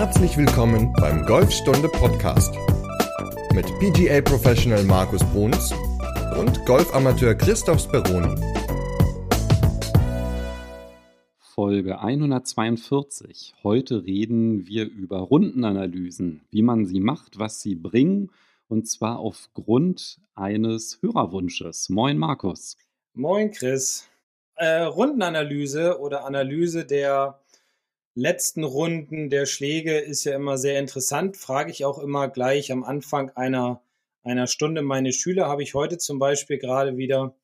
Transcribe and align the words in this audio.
Herzlich 0.00 0.34
willkommen 0.38 0.94
beim 0.94 1.26
Golfstunde 1.26 1.86
Podcast 1.86 2.54
mit 3.52 3.66
PGA 3.80 4.22
Professional 4.22 4.82
Markus 4.84 5.22
Bruns 5.24 5.74
und 6.38 6.64
Golfamateur 6.64 7.34
Christoph 7.34 7.80
Speroni. 7.80 8.34
Folge 11.38 12.00
142. 12.00 13.56
Heute 13.62 14.06
reden 14.06 14.66
wir 14.66 14.88
über 14.88 15.18
Rundenanalysen, 15.18 16.46
wie 16.50 16.62
man 16.62 16.86
sie 16.86 17.00
macht, 17.00 17.38
was 17.38 17.60
sie 17.60 17.74
bringen 17.74 18.30
und 18.68 18.88
zwar 18.88 19.18
aufgrund 19.18 20.18
eines 20.34 20.98
Hörerwunsches. 21.02 21.90
Moin 21.90 22.16
Markus. 22.16 22.78
Moin 23.12 23.50
Chris. 23.50 24.08
Äh, 24.54 24.80
Rundenanalyse 24.80 26.00
oder 26.00 26.24
Analyse 26.24 26.86
der 26.86 27.39
letzten 28.20 28.64
Runden 28.64 29.30
der 29.30 29.46
Schläge 29.46 29.98
ist 29.98 30.24
ja 30.24 30.36
immer 30.36 30.58
sehr 30.58 30.78
interessant. 30.78 31.36
Frage 31.36 31.70
ich 31.70 31.84
auch 31.84 31.98
immer 31.98 32.28
gleich 32.28 32.70
am 32.70 32.84
Anfang 32.84 33.30
einer, 33.30 33.82
einer 34.22 34.46
Stunde 34.46 34.82
meine 34.82 35.12
Schüler. 35.12 35.48
Habe 35.48 35.62
ich 35.62 35.74
heute 35.74 35.98
zum 35.98 36.18
Beispiel 36.18 36.58
gerade 36.58 36.96
wieder 36.98 37.34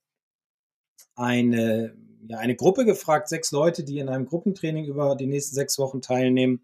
eine, 1.14 1.96
ja, 2.28 2.38
eine 2.38 2.56
Gruppe 2.56 2.84
gefragt, 2.84 3.28
sechs 3.28 3.52
Leute, 3.52 3.84
die 3.84 3.98
in 3.98 4.08
einem 4.08 4.26
Gruppentraining 4.26 4.84
über 4.84 5.16
die 5.16 5.26
nächsten 5.26 5.54
sechs 5.54 5.78
Wochen 5.78 6.02
teilnehmen. 6.02 6.62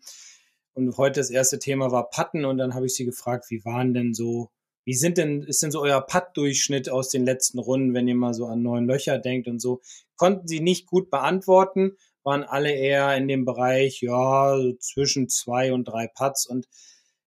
Und 0.74 0.96
heute 0.98 1.20
das 1.20 1.30
erste 1.30 1.58
Thema 1.58 1.90
war 1.90 2.10
Patten 2.10 2.44
und 2.44 2.58
dann 2.58 2.74
habe 2.74 2.86
ich 2.86 2.94
sie 2.94 3.04
gefragt, 3.04 3.46
wie 3.48 3.64
waren 3.64 3.94
denn 3.94 4.14
so, 4.14 4.50
wie 4.84 4.94
sind 4.94 5.16
denn, 5.16 5.42
ist 5.42 5.62
denn 5.62 5.70
so 5.70 5.80
euer 5.80 6.00
Putt-Durchschnitt 6.00 6.90
aus 6.90 7.08
den 7.08 7.24
letzten 7.24 7.58
Runden, 7.58 7.94
wenn 7.94 8.08
ihr 8.08 8.14
mal 8.14 8.34
so 8.34 8.46
an 8.46 8.62
neun 8.62 8.86
Löcher 8.86 9.18
denkt 9.18 9.48
und 9.48 9.60
so? 9.60 9.80
Konnten 10.16 10.48
sie 10.48 10.60
nicht 10.60 10.86
gut 10.86 11.10
beantworten, 11.10 11.96
waren 12.24 12.44
alle 12.44 12.72
eher 12.72 13.16
in 13.16 13.28
dem 13.28 13.44
Bereich, 13.44 14.00
ja, 14.00 14.56
so 14.56 14.72
zwischen 14.74 15.28
zwei 15.28 15.72
und 15.72 15.84
drei 15.84 16.08
Putts 16.08 16.46
und 16.46 16.66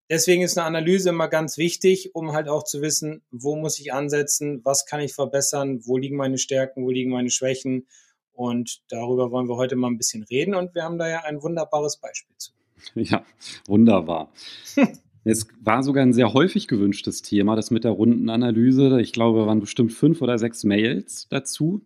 deswegen 0.09 0.41
ist 0.41 0.57
eine 0.57 0.67
Analyse 0.67 1.09
immer 1.09 1.27
ganz 1.27 1.57
wichtig, 1.57 2.13
um 2.13 2.33
halt 2.33 2.47
auch 2.47 2.63
zu 2.63 2.81
wissen, 2.81 3.23
wo 3.31 3.55
muss 3.55 3.79
ich 3.79 3.93
ansetzen, 3.93 4.61
was 4.63 4.85
kann 4.85 5.01
ich 5.01 5.13
verbessern, 5.13 5.81
wo 5.85 5.97
liegen 5.97 6.17
meine 6.17 6.37
Stärken, 6.37 6.83
wo 6.83 6.89
liegen 6.89 7.11
meine 7.11 7.29
Schwächen 7.29 7.87
und 8.31 8.81
darüber 8.89 9.31
wollen 9.31 9.47
wir 9.47 9.55
heute 9.55 9.75
mal 9.75 9.87
ein 9.87 9.97
bisschen 9.97 10.23
reden 10.23 10.55
und 10.55 10.75
wir 10.75 10.83
haben 10.83 10.97
da 10.97 11.09
ja 11.09 11.21
ein 11.21 11.41
wunderbares 11.41 11.97
Beispiel 11.97 12.35
zu. 12.37 12.51
Ja, 12.95 13.25
wunderbar. 13.67 14.31
Es 15.27 15.47
war 15.59 15.81
sogar 15.81 16.05
ein 16.05 16.13
sehr 16.13 16.33
häufig 16.33 16.67
gewünschtes 16.67 17.23
Thema, 17.23 17.55
das 17.55 17.71
mit 17.71 17.83
der 17.83 17.89
Rundenanalyse. 17.89 19.01
Ich 19.01 19.11
glaube, 19.11 19.47
waren 19.47 19.59
bestimmt 19.59 19.91
fünf 19.91 20.21
oder 20.21 20.37
sechs 20.37 20.63
Mails 20.63 21.27
dazu. 21.31 21.81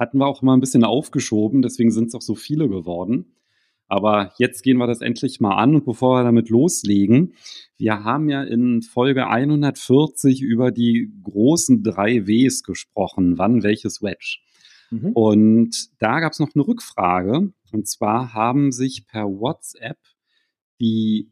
Hatten 0.00 0.18
wir 0.18 0.26
auch 0.26 0.40
mal 0.40 0.54
ein 0.54 0.60
bisschen 0.60 0.82
aufgeschoben, 0.82 1.60
deswegen 1.60 1.90
sind 1.90 2.08
es 2.08 2.14
auch 2.14 2.22
so 2.22 2.34
viele 2.34 2.68
geworden. 2.70 3.36
Aber 3.86 4.32
jetzt 4.38 4.62
gehen 4.62 4.78
wir 4.78 4.86
das 4.86 5.02
endlich 5.02 5.40
mal 5.40 5.56
an 5.56 5.74
und 5.74 5.84
bevor 5.84 6.18
wir 6.18 6.24
damit 6.24 6.48
loslegen, 6.48 7.34
wir 7.76 8.02
haben 8.02 8.30
ja 8.30 8.42
in 8.42 8.82
Folge 8.82 9.26
140 9.26 10.40
über 10.40 10.70
die 10.70 11.12
großen 11.22 11.82
drei 11.82 12.26
Ws 12.26 12.62
gesprochen, 12.62 13.36
wann 13.36 13.62
welches 13.62 14.00
Wedge. 14.00 14.38
Mhm. 14.90 15.12
Und 15.12 16.00
da 16.00 16.20
gab 16.20 16.32
es 16.32 16.38
noch 16.38 16.54
eine 16.54 16.66
Rückfrage. 16.66 17.52
Und 17.72 17.88
zwar 17.88 18.32
haben 18.32 18.72
sich 18.72 19.06
per 19.06 19.24
WhatsApp 19.26 19.98
die 20.80 21.30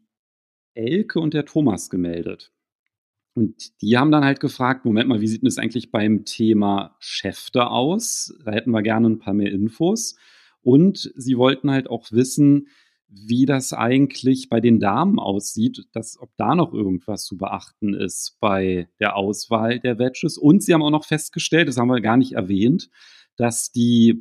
Elke 0.75 1.21
und 1.21 1.33
der 1.33 1.47
Thomas 1.47 1.89
gemeldet. 1.89 2.53
Und 3.39 3.81
die 3.83 3.97
haben 3.97 4.11
dann 4.11 4.25
halt 4.25 4.41
gefragt, 4.41 4.85
Moment 4.85 5.09
mal, 5.09 5.21
wie 5.21 5.29
sieht 5.29 5.47
das 5.47 5.59
eigentlich 5.59 5.93
beim 5.93 6.25
Thema 6.25 6.97
Schäfte 6.99 7.69
aus? 7.69 8.37
Da 8.45 8.51
hätten 8.51 8.73
wir 8.73 8.83
gerne 8.83 9.09
ein 9.09 9.21
paar 9.21 9.33
mehr 9.33 9.53
Infos. 9.53 10.17
Und 10.61 11.13
sie 11.15 11.39
wollten 11.39 11.71
halt 11.71 11.89
auch 11.89 12.11
wissen, 12.11 12.67
wie 13.07 13.47
das 13.47 13.73
eigentlich 13.73 14.49
bei 14.49 14.59
den 14.59 14.81
Damen 14.81 15.21
aussieht, 15.21 15.87
dass, 15.93 16.19
ob 16.19 16.31
da 16.37 16.57
noch 16.57 16.75
irgendwas 16.75 17.27
zu 17.27 17.37
beachten 17.37 17.95
ist 17.95 18.39
bei 18.41 18.89
der 18.99 19.15
Auswahl 19.15 19.79
der 19.79 20.01
Wedges. 20.01 20.37
Und 20.37 20.65
sie 20.65 20.75
haben 20.75 20.83
auch 20.83 20.91
noch 20.91 21.05
festgestellt, 21.05 21.69
das 21.69 21.77
haben 21.77 21.87
wir 21.87 22.01
gar 22.01 22.17
nicht 22.17 22.33
erwähnt, 22.33 22.91
dass 23.37 23.71
die 23.71 24.21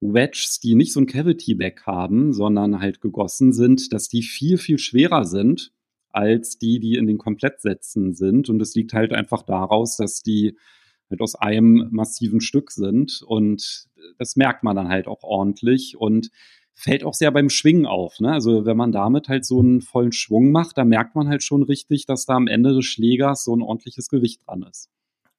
Wedges, 0.00 0.60
die 0.60 0.76
nicht 0.76 0.92
so 0.92 1.00
ein 1.00 1.06
Cavity-Back 1.06 1.82
haben, 1.84 2.32
sondern 2.32 2.78
halt 2.78 3.00
gegossen 3.00 3.52
sind, 3.52 3.92
dass 3.92 4.08
die 4.08 4.22
viel, 4.22 4.56
viel 4.56 4.78
schwerer 4.78 5.24
sind 5.24 5.72
als 6.12 6.58
die, 6.58 6.80
die 6.80 6.96
in 6.96 7.06
den 7.06 7.18
Komplettsätzen 7.18 8.14
sind. 8.14 8.48
Und 8.48 8.60
es 8.60 8.74
liegt 8.74 8.92
halt 8.92 9.12
einfach 9.12 9.42
daraus, 9.42 9.96
dass 9.96 10.22
die 10.22 10.56
halt 11.10 11.20
aus 11.20 11.34
einem 11.34 11.88
massiven 11.90 12.40
Stück 12.40 12.70
sind. 12.70 13.22
Und 13.26 13.88
das 14.18 14.36
merkt 14.36 14.62
man 14.62 14.76
dann 14.76 14.88
halt 14.88 15.06
auch 15.06 15.22
ordentlich 15.22 15.96
und 15.96 16.30
fällt 16.74 17.04
auch 17.04 17.14
sehr 17.14 17.30
beim 17.30 17.50
Schwingen 17.50 17.86
auf. 17.86 18.18
Ne? 18.20 18.32
Also 18.32 18.64
wenn 18.64 18.76
man 18.76 18.92
damit 18.92 19.28
halt 19.28 19.44
so 19.44 19.60
einen 19.60 19.82
vollen 19.82 20.12
Schwung 20.12 20.52
macht, 20.52 20.78
da 20.78 20.84
merkt 20.84 21.14
man 21.14 21.28
halt 21.28 21.42
schon 21.42 21.62
richtig, 21.62 22.06
dass 22.06 22.24
da 22.24 22.34
am 22.34 22.46
Ende 22.46 22.74
des 22.74 22.86
Schlägers 22.86 23.44
so 23.44 23.54
ein 23.54 23.62
ordentliches 23.62 24.08
Gewicht 24.08 24.46
dran 24.46 24.66
ist. 24.68 24.88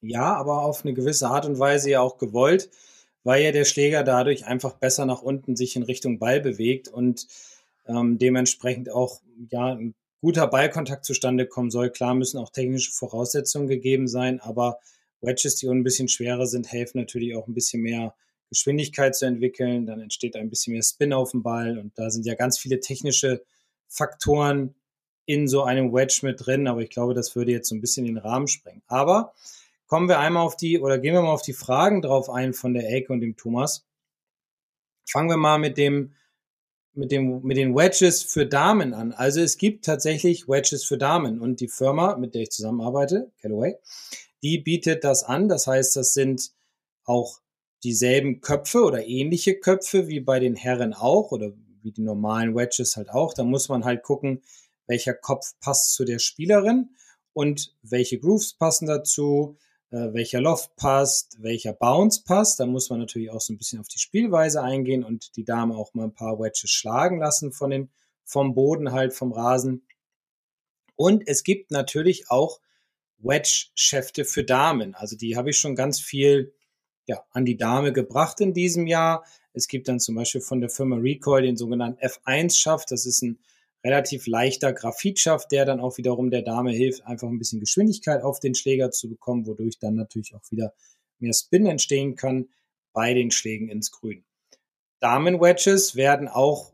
Ja, 0.02 0.36
aber 0.36 0.64
auf 0.64 0.84
eine 0.84 0.94
gewisse 0.94 1.30
Art 1.30 1.46
und 1.46 1.60
Weise 1.60 1.90
ja 1.90 2.02
auch 2.02 2.18
gewollt 2.18 2.70
weil 3.24 3.44
ja 3.44 3.52
der 3.52 3.66
Schläger 3.66 4.04
dadurch 4.04 4.46
einfach 4.46 4.74
besser 4.74 5.06
nach 5.06 5.22
unten 5.22 5.56
sich 5.56 5.76
in 5.76 5.84
Richtung 5.84 6.20
Ball 6.20 6.42
bewegt 6.42 6.88
und 6.88 7.28
ähm, 7.88 8.18
dementsprechend 8.18 8.90
auch 8.90 9.22
ja 9.50 9.74
ein 9.74 9.96
guter 10.24 10.48
Ballkontakt 10.48 11.04
zustande 11.04 11.46
kommen 11.46 11.70
soll. 11.70 11.90
Klar 11.90 12.16
müssen 12.16 12.38
auch 12.38 12.50
technische 12.50 12.94
Voraussetzungen 12.94 13.68
gegeben 13.68 14.08
sein, 14.08 14.40
aber 14.40 14.80
Wedges, 15.20 15.56
die 15.56 15.68
ein 15.68 15.84
bisschen 15.84 16.08
schwerer 16.08 16.48
sind, 16.48 16.72
helfen 16.72 16.98
natürlich 17.00 17.36
auch 17.36 17.46
ein 17.46 17.54
bisschen 17.54 17.82
mehr 17.82 18.16
Geschwindigkeit 18.48 19.18
zu 19.18 19.26
entwickeln. 19.26 19.86
Dann 19.86 20.00
entsteht 20.00 20.38
ein 20.38 20.50
bisschen 20.50 20.72
mehr 20.72 20.82
Spin 20.82 21.12
auf 21.12 21.32
dem 21.32 21.44
Ball 21.44 21.78
und 21.78 21.92
da 22.00 22.10
sind 22.10 22.26
ja 22.26 22.36
ganz 22.36 22.58
viele 22.58 22.80
technische 22.80 23.44
Faktoren 23.90 24.76
in 25.26 25.50
so 25.50 25.64
einem 25.64 25.92
Wedge 25.92 26.20
mit 26.22 26.46
drin, 26.46 26.68
aber 26.68 26.80
ich 26.80 26.90
glaube, 26.90 27.14
das 27.14 27.36
würde 27.36 27.52
jetzt 27.52 27.68
so 27.68 27.76
ein 27.76 27.82
bisschen 27.82 28.06
den 28.06 28.18
Rahmen 28.18 28.48
sprengen. 28.48 28.82
Aber 28.88 29.34
kommen 29.88 30.08
wir 30.08 30.20
einmal 30.20 30.46
auf 30.46 30.56
die, 30.56 30.80
oder 30.80 31.00
gehen 31.00 31.14
wir 31.14 31.22
mal 31.22 31.34
auf 31.34 31.42
die 31.42 31.52
Fragen 31.52 32.02
drauf 32.02 32.30
ein 32.30 32.54
von 32.54 32.74
der 32.74 32.90
Elke 32.90 33.12
und 33.12 33.20
dem 33.20 33.36
Thomas. 33.36 33.86
Fangen 35.06 35.30
wir 35.30 35.38
mal 35.38 35.58
mit 35.58 35.78
dem, 35.78 36.14
mit 36.94 37.12
dem, 37.12 37.42
mit 37.44 37.58
den 37.58 37.76
Wedges 37.76 38.24
für 38.24 38.46
Damen 38.46 38.94
an. 38.94 39.12
Also 39.12 39.42
es 39.42 39.58
gibt 39.58 39.86
tatsächlich 39.86 40.48
Wedges 40.48 40.84
für 40.84 40.98
Damen 40.98 41.40
und 41.40 41.60
die 41.60 41.68
Firma, 41.68 42.18
mit 42.18 42.36
der 42.36 42.44
ich 42.44 42.52
zusammenarbeite, 42.52 43.32
Callaway, 43.42 43.76
die 44.44 44.60
bietet 44.60 45.04
das 45.04 45.24
an. 45.24 45.50
Das 45.50 45.68
heißt, 45.68 45.96
das 45.96 46.14
sind 46.14 46.52
auch 47.06 47.40
dieselben 47.84 48.42
Köpfe 48.42 48.84
oder 48.84 49.06
ähnliche 49.06 49.56
Köpfe 49.56 50.08
wie 50.08 50.20
bei 50.20 50.40
den 50.40 50.56
Herren 50.56 50.94
auch 50.94 51.32
oder 51.32 51.52
wie 51.82 51.92
die 51.92 52.02
normalen 52.02 52.56
Wedges 52.56 52.96
halt 52.96 53.10
auch. 53.10 53.34
Da 53.34 53.44
muss 53.44 53.70
man 53.70 53.84
halt 53.84 54.04
gucken, 54.04 54.42
welcher 54.88 55.14
Kopf 55.14 55.54
passt 55.60 55.94
zu 55.94 56.06
der 56.06 56.20
Spielerin 56.20 56.92
und 57.34 57.76
welche 57.82 58.20
Grooves 58.20 58.54
passen 58.54 58.88
dazu, 58.88 59.58
welcher 59.94 60.42
Loft 60.42 60.76
passt, 60.76 61.38
welcher 61.42 61.74
Bounce 61.74 62.24
passt. 62.24 62.60
Da 62.60 62.66
muss 62.66 62.90
man 62.90 63.00
natürlich 63.00 63.30
auch 63.30 63.42
so 63.42 63.54
ein 63.54 63.58
bisschen 63.58 63.80
auf 63.80 63.88
die 63.88 64.00
Spielweise 64.00 64.62
eingehen 64.62 65.04
und 65.04 65.36
die 65.36 65.46
Dame 65.46 65.76
auch 65.76 65.94
mal 65.94 66.06
ein 66.06 66.16
paar 66.16 66.40
Wedges 66.40 66.72
schlagen 66.72 67.20
lassen 67.20 67.52
von 67.52 67.70
den, 67.70 67.92
vom 68.24 68.56
Boden 68.56 68.92
halt, 68.92 69.14
vom 69.14 69.32
Rasen. 69.32 69.86
Und 70.96 71.28
es 71.28 71.44
gibt 71.44 71.72
natürlich 71.72 72.30
auch 72.30 72.60
Wedge-Schäfte 73.20 74.26
für 74.26 74.44
Damen. 74.44 74.96
Also 74.96 75.16
die 75.16 75.38
habe 75.38 75.52
ich 75.52 75.58
schon 75.58 75.76
ganz 75.76 76.00
viel 76.00 76.54
ja, 77.06 77.24
an 77.32 77.46
die 77.46 77.58
Dame 77.58 77.94
gebracht 77.94 78.42
in 78.42 78.54
diesem 78.54 78.88
Jahr. 78.88 79.24
Es 79.54 79.68
gibt 79.68 79.88
dann 79.88 80.00
zum 80.00 80.16
Beispiel 80.16 80.42
von 80.42 80.60
der 80.60 80.70
Firma 80.70 80.96
Recoil 80.98 81.44
den 81.44 81.58
sogenannten 81.58 82.00
F1-Schaft. 82.04 82.90
Das 82.90 83.06
ist 83.06 83.22
ein 83.22 83.40
relativ 83.84 84.28
leichter 84.28 84.74
Graphitschaft, 84.74 85.52
der 85.52 85.66
dann 85.66 85.80
auch 85.80 85.98
wiederum 85.98 86.32
der 86.32 86.42
Dame 86.42 86.72
hilft, 86.72 87.06
einfach 87.06 87.28
ein 87.28 87.38
bisschen 87.38 87.60
Geschwindigkeit 87.60 88.24
auf 88.24 88.40
den 88.40 88.56
Schläger 88.56 88.92
zu 88.92 89.10
bekommen, 89.10 89.46
wodurch 89.46 89.80
dann 89.80 89.96
natürlich 89.96 90.34
auch 90.36 90.50
wieder 90.50 90.74
mehr 91.20 91.34
Spin 91.34 91.66
entstehen 91.66 92.16
kann 92.16 92.50
bei 92.94 93.14
den 93.14 93.32
Schlägen 93.32 93.70
ins 93.70 93.92
Grün. 93.92 94.24
Damen-Wedges 95.00 95.96
werden 95.96 96.30
auch 96.30 96.74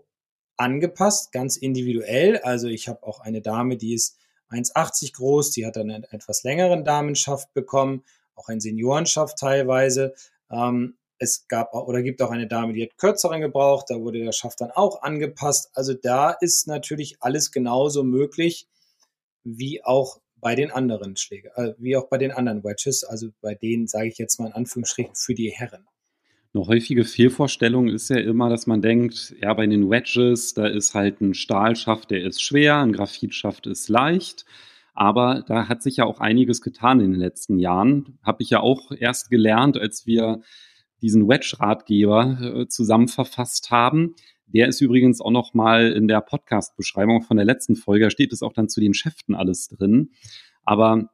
angepasst, 0.55 1.31
ganz 1.31 1.57
individuell. 1.57 2.37
Also 2.39 2.67
ich 2.67 2.87
habe 2.87 3.03
auch 3.03 3.21
eine 3.21 3.41
Dame, 3.41 3.77
die 3.77 3.93
ist 3.93 4.17
1,80 4.51 5.13
groß, 5.15 5.51
die 5.51 5.65
hat 5.65 5.77
dann 5.77 5.89
einen 5.89 6.03
etwas 6.03 6.43
längeren 6.43 6.83
Damenschaft 6.83 7.53
bekommen, 7.53 8.03
auch 8.35 8.49
ein 8.49 8.59
Seniorenschaft 8.59 9.37
teilweise. 9.39 10.13
Ähm, 10.51 10.98
es 11.19 11.47
gab 11.47 11.73
oder 11.73 12.01
gibt 12.01 12.21
auch 12.21 12.31
eine 12.31 12.47
Dame, 12.47 12.73
die 12.73 12.83
hat 12.83 12.97
kürzeren 12.97 13.41
gebraucht, 13.41 13.85
da 13.89 13.99
wurde 13.99 14.19
der 14.19 14.31
Schaft 14.31 14.61
dann 14.61 14.71
auch 14.71 15.03
angepasst. 15.03 15.69
Also 15.73 15.93
da 15.93 16.31
ist 16.31 16.67
natürlich 16.67 17.17
alles 17.19 17.51
genauso 17.51 18.03
möglich 18.03 18.67
wie 19.43 19.83
auch 19.83 20.19
bei 20.37 20.55
den 20.55 20.71
anderen 20.71 21.17
Schlägen, 21.17 21.51
äh, 21.55 21.73
wie 21.77 21.97
auch 21.97 22.07
bei 22.07 22.17
den 22.17 22.31
anderen 22.31 22.63
Wedges, 22.63 23.03
also 23.03 23.29
bei 23.41 23.55
denen 23.55 23.87
sage 23.87 24.07
ich 24.07 24.17
jetzt 24.17 24.39
mal 24.39 24.47
in 24.47 24.53
Anführungsstrichen 24.53 25.15
für 25.15 25.35
die 25.35 25.51
Herren. 25.51 25.85
Eine 26.53 26.65
häufige 26.65 27.03
Fehlvorstellung 27.03 27.89
ist 27.89 28.09
ja 28.09 28.17
immer, 28.17 28.49
dass 28.49 28.65
man 28.65 28.81
denkt, 28.81 29.35
ja, 29.39 29.53
bei 29.53 29.67
den 29.67 29.89
Wedges, 29.89 30.55
da 30.55 30.65
ist 30.65 30.95
halt 30.95 31.21
ein 31.21 31.35
Stahlschaft, 31.35 32.09
der 32.09 32.23
ist 32.23 32.41
schwer, 32.41 32.77
ein 32.77 32.93
Graphitschaft 32.93 33.67
ist 33.67 33.87
leicht. 33.87 34.45
Aber 34.95 35.43
da 35.47 35.69
hat 35.69 35.83
sich 35.83 35.97
ja 35.97 36.05
auch 36.05 36.19
einiges 36.19 36.61
getan 36.61 36.99
in 36.99 37.11
den 37.11 37.19
letzten 37.19 37.59
Jahren. 37.59 38.17
Habe 38.23 38.41
ich 38.41 38.49
ja 38.49 38.61
auch 38.61 38.91
erst 38.91 39.29
gelernt, 39.29 39.77
als 39.77 40.07
wir 40.07 40.41
diesen 41.01 41.27
Wedge-Ratgeber 41.27 42.61
äh, 42.61 42.67
zusammen 42.67 43.07
verfasst 43.07 43.71
haben. 43.71 44.15
Der 44.47 44.67
ist 44.67 44.81
übrigens 44.81 45.21
auch 45.21 45.31
noch 45.31 45.53
mal 45.53 45.91
in 45.91 46.07
der 46.07 46.21
Podcast-Beschreibung 46.21 47.21
von 47.21 47.37
der 47.37 47.45
letzten 47.45 47.75
Folge. 47.75 48.05
Da 48.05 48.09
steht 48.09 48.33
es 48.33 48.41
auch 48.41 48.53
dann 48.53 48.69
zu 48.69 48.79
den 48.79 48.93
Schäften 48.93 49.35
alles 49.35 49.67
drin. 49.67 50.11
Aber 50.63 51.09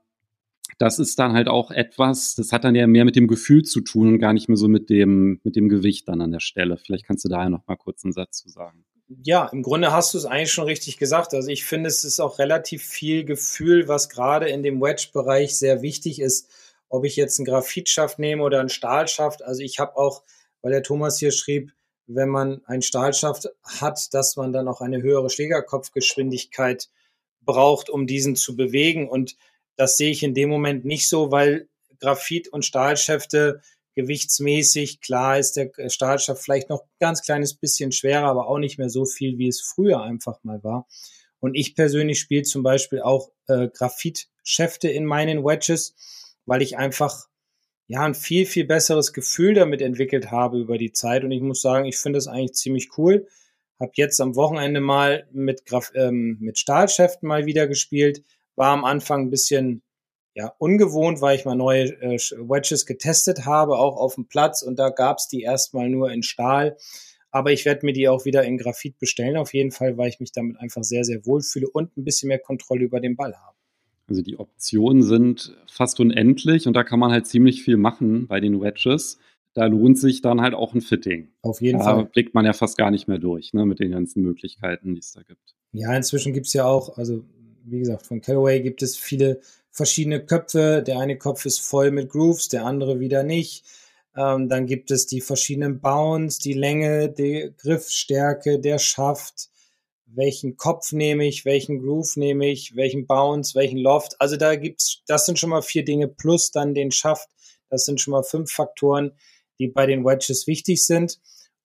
das 0.77 0.99
ist 0.99 1.19
dann 1.19 1.33
halt 1.33 1.47
auch 1.47 1.71
etwas, 1.71 2.35
das 2.35 2.51
hat 2.51 2.63
dann 2.63 2.75
ja 2.75 2.87
mehr 2.87 3.05
mit 3.05 3.15
dem 3.15 3.27
Gefühl 3.27 3.63
zu 3.63 3.81
tun 3.81 4.07
und 4.07 4.19
gar 4.19 4.33
nicht 4.33 4.49
mehr 4.49 4.57
so 4.57 4.67
mit 4.67 4.89
dem, 4.89 5.39
mit 5.43 5.55
dem 5.55 5.69
Gewicht 5.69 6.07
dann 6.07 6.21
an 6.21 6.31
der 6.31 6.39
Stelle. 6.39 6.77
Vielleicht 6.77 7.05
kannst 7.05 7.25
du 7.25 7.29
da 7.29 7.43
ja 7.43 7.49
noch 7.49 7.65
mal 7.67 7.75
kurz 7.75 8.03
einen 8.03 8.13
Satz 8.13 8.41
zu 8.41 8.49
sagen. 8.49 8.85
Ja, 9.23 9.45
im 9.47 9.61
Grunde 9.61 9.91
hast 9.91 10.13
du 10.13 10.17
es 10.17 10.25
eigentlich 10.25 10.51
schon 10.51 10.65
richtig 10.65 10.97
gesagt. 10.97 11.33
Also 11.33 11.49
ich 11.49 11.63
finde, 11.63 11.89
es 11.89 12.03
ist 12.03 12.19
auch 12.19 12.39
relativ 12.39 12.83
viel 12.83 13.23
Gefühl, 13.23 13.87
was 13.87 14.09
gerade 14.09 14.49
in 14.49 14.63
dem 14.63 14.81
Wedge-Bereich 14.81 15.57
sehr 15.57 15.81
wichtig 15.81 16.19
ist. 16.19 16.49
Ob 16.95 17.03
ich 17.03 17.17
jetzt 17.17 17.39
einen 17.39 17.45
Graphitschaft 17.45 18.19
nehme 18.19 18.41
oder 18.41 18.61
einen 18.61 18.69
Stahlschaft. 18.69 19.43
Also 19.43 19.61
ich 19.61 19.79
habe 19.79 19.97
auch, 19.97 20.23
weil 20.61 20.71
der 20.71 20.81
Thomas 20.81 21.19
hier 21.19 21.31
schrieb, 21.31 21.73
wenn 22.07 22.29
man 22.29 22.63
einen 22.65 22.83
Stahlschaft 22.83 23.49
hat, 23.63 24.13
dass 24.13 24.37
man 24.37 24.53
dann 24.53 24.69
auch 24.69 24.79
eine 24.79 25.01
höhere 25.01 25.29
Schlägerkopfgeschwindigkeit 25.29 26.89
braucht, 27.41 27.89
um 27.89 28.07
diesen 28.07 28.37
zu 28.37 28.55
bewegen. 28.55 29.09
Und 29.09 29.35
das 29.75 29.97
sehe 29.97 30.11
ich 30.11 30.23
in 30.23 30.33
dem 30.33 30.49
Moment 30.49 30.85
nicht 30.85 31.09
so, 31.09 31.31
weil 31.31 31.67
Graphit- 31.99 32.47
und 32.47 32.63
Stahlschäfte 32.63 33.61
gewichtsmäßig, 33.95 35.01
klar 35.01 35.37
ist 35.37 35.57
der 35.57 35.71
Stahlschaft 35.89 36.41
vielleicht 36.41 36.69
noch 36.69 36.85
ganz 37.01 37.23
kleines 37.23 37.55
bisschen 37.55 37.91
schwerer, 37.91 38.27
aber 38.27 38.47
auch 38.47 38.59
nicht 38.59 38.77
mehr 38.77 38.89
so 38.89 39.03
viel, 39.05 39.37
wie 39.37 39.49
es 39.49 39.59
früher 39.59 40.01
einfach 40.01 40.43
mal 40.43 40.63
war. 40.63 40.87
Und 41.39 41.55
ich 41.55 41.75
persönlich 41.75 42.19
spiele 42.21 42.43
zum 42.43 42.63
Beispiel 42.63 43.01
auch 43.01 43.31
äh, 43.47 43.67
Graphitschäfte 43.67 44.89
in 44.89 45.05
meinen 45.05 45.43
Wedges, 45.43 45.93
weil 46.45 46.61
ich 46.61 46.77
einfach 46.77 47.27
ja 47.87 48.01
ein 48.01 48.15
viel, 48.15 48.45
viel 48.45 48.65
besseres 48.65 49.13
Gefühl 49.13 49.53
damit 49.53 49.81
entwickelt 49.81 50.31
habe 50.31 50.59
über 50.59 50.77
die 50.77 50.91
Zeit. 50.91 51.23
Und 51.23 51.31
ich 51.31 51.41
muss 51.41 51.61
sagen, 51.61 51.85
ich 51.85 51.97
finde 51.97 52.17
das 52.17 52.27
eigentlich 52.27 52.53
ziemlich 52.53 52.97
cool. 52.97 53.27
Hab 53.79 53.97
jetzt 53.97 54.21
am 54.21 54.35
Wochenende 54.35 54.79
mal 54.79 55.27
mit, 55.31 55.65
Graf 55.65 55.91
ähm, 55.95 56.37
mit 56.39 56.57
Stahlschäften 56.57 57.27
mal 57.27 57.45
wieder 57.45 57.67
gespielt. 57.67 58.23
War 58.55 58.71
am 58.71 58.85
Anfang 58.85 59.23
ein 59.23 59.29
bisschen 59.29 59.83
ja, 60.33 60.53
ungewohnt, 60.57 61.21
weil 61.21 61.37
ich 61.37 61.45
mal 61.45 61.55
neue 61.55 61.85
äh, 62.01 62.17
Wedges 62.17 62.85
getestet 62.85 63.45
habe, 63.45 63.77
auch 63.77 63.97
auf 63.97 64.15
dem 64.15 64.27
Platz. 64.27 64.61
Und 64.61 64.77
da 64.79 64.89
gab's 64.89 65.27
die 65.27 65.41
erstmal 65.41 65.89
nur 65.89 66.11
in 66.11 66.23
Stahl. 66.23 66.77
Aber 67.31 67.51
ich 67.51 67.65
werde 67.65 67.85
mir 67.85 67.93
die 67.93 68.07
auch 68.07 68.23
wieder 68.23 68.43
in 68.43 68.57
Graphit 68.57 68.97
bestellen, 68.97 69.35
auf 69.35 69.53
jeden 69.53 69.71
Fall, 69.71 69.97
weil 69.97 70.07
ich 70.07 70.21
mich 70.21 70.31
damit 70.31 70.57
einfach 70.57 70.83
sehr, 70.83 71.03
sehr 71.03 71.25
wohl 71.25 71.41
fühle 71.41 71.69
und 71.69 71.97
ein 71.97 72.05
bisschen 72.05 72.29
mehr 72.29 72.39
Kontrolle 72.39 72.85
über 72.85 73.01
den 73.01 73.17
Ball 73.17 73.35
habe. 73.35 73.54
Also 74.07 74.21
die 74.21 74.37
Optionen 74.37 75.03
sind 75.03 75.55
fast 75.67 75.99
unendlich 75.99 76.67
und 76.67 76.73
da 76.75 76.83
kann 76.83 76.99
man 76.99 77.11
halt 77.11 77.27
ziemlich 77.27 77.63
viel 77.63 77.77
machen 77.77 78.27
bei 78.27 78.39
den 78.39 78.61
Wedges. 78.61 79.17
Da 79.53 79.65
lohnt 79.65 79.97
sich 79.97 80.21
dann 80.21 80.41
halt 80.41 80.53
auch 80.53 80.73
ein 80.73 80.81
Fitting. 80.81 81.29
Auf 81.41 81.61
jeden 81.61 81.79
da 81.79 81.85
Fall. 81.85 81.97
Da 81.97 82.03
blickt 82.03 82.33
man 82.33 82.45
ja 82.45 82.53
fast 82.53 82.77
gar 82.77 82.91
nicht 82.91 83.07
mehr 83.07 83.19
durch, 83.19 83.53
ne, 83.53 83.65
mit 83.65 83.79
den 83.79 83.91
ganzen 83.91 84.21
Möglichkeiten, 84.21 84.93
die 84.93 84.99
es 84.99 85.13
da 85.13 85.21
gibt. 85.21 85.55
Ja, 85.71 85.95
inzwischen 85.95 86.33
gibt's 86.33 86.53
ja 86.53 86.65
auch, 86.65 86.97
also 86.97 87.23
wie 87.63 87.79
gesagt, 87.79 88.05
von 88.05 88.21
Callaway 88.21 88.61
gibt 88.61 88.83
es 88.83 88.95
viele 88.95 89.39
verschiedene 89.71 90.23
Köpfe. 90.23 90.83
Der 90.85 90.99
eine 90.99 91.17
Kopf 91.17 91.45
ist 91.45 91.59
voll 91.59 91.91
mit 91.91 92.09
Grooves, 92.09 92.47
der 92.47 92.65
andere 92.65 92.99
wieder 92.99 93.23
nicht. 93.23 93.65
Ähm, 94.15 94.47
dann 94.49 94.65
gibt 94.65 94.91
es 94.91 95.07
die 95.07 95.21
verschiedenen 95.21 95.81
Bounds, 95.81 96.37
die 96.39 96.53
Länge, 96.53 97.09
die 97.09 97.51
Griffstärke, 97.57 98.59
der 98.59 98.77
Schaft 98.77 99.49
welchen 100.15 100.57
Kopf 100.57 100.91
nehme 100.91 101.25
ich, 101.25 101.45
welchen 101.45 101.79
Groove 101.79 102.17
nehme 102.17 102.47
ich, 102.47 102.75
welchen 102.75 103.07
Bounce, 103.07 103.55
welchen 103.55 103.77
Loft. 103.77 104.19
Also 104.19 104.37
da 104.37 104.55
gibt's, 104.55 105.01
das 105.07 105.25
sind 105.25 105.39
schon 105.39 105.49
mal 105.49 105.61
vier 105.61 105.83
Dinge 105.85 106.07
plus 106.07 106.51
dann 106.51 106.73
den 106.73 106.91
Schaft. 106.91 107.29
Das 107.69 107.85
sind 107.85 107.99
schon 107.99 108.11
mal 108.11 108.23
fünf 108.23 108.51
Faktoren, 108.51 109.11
die 109.59 109.67
bei 109.67 109.85
den 109.85 110.05
Wedges 110.05 110.47
wichtig 110.47 110.85
sind. 110.85 111.19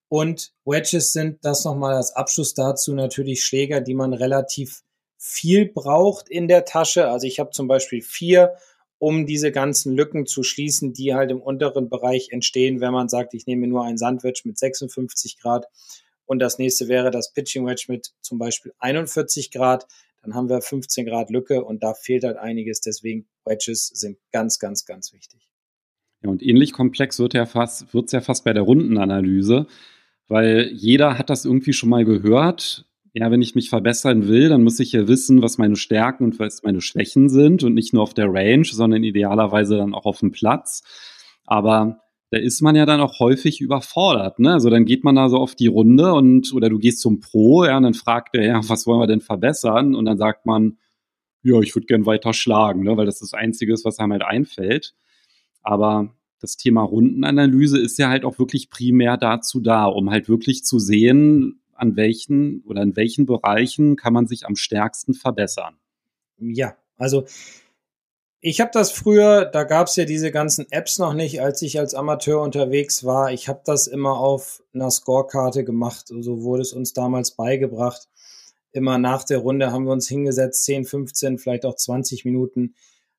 Und 0.07 0.53
Wedges 0.65 1.13
sind, 1.13 1.43
das 1.45 1.63
nochmal 1.63 1.95
als 1.95 2.15
Abschluss 2.15 2.53
dazu, 2.53 2.93
natürlich 2.93 3.43
Schläger, 3.43 3.79
die 3.79 3.93
man 3.93 4.13
relativ 4.13 4.81
viel 5.17 5.71
braucht 5.71 6.27
in 6.29 6.47
der 6.47 6.65
Tasche. 6.65 7.07
Also 7.07 7.27
ich 7.27 7.39
habe 7.39 7.51
zum 7.51 7.67
Beispiel 7.67 8.01
vier, 8.01 8.55
um 8.97 9.25
diese 9.25 9.51
ganzen 9.51 9.95
Lücken 9.95 10.25
zu 10.25 10.43
schließen, 10.43 10.93
die 10.93 11.13
halt 11.15 11.31
im 11.31 11.41
unteren 11.41 11.89
Bereich 11.89 12.29
entstehen, 12.31 12.81
wenn 12.81 12.91
man 12.91 13.07
sagt, 13.07 13.33
ich 13.33 13.45
nehme 13.45 13.67
nur 13.67 13.83
ein 13.83 13.97
Sandwich 13.97 14.43
mit 14.43 14.57
56 14.57 15.39
Grad 15.39 15.65
und 16.31 16.39
das 16.39 16.59
nächste 16.59 16.87
wäre 16.87 17.11
das 17.11 17.33
Pitching 17.33 17.65
Wedge 17.65 17.87
mit 17.89 18.13
zum 18.21 18.39
Beispiel 18.39 18.71
41 18.79 19.51
Grad. 19.51 19.85
Dann 20.23 20.33
haben 20.33 20.47
wir 20.47 20.61
15 20.61 21.05
Grad 21.05 21.29
Lücke 21.29 21.61
und 21.61 21.83
da 21.83 21.93
fehlt 21.93 22.23
halt 22.23 22.37
einiges. 22.37 22.79
Deswegen 22.79 23.27
Wedges 23.43 23.87
sind 23.87 24.17
ganz, 24.31 24.57
ganz, 24.57 24.85
ganz 24.85 25.11
wichtig. 25.11 25.49
Ja, 26.23 26.29
und 26.29 26.41
ähnlich 26.41 26.71
komplex 26.71 27.19
wird 27.19 27.33
ja 27.33 27.45
fast, 27.45 27.93
wird's 27.93 28.13
ja 28.13 28.21
fast 28.21 28.45
bei 28.45 28.53
der 28.53 28.63
Rundenanalyse, 28.63 29.67
weil 30.29 30.71
jeder 30.71 31.17
hat 31.17 31.29
das 31.29 31.43
irgendwie 31.43 31.73
schon 31.73 31.89
mal 31.89 32.05
gehört. 32.05 32.85
Ja, 33.11 33.29
wenn 33.29 33.41
ich 33.41 33.55
mich 33.55 33.69
verbessern 33.69 34.29
will, 34.29 34.47
dann 34.47 34.63
muss 34.63 34.79
ich 34.79 34.93
ja 34.93 35.09
wissen, 35.09 35.41
was 35.41 35.57
meine 35.57 35.75
Stärken 35.75 36.23
und 36.23 36.39
was 36.39 36.63
meine 36.63 36.79
Schwächen 36.79 37.27
sind 37.27 37.61
und 37.65 37.73
nicht 37.73 37.91
nur 37.93 38.03
auf 38.03 38.13
der 38.13 38.33
Range, 38.33 38.63
sondern 38.63 39.03
idealerweise 39.03 39.75
dann 39.75 39.93
auch 39.93 40.05
auf 40.05 40.21
dem 40.21 40.31
Platz. 40.31 40.81
Aber 41.45 42.01
da 42.31 42.37
ist 42.37 42.61
man 42.61 42.75
ja 42.75 42.85
dann 42.85 43.01
auch 43.01 43.19
häufig 43.19 43.59
überfordert. 43.59 44.39
Ne? 44.39 44.53
Also 44.53 44.69
dann 44.69 44.85
geht 44.85 45.03
man 45.03 45.15
da 45.15 45.27
so 45.27 45.37
auf 45.37 45.53
die 45.53 45.67
Runde 45.67 46.13
und 46.13 46.53
oder 46.53 46.69
du 46.69 46.79
gehst 46.79 47.01
zum 47.01 47.19
Pro, 47.19 47.65
ja, 47.65 47.75
und 47.75 47.83
dann 47.83 47.93
fragt 47.93 48.35
er, 48.35 48.45
ja, 48.45 48.61
was 48.69 48.87
wollen 48.87 49.01
wir 49.01 49.07
denn 49.07 49.19
verbessern? 49.19 49.95
Und 49.95 50.05
dann 50.05 50.17
sagt 50.17 50.45
man, 50.45 50.77
ja, 51.43 51.59
ich 51.59 51.75
würde 51.75 51.87
gern 51.87 52.05
weiter 52.05 52.33
schlagen, 52.33 52.83
ne? 52.83 52.95
weil 52.95 53.05
das 53.05 53.19
das 53.19 53.33
Einzige 53.33 53.73
ist, 53.73 53.83
was 53.83 53.99
einem 53.99 54.13
halt 54.13 54.23
einfällt. 54.23 54.93
Aber 55.61 56.15
das 56.39 56.55
Thema 56.55 56.83
Rundenanalyse 56.83 57.79
ist 57.79 57.99
ja 57.99 58.07
halt 58.07 58.23
auch 58.23 58.39
wirklich 58.39 58.69
primär 58.69 59.17
dazu 59.17 59.59
da, 59.59 59.85
um 59.85 60.09
halt 60.09 60.29
wirklich 60.29 60.63
zu 60.63 60.79
sehen, 60.79 61.61
an 61.73 61.97
welchen 61.97 62.61
oder 62.61 62.81
in 62.81 62.95
welchen 62.95 63.25
Bereichen 63.25 63.97
kann 63.97 64.13
man 64.13 64.27
sich 64.27 64.45
am 64.45 64.55
stärksten 64.55 65.13
verbessern. 65.13 65.75
Ja, 66.37 66.75
also 66.97 67.25
ich 68.43 68.59
habe 68.59 68.71
das 68.73 68.91
früher, 68.91 69.45
da 69.45 69.63
gab 69.63 69.87
es 69.87 69.95
ja 69.95 70.05
diese 70.05 70.31
ganzen 70.31 70.65
Apps 70.71 70.97
noch 70.97 71.13
nicht, 71.13 71.41
als 71.41 71.61
ich 71.61 71.77
als 71.77 71.93
Amateur 71.93 72.41
unterwegs 72.41 73.03
war. 73.03 73.31
Ich 73.31 73.47
habe 73.47 73.61
das 73.65 73.85
immer 73.85 74.17
auf 74.17 74.63
einer 74.73 74.89
Scorekarte 74.89 75.63
gemacht. 75.63 76.07
So 76.07 76.41
wurde 76.41 76.63
es 76.63 76.73
uns 76.73 76.93
damals 76.93 77.31
beigebracht. 77.31 78.09
Immer 78.71 78.97
nach 78.97 79.23
der 79.23 79.37
Runde 79.37 79.71
haben 79.71 79.85
wir 79.85 79.91
uns 79.91 80.07
hingesetzt, 80.07 80.65
10, 80.65 80.85
15, 80.85 81.37
vielleicht 81.37 81.65
auch 81.65 81.75
20 81.75 82.25
Minuten, 82.25 82.73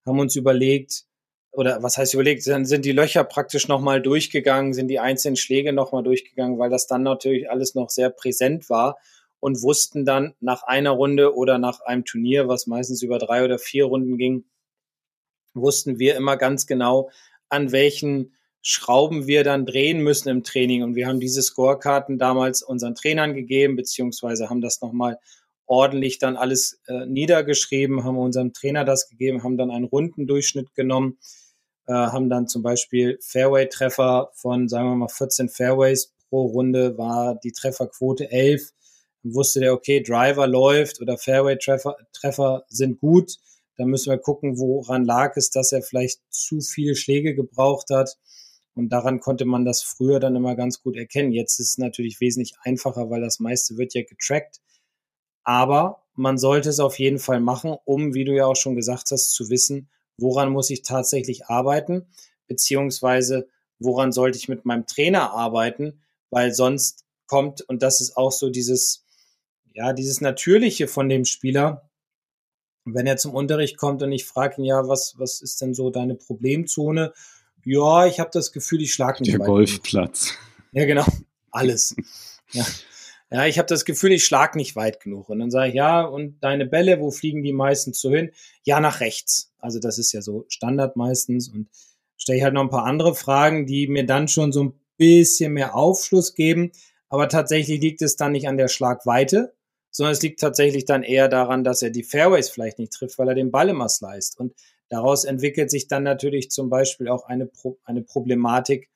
haben 0.05 0.19
uns 0.19 0.35
überlegt, 0.35 1.05
oder 1.53 1.83
was 1.83 1.99
heißt 1.99 2.15
überlegt, 2.15 2.45
dann 2.49 2.65
sind 2.65 2.85
die 2.85 2.93
Löcher 2.93 3.23
praktisch 3.23 3.69
nochmal 3.69 4.03
durchgegangen, 4.03 4.73
sind 4.73 4.89
die 4.89 4.99
einzelnen 4.99 5.37
Schläge 5.37 5.73
nochmal 5.73 6.03
durchgegangen, 6.03 6.59
weil 6.59 6.71
das 6.71 6.87
dann 6.87 7.03
natürlich 7.03 7.49
alles 7.49 7.75
noch 7.75 7.91
sehr 7.91 8.11
präsent 8.11 8.71
war 8.71 8.97
und 9.39 9.63
wussten 9.63 10.05
dann 10.05 10.35
nach 10.41 10.63
einer 10.65 10.93
Runde 10.93 11.37
oder 11.37 11.59
nach 11.59 11.81
einem 11.83 12.05
Turnier, 12.05 12.49
was 12.49 12.67
meistens 12.67 13.03
über 13.03 13.19
drei 13.19 13.45
oder 13.45 13.59
vier 13.59 13.85
Runden 13.85 14.17
ging, 14.17 14.47
wussten 15.55 15.99
wir 15.99 16.17
immer 16.17 16.37
ganz 16.37 16.67
genau, 16.67 17.11
an 17.49 17.73
welchen 17.73 18.33
Schrauben 18.63 19.27
wir 19.27 19.43
dann 19.43 19.67
drehen 19.67 20.01
müssen 20.03 20.29
im 20.29 20.45
Training. 20.45 20.85
Und 20.85 20.95
wir 20.95 21.09
haben 21.09 21.19
diese 21.19 21.43
Scorekarten 21.43 22.19
damals 22.19 22.63
unseren 22.63 22.95
Trainern 22.95 23.35
gegeben, 23.35 23.75
beziehungsweise 23.75 24.49
haben 24.49 24.61
das 24.61 24.81
nochmal 24.81 25.19
ordentlich 25.67 26.19
dann 26.19 26.37
alles 26.37 26.81
äh, 26.87 27.07
niedergeschrieben, 27.07 28.05
haben 28.05 28.19
unserem 28.19 28.53
Trainer 28.53 28.85
das 28.85 29.09
gegeben, 29.09 29.43
haben 29.43 29.57
dann 29.57 29.71
einen 29.71 29.85
Rundendurchschnitt 29.85 30.75
genommen, 30.75 31.19
äh, 31.87 31.93
haben 31.93 32.29
dann 32.29 32.47
zum 32.47 32.63
Beispiel 32.63 33.19
Fairway-Treffer 33.21 34.31
von, 34.35 34.69
sagen 34.69 34.91
wir 34.91 34.97
mal, 34.97 35.09
14 35.09 35.49
Fairways 35.49 36.13
pro 36.29 36.47
Runde 36.47 36.97
war 36.99 37.39
die 37.43 37.53
Trefferquote 37.53 38.31
11. 38.31 38.71
Dann 39.23 39.35
wusste 39.35 39.61
der, 39.61 39.73
okay, 39.73 40.03
Driver 40.03 40.47
läuft 40.47 41.01
oder 41.01 41.19
Fairway-Treffer 41.19 41.97
Treffer 42.13 42.65
sind 42.69 43.01
gut 43.01 43.39
da 43.83 43.87
müssen 43.89 44.11
wir 44.11 44.19
gucken, 44.19 44.61
woran 44.61 45.05
lag 45.05 45.37
es, 45.37 45.51
dass 45.51 45.73
er 45.73 45.83
vielleicht 45.83 46.21
zu 46.31 46.61
viele 46.61 46.95
Schläge 46.95 47.35
gebraucht 47.35 47.91
hat. 47.91 48.17
Und 48.75 48.91
daran 48.91 49.19
konnte 49.19 49.45
man 49.45 49.65
das 49.65 49.83
früher 49.83 50.21
dann 50.21 50.37
immer 50.37 50.55
ganz 50.55 50.81
gut 50.83 50.97
erkennen. 50.97 51.33
Jetzt 51.33 51.59
ist 51.59 51.71
es 51.71 51.79
natürlich 51.79 52.21
wesentlich 52.21 52.55
einfacher, 52.63 53.11
weil 53.11 53.21
das 53.21 53.41
meiste 53.41 53.77
wird 53.79 53.95
ja 53.95 54.03
getrackt. 54.05 54.61
Aber 55.43 56.05
man 56.15 56.39
sollte 56.39 56.69
es 56.69 56.79
auf 56.79 57.01
jeden 57.01 57.19
Fall 57.19 57.41
machen, 57.41 57.75
um, 57.85 58.15
wie 58.15 58.23
du 58.23 58.33
ja 58.33 58.47
auch 58.47 58.55
schon 58.55 58.77
gesagt 58.77 59.11
hast, 59.11 59.33
zu 59.33 59.51
wissen, 59.51 59.91
woran 60.17 60.53
muss 60.53 60.71
ich 60.71 60.83
tatsächlich 60.83 61.47
arbeiten, 61.47 62.07
beziehungsweise 62.47 63.49
woran 63.81 64.13
sollte 64.13 64.39
ich 64.39 64.49
mit 64.49 64.65
meinem 64.65 64.87
Trainer 64.87 65.33
arbeiten, 65.33 66.05
weil 66.31 66.55
sonst 66.55 67.05
kommt, 67.27 67.63
und 67.63 67.83
das 67.83 68.01
ist 68.01 68.17
auch 68.17 68.31
so 68.31 68.49
dieses, 68.49 69.05
ja, 69.73 69.93
dieses 69.93 70.21
Natürliche 70.21 70.87
von 70.87 71.09
dem 71.09 71.25
Spieler, 71.25 71.91
wenn 72.85 73.07
er 73.07 73.17
zum 73.17 73.35
Unterricht 73.35 73.77
kommt 73.77 74.03
und 74.03 74.13
ich 74.13 74.25
frage 74.25 74.57
ihn, 74.59 74.65
ja, 74.65 74.89
was, 74.89 75.15
was 75.19 75.41
ist 75.41 75.61
denn 75.61 75.75
so 75.75 75.91
deine 75.91 76.15
Problemzone? 76.15 77.13
Ja, 77.65 78.07
ich 78.07 78.19
habe 78.19 78.31
das 78.33 78.53
Gefühl, 78.53 78.83
ich 78.83 78.93
schlage 78.93 79.23
nicht 79.23 79.33
Der 79.33 79.39
Golfplatz. 79.39 80.29
Genug. 80.29 80.39
Ja, 80.73 80.85
genau. 80.87 81.07
Alles. 81.51 81.95
ja. 82.53 82.65
ja, 83.31 83.47
ich 83.47 83.59
habe 83.59 83.67
das 83.67 83.85
Gefühl, 83.85 84.13
ich 84.13 84.25
schlag 84.25 84.57
nicht 84.57 84.75
weit 84.75 85.01
genug. 85.01 85.29
Und 85.29 85.39
dann 85.39 85.51
sage 85.51 85.69
ich, 85.69 85.75
ja, 85.75 86.03
und 86.03 86.43
deine 86.43 86.67
Bälle, 86.67 86.99
wo 86.99 87.11
fliegen 87.11 87.43
die 87.43 87.53
meistens 87.53 88.01
so 88.01 88.11
hin? 88.11 88.31
Ja, 88.65 88.81
nach 88.81 89.01
rechts. 89.01 89.53
Also 89.59 89.79
das 89.79 89.99
ist 89.99 90.13
ja 90.13 90.23
so 90.23 90.47
Standard 90.49 90.97
meistens. 90.97 91.49
Und 91.49 91.69
stelle 92.17 92.39
ich 92.39 92.45
halt 92.45 92.55
noch 92.55 92.63
ein 92.63 92.71
paar 92.71 92.87
andere 92.87 93.15
Fragen, 93.15 93.67
die 93.67 93.87
mir 93.87 94.07
dann 94.07 94.29
schon 94.29 94.53
so 94.53 94.65
ein 94.65 94.81
bisschen 94.97 95.53
mehr 95.53 95.75
Aufschluss 95.75 96.35
geben. 96.35 96.73
aber 97.09 97.29
tatsächlich 97.29 97.81
liegt 97.81 98.01
es 98.01 98.17
dann 98.17 98.33
nicht 98.33 98.49
an 98.49 98.57
der 98.57 98.69
Schlagweite, 98.69 99.55
sondern 99.93 100.13
es 100.13 100.23
liegt 100.23 100.41
tatsächlich 100.41 100.87
dann 100.87 101.03
eher 101.03 101.29
daran, 101.29 101.63
dass 101.63 101.83
er 101.83 101.91
die 101.91 102.03
Fairways 102.03 102.49
vielleicht 102.49 102.79
nicht 102.79 102.93
trifft, 102.93 103.19
weil 103.19 103.29
er 103.29 103.35
den 103.35 103.51
Ball 103.51 103.69
immer 103.69 103.89
sliced. 103.89 104.39
Und 104.39 104.55
daraus 104.89 105.25
entwickelt 105.25 105.71
sich 105.71 105.87
dann 105.87 106.03
natürlich 106.03 106.51
zum 106.51 106.71
Beispiel 106.71 107.09
auch 107.09 107.27
eine, 107.27 107.47
Pro 107.47 107.79
eine 107.85 108.03
Problematik 108.03 108.89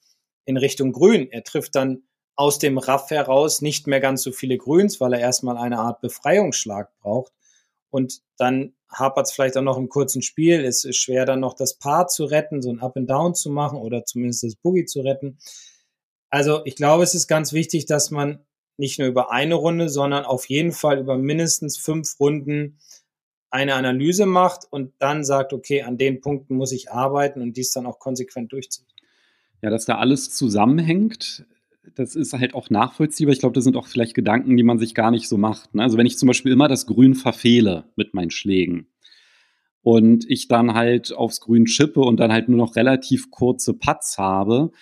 in 0.46 0.56
Richtung 0.56 0.92
Grün. 0.92 1.30
Er 1.30 1.44
trifft 1.44 1.74
dann 1.74 2.02
aus 2.34 2.58
dem 2.58 2.78
Raff 2.78 3.10
heraus 3.10 3.62
nicht 3.62 3.86
mehr 3.86 4.00
ganz 4.00 4.22
so 4.22 4.32
viele 4.32 4.58
Grüns, 4.58 5.00
weil 5.00 5.12
er 5.12 5.20
erstmal 5.20 5.58
eine 5.58 5.78
Art 5.78 6.00
Befreiungsschlag 6.00 6.90
braucht. 6.98 7.32
Und 7.90 8.20
dann 8.36 8.74
hapert 8.90 9.26
es 9.26 9.32
vielleicht 9.32 9.56
auch 9.56 9.62
noch 9.62 9.78
im 9.78 9.88
kurzen 9.88 10.22
Spiel. 10.22 10.64
Es 10.64 10.84
ist 10.84 10.96
schwer, 10.96 11.26
dann 11.26 11.40
noch 11.40 11.54
das 11.54 11.78
Paar 11.78 12.08
zu 12.08 12.24
retten, 12.24 12.62
so 12.62 12.70
ein 12.70 12.80
Up 12.80 12.96
and 12.96 13.08
Down 13.08 13.34
zu 13.34 13.50
machen 13.50 13.78
oder 13.78 14.04
zumindest 14.04 14.44
das 14.44 14.56
Boogie 14.56 14.84
zu 14.84 15.00
retten. 15.00 15.38
Also 16.30 16.62
ich 16.64 16.76
glaube, 16.76 17.04
es 17.04 17.14
ist 17.14 17.26
ganz 17.26 17.52
wichtig, 17.52 17.86
dass 17.86 18.10
man 18.10 18.44
nicht 18.76 18.98
nur 18.98 19.08
über 19.08 19.30
eine 19.30 19.54
Runde, 19.54 19.88
sondern 19.88 20.24
auf 20.24 20.46
jeden 20.48 20.72
Fall 20.72 20.98
über 20.98 21.16
mindestens 21.16 21.78
fünf 21.78 22.18
Runden 22.20 22.78
eine 23.50 23.74
Analyse 23.74 24.26
macht 24.26 24.66
und 24.70 24.92
dann 24.98 25.24
sagt, 25.24 25.52
okay, 25.52 25.82
an 25.82 25.98
den 25.98 26.20
Punkten 26.20 26.56
muss 26.56 26.72
ich 26.72 26.90
arbeiten 26.90 27.40
und 27.40 27.56
dies 27.56 27.72
dann 27.72 27.86
auch 27.86 27.98
konsequent 27.98 28.52
durchzieht. 28.52 28.86
Ja, 29.62 29.70
dass 29.70 29.86
da 29.86 29.96
alles 29.96 30.34
zusammenhängt, 30.34 31.46
das 31.94 32.16
ist 32.16 32.32
halt 32.32 32.54
auch 32.54 32.68
nachvollziehbar. 32.70 33.32
Ich 33.32 33.40
glaube, 33.40 33.54
das 33.54 33.64
sind 33.64 33.76
auch 33.76 33.86
vielleicht 33.86 34.14
Gedanken, 34.14 34.56
die 34.56 34.62
man 34.62 34.78
sich 34.78 34.94
gar 34.94 35.10
nicht 35.10 35.28
so 35.28 35.38
macht. 35.38 35.74
Ne? 35.74 35.82
Also 35.82 35.96
wenn 35.96 36.06
ich 36.06 36.18
zum 36.18 36.26
Beispiel 36.26 36.52
immer 36.52 36.68
das 36.68 36.86
Grün 36.86 37.14
verfehle 37.14 37.84
mit 37.96 38.12
meinen 38.12 38.30
Schlägen 38.30 38.88
und 39.82 40.28
ich 40.28 40.48
dann 40.48 40.74
halt 40.74 41.12
aufs 41.12 41.40
Grün 41.40 41.66
chippe 41.66 42.00
und 42.00 42.18
dann 42.18 42.32
halt 42.32 42.48
nur 42.48 42.58
noch 42.58 42.76
relativ 42.76 43.30
kurze 43.30 43.74
Putts 43.74 44.18
habe, 44.18 44.72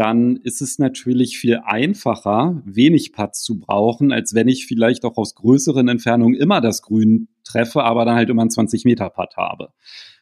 dann 0.00 0.36
ist 0.36 0.62
es 0.62 0.78
natürlich 0.78 1.36
viel 1.36 1.60
einfacher, 1.62 2.62
wenig 2.64 3.12
Putts 3.12 3.42
zu 3.42 3.60
brauchen, 3.60 4.12
als 4.12 4.32
wenn 4.32 4.48
ich 4.48 4.64
vielleicht 4.64 5.04
auch 5.04 5.18
aus 5.18 5.34
größeren 5.34 5.88
Entfernungen 5.88 6.40
immer 6.40 6.62
das 6.62 6.80
Grün 6.80 7.28
treffe, 7.44 7.82
aber 7.82 8.06
dann 8.06 8.14
halt 8.14 8.30
immer 8.30 8.40
einen 8.40 8.50
20 8.50 8.86
Meter 8.86 9.10
Putt 9.10 9.36
habe 9.36 9.74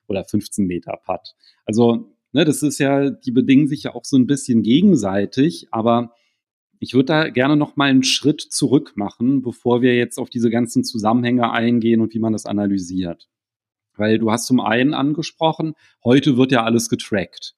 oder 0.09 0.25
15 0.25 0.67
Meter 0.67 0.99
Putt. 1.07 1.37
Also, 1.65 2.13
ne, 2.33 2.45
das 2.45 2.65
ist 2.65 2.81
ja, 2.81 3.09
die 3.09 3.31
bedingen 3.31 3.69
sich 3.69 3.85
ja 3.85 3.95
auch 3.95 4.05
so 4.05 4.17
ein 4.17 4.27
bisschen 4.27 4.65
gegenseitig, 4.65 5.69
aber 5.71 6.13
ich 6.81 6.95
würde 6.95 7.07
da 7.07 7.29
gerne 7.29 7.55
noch 7.55 7.77
mal 7.77 7.89
einen 7.89 8.03
Schritt 8.03 8.41
zurück 8.41 8.95
machen, 8.97 9.43
bevor 9.43 9.81
wir 9.81 9.95
jetzt 9.95 10.19
auf 10.19 10.29
diese 10.29 10.51
ganzen 10.51 10.83
Zusammenhänge 10.83 11.53
eingehen 11.53 12.01
und 12.01 12.13
wie 12.15 12.19
man 12.19 12.33
das 12.33 12.47
analysiert. 12.47 13.29
Weil 13.97 14.19
du 14.19 14.33
hast 14.33 14.47
zum 14.47 14.59
einen 14.59 14.93
angesprochen, 14.93 15.75
heute 16.03 16.37
wird 16.37 16.51
ja 16.51 16.65
alles 16.65 16.89
getrackt. 16.89 17.55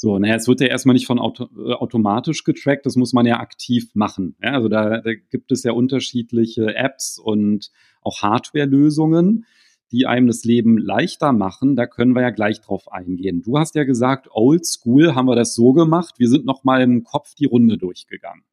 So, 0.00 0.16
naja, 0.20 0.36
es 0.36 0.46
wird 0.46 0.60
ja 0.60 0.68
erstmal 0.68 0.94
nicht 0.94 1.08
von 1.08 1.18
auto, 1.18 1.48
äh, 1.58 1.72
automatisch 1.72 2.44
getrackt, 2.44 2.86
das 2.86 2.94
muss 2.94 3.12
man 3.12 3.26
ja 3.26 3.40
aktiv 3.40 3.90
machen. 3.94 4.36
Ja, 4.40 4.52
also 4.52 4.68
da, 4.68 5.00
da 5.00 5.14
gibt 5.14 5.50
es 5.50 5.64
ja 5.64 5.72
unterschiedliche 5.72 6.76
Apps 6.76 7.18
und 7.18 7.72
auch 8.02 8.22
Hardware-Lösungen, 8.22 9.44
die 9.90 10.06
einem 10.06 10.28
das 10.28 10.44
Leben 10.44 10.78
leichter 10.78 11.32
machen. 11.32 11.74
Da 11.74 11.88
können 11.88 12.12
wir 12.12 12.22
ja 12.22 12.30
gleich 12.30 12.60
drauf 12.60 12.92
eingehen. 12.92 13.42
Du 13.42 13.58
hast 13.58 13.74
ja 13.74 13.82
gesagt, 13.82 14.28
old 14.30 14.64
school 14.64 15.16
haben 15.16 15.26
wir 15.26 15.34
das 15.34 15.56
so 15.56 15.72
gemacht. 15.72 16.14
Wir 16.18 16.28
sind 16.28 16.44
noch 16.44 16.62
mal 16.62 16.80
im 16.80 17.02
Kopf 17.02 17.34
die 17.34 17.46
Runde 17.46 17.76
durchgegangen 17.76 18.44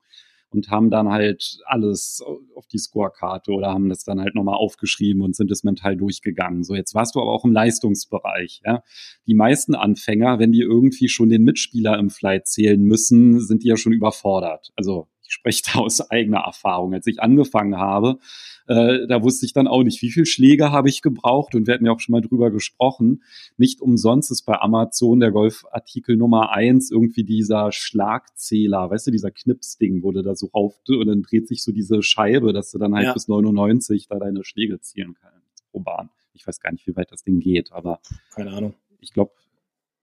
und 0.50 0.70
haben 0.70 0.90
dann 0.90 1.10
halt 1.10 1.60
alles 1.66 2.24
auf 2.56 2.68
die 2.68 2.78
Scorekarte 2.78 3.52
oder 3.52 3.68
haben 3.68 3.90
das 3.90 4.04
dann 4.04 4.20
halt 4.20 4.36
nochmal 4.36 4.56
aufgeschrieben 4.56 5.22
und 5.22 5.36
sind 5.36 5.52
es 5.52 5.64
mental 5.64 5.98
durchgegangen. 5.98 6.64
So, 6.64 6.75
jetzt 6.75 6.96
warst 6.96 7.16
du 7.16 7.22
aber 7.22 7.32
auch 7.32 7.46
im 7.46 7.52
Leistungsbereich. 7.52 8.62
Ja? 8.66 8.84
Die 9.28 9.36
meisten 9.36 9.75
Anfänger, 9.75 10.40
wenn 10.40 10.52
die 10.52 10.62
irgendwie 10.62 11.10
schon 11.10 11.30
den 11.30 11.44
Mitspieler 11.44 11.98
im 12.00 12.10
Flight 12.10 12.48
zählen 12.48 12.82
müssen, 12.82 13.40
sind 13.40 13.64
die 13.64 13.68
ja 13.68 13.78
schon 13.78 13.94
überfordert. 13.94 14.72
Also 14.75 15.08
ich 15.25 15.34
spreche 15.34 15.63
da 15.74 15.79
aus 15.79 16.10
eigener 16.12 16.39
Erfahrung. 16.39 16.94
Als 16.94 17.08
ich 17.08 17.22
angefangen 17.22 17.77
habe, 17.77 18.20
äh, 18.67 19.08
da 19.08 19.22
wusste 19.24 19.46
ich 19.46 19.53
dann 19.53 19.67
auch 19.67 19.84
nicht, 19.84 20.01
wie 20.01 20.12
viel 20.12 20.25
Schläge 20.25 20.72
habe 20.72 20.89
ich 20.89 21.01
gebraucht 21.01 21.55
und 21.55 21.67
wir 21.67 21.74
hatten 21.74 21.86
ja 21.86 21.91
auch 21.91 22.00
schon 22.00 22.13
mal 22.13 22.22
drüber 22.22 22.51
gesprochen. 22.51 23.24
Nicht 23.58 23.82
umsonst 23.82 24.32
ist 24.32 24.44
bei 24.44 24.60
Amazon 24.60 25.20
der 25.20 25.32
Golfartikel 25.32 26.17
Nummer 26.17 26.51
eins 26.51 26.91
irgendwie 26.91 27.24
dieser 27.24 27.72
Schlagzähler, 27.72 28.89
weißt 28.89 29.08
du, 29.08 29.12
dieser 29.12 29.32
Knipsding, 29.32 30.03
wo 30.03 30.12
du 30.12 30.24
da 30.24 30.36
so 30.36 30.48
rauf 30.48 30.75
und 30.88 31.08
dann 31.08 31.22
dreht 31.22 31.48
sich 31.48 31.63
so 31.63 31.72
diese 31.72 32.01
Scheibe, 32.01 32.53
dass 32.53 32.72
du 32.72 32.77
dann 32.77 32.96
halt 32.96 33.05
ja. 33.05 33.13
bis 33.13 33.27
99 33.27 34.08
da 34.08 34.17
deine 34.17 34.44
Schläge 34.44 34.79
zielen 34.82 35.15
kannst 35.22 35.36
pro 35.72 35.79
Bahn. 35.79 36.10
Ich 36.34 36.46
weiß 36.48 36.60
gar 36.60 36.72
nicht, 36.72 36.88
wie 36.88 36.96
weit 36.96 37.12
das 37.12 37.24
Ding 37.24 37.39
geht, 37.39 37.72
aber 37.72 38.00
keine 38.34 38.51
Ahnung. 38.51 38.74
Ich 39.00 39.13
glaube, 39.13 39.32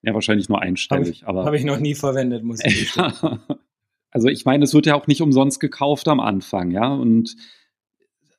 ja, 0.03 0.15
wahrscheinlich 0.15 0.49
nur 0.49 0.61
einstellig. 0.61 1.25
Habe 1.25 1.41
ich, 1.41 1.47
hab 1.47 1.55
ich 1.55 1.65
noch 1.65 1.79
nie 1.79 1.95
verwendet, 1.95 2.43
muss 2.43 2.65
ich 2.65 2.93
sagen. 2.93 3.41
Also 4.13 4.29
ich 4.29 4.45
meine, 4.45 4.65
es 4.65 4.75
wird 4.75 4.87
ja 4.87 4.95
auch 4.95 5.07
nicht 5.07 5.23
umsonst 5.23 5.59
gekauft 5.59 6.07
am 6.07 6.21
Anfang, 6.21 6.71
ja. 6.71 6.93
Und 6.93 7.35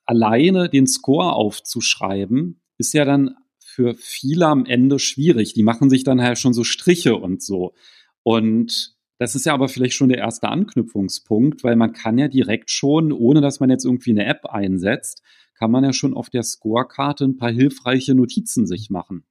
alleine 0.06 0.70
den 0.70 0.88
Score 0.88 1.34
aufzuschreiben, 1.34 2.62
ist 2.78 2.94
ja 2.94 3.06
dann 3.06 3.36
für 3.60 3.96
viele 3.96 4.48
am 4.48 4.66
Ende 4.66 5.00
schwierig. 5.00 5.54
Die 5.54 5.64
machen 5.64 5.90
sich 5.90 6.04
dann 6.04 6.22
halt 6.22 6.38
schon 6.38 6.54
so 6.54 6.64
Striche 6.64 7.16
und 7.16 7.42
so. 7.42 7.74
Und 8.22 8.96
das 9.18 9.36
ist 9.36 9.46
ja 9.46 9.54
aber 9.54 9.68
vielleicht 9.68 9.96
schon 9.96 10.10
der 10.10 10.20
erste 10.20 10.50
Anknüpfungspunkt, 10.50 11.64
weil 11.64 11.76
man 11.76 11.94
kann 11.94 12.18
ja 12.18 12.28
direkt 12.28 12.70
schon, 12.70 13.12
ohne 13.12 13.42
dass 13.42 13.60
man 13.60 13.70
jetzt 13.70 13.86
irgendwie 13.86 14.12
eine 14.12 14.26
App 14.26 14.46
einsetzt, 14.46 15.24
kann 15.56 15.72
man 15.72 15.84
ja 15.84 15.94
schon 15.94 16.14
auf 16.14 16.30
der 16.30 16.44
Scorekarte 16.44 17.26
ein 17.26 17.38
paar 17.38 17.52
hilfreiche 17.52 18.16
Notizen 18.16 18.68
sich 18.68 18.90
machen. 18.90 19.24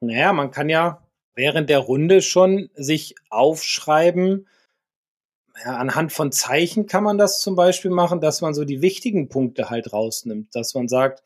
Naja, 0.00 0.32
man 0.32 0.50
kann 0.50 0.68
ja 0.68 1.06
während 1.34 1.68
der 1.68 1.78
Runde 1.78 2.22
schon 2.22 2.70
sich 2.74 3.14
aufschreiben, 3.28 4.46
ja, 5.64 5.76
anhand 5.76 6.12
von 6.12 6.32
Zeichen 6.32 6.86
kann 6.86 7.04
man 7.04 7.18
das 7.18 7.40
zum 7.40 7.56
Beispiel 7.56 7.90
machen, 7.90 8.20
dass 8.20 8.40
man 8.40 8.54
so 8.54 8.64
die 8.64 8.82
wichtigen 8.82 9.28
Punkte 9.28 9.70
halt 9.70 9.92
rausnimmt, 9.92 10.54
dass 10.54 10.74
man 10.74 10.88
sagt, 10.88 11.22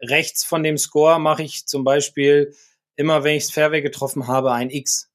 rechts 0.00 0.44
von 0.44 0.62
dem 0.62 0.78
Score 0.78 1.18
mache 1.18 1.42
ich 1.42 1.66
zum 1.66 1.84
Beispiel 1.84 2.54
immer, 2.96 3.24
wenn 3.24 3.36
ich 3.36 3.44
das 3.44 3.52
Fairway 3.52 3.82
getroffen 3.82 4.26
habe, 4.26 4.52
ein 4.52 4.70
X. 4.70 5.10